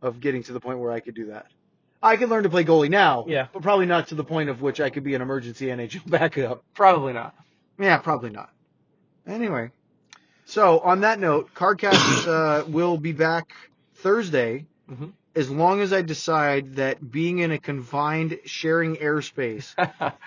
of 0.01 0.21
getting 0.21 0.43
to 0.43 0.53
the 0.53 0.61
point 0.61 0.79
where 0.79 0.93
I 0.93 1.01
could 1.01 1.13
do 1.13 1.25
that. 1.25 1.47
I 2.01 2.15
could 2.15 2.29
learn 2.29 2.43
to 2.43 2.49
play 2.49 2.63
goalie 2.63 2.89
now, 2.89 3.25
Yeah. 3.27 3.47
but 3.51 3.61
probably 3.61 3.87
not 3.87 4.07
to 4.09 4.15
the 4.15 4.23
point 4.23 4.49
of 4.49 4.61
which 4.61 4.79
I 4.79 4.89
could 4.89 5.03
be 5.03 5.15
an 5.15 5.21
emergency 5.21 5.65
NHL 5.67 6.09
backup. 6.09 6.63
Probably 6.75 7.11
not. 7.11 7.35
Yeah, 7.77 7.97
probably 7.97 8.29
not. 8.29 8.51
Anyway, 9.27 9.71
so 10.45 10.79
on 10.79 11.01
that 11.01 11.19
note, 11.19 11.53
Cardcast 11.53 12.25
uh, 12.27 12.65
will 12.69 12.97
be 12.97 13.11
back 13.11 13.51
Thursday, 13.95 14.65
Mhm. 14.89 15.11
As 15.37 15.51
long 15.51 15.81
as 15.81 15.93
I 15.93 16.01
decide 16.01 16.77
that 16.77 17.11
being 17.11 17.37
in 17.39 17.51
a 17.51 17.59
confined 17.59 18.39
sharing 18.45 18.95
airspace 18.95 19.75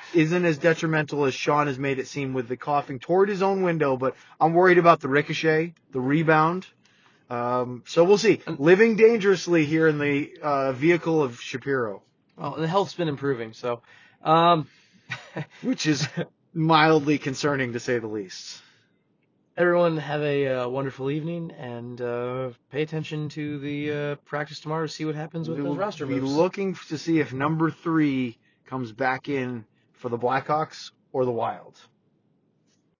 isn't 0.14 0.44
as 0.44 0.56
detrimental 0.56 1.24
as 1.24 1.34
Sean 1.34 1.66
has 1.66 1.80
made 1.80 1.98
it 1.98 2.06
seem 2.06 2.32
with 2.32 2.46
the 2.46 2.56
coughing 2.56 3.00
toward 3.00 3.28
his 3.28 3.42
own 3.42 3.62
window, 3.62 3.96
but 3.96 4.14
I'm 4.40 4.54
worried 4.54 4.78
about 4.78 5.00
the 5.00 5.08
ricochet, 5.08 5.74
the 5.90 6.00
rebound. 6.00 6.64
Um, 7.28 7.82
so 7.86 8.04
we'll 8.04 8.18
see. 8.18 8.40
Living 8.46 8.94
dangerously 8.94 9.64
here 9.64 9.88
in 9.88 9.98
the 9.98 10.32
uh, 10.40 10.72
vehicle 10.72 11.20
of 11.20 11.40
Shapiro, 11.40 12.02
well, 12.36 12.54
the 12.56 12.68
health's 12.68 12.94
been 12.94 13.08
improving, 13.08 13.52
so 13.52 13.82
um, 14.22 14.68
which 15.62 15.86
is 15.86 16.06
mildly 16.54 17.18
concerning 17.18 17.72
to 17.72 17.80
say 17.80 17.98
the 17.98 18.06
least. 18.06 18.62
Everyone 19.56 19.96
have 19.96 20.22
a 20.22 20.46
uh, 20.46 20.68
wonderful 20.68 21.10
evening 21.10 21.50
and 21.58 22.00
uh, 22.00 22.50
pay 22.70 22.82
attention 22.82 23.28
to 23.30 23.58
the 23.58 23.92
uh, 23.92 24.14
practice 24.24 24.60
tomorrow 24.60 24.86
to 24.86 24.92
see 24.92 25.04
what 25.04 25.14
happens 25.14 25.48
with 25.48 25.58
we 25.58 25.64
those 25.64 25.76
roster 25.76 26.06
be 26.06 26.14
moves. 26.14 26.32
looking 26.32 26.74
to 26.88 26.98
see 26.98 27.20
if 27.20 27.32
number 27.32 27.70
three 27.70 28.38
comes 28.66 28.92
back 28.92 29.28
in 29.28 29.64
for 29.92 30.08
the 30.08 30.18
Blackhawks 30.18 30.92
or 31.12 31.24
the 31.24 31.32
Wild. 31.32 31.78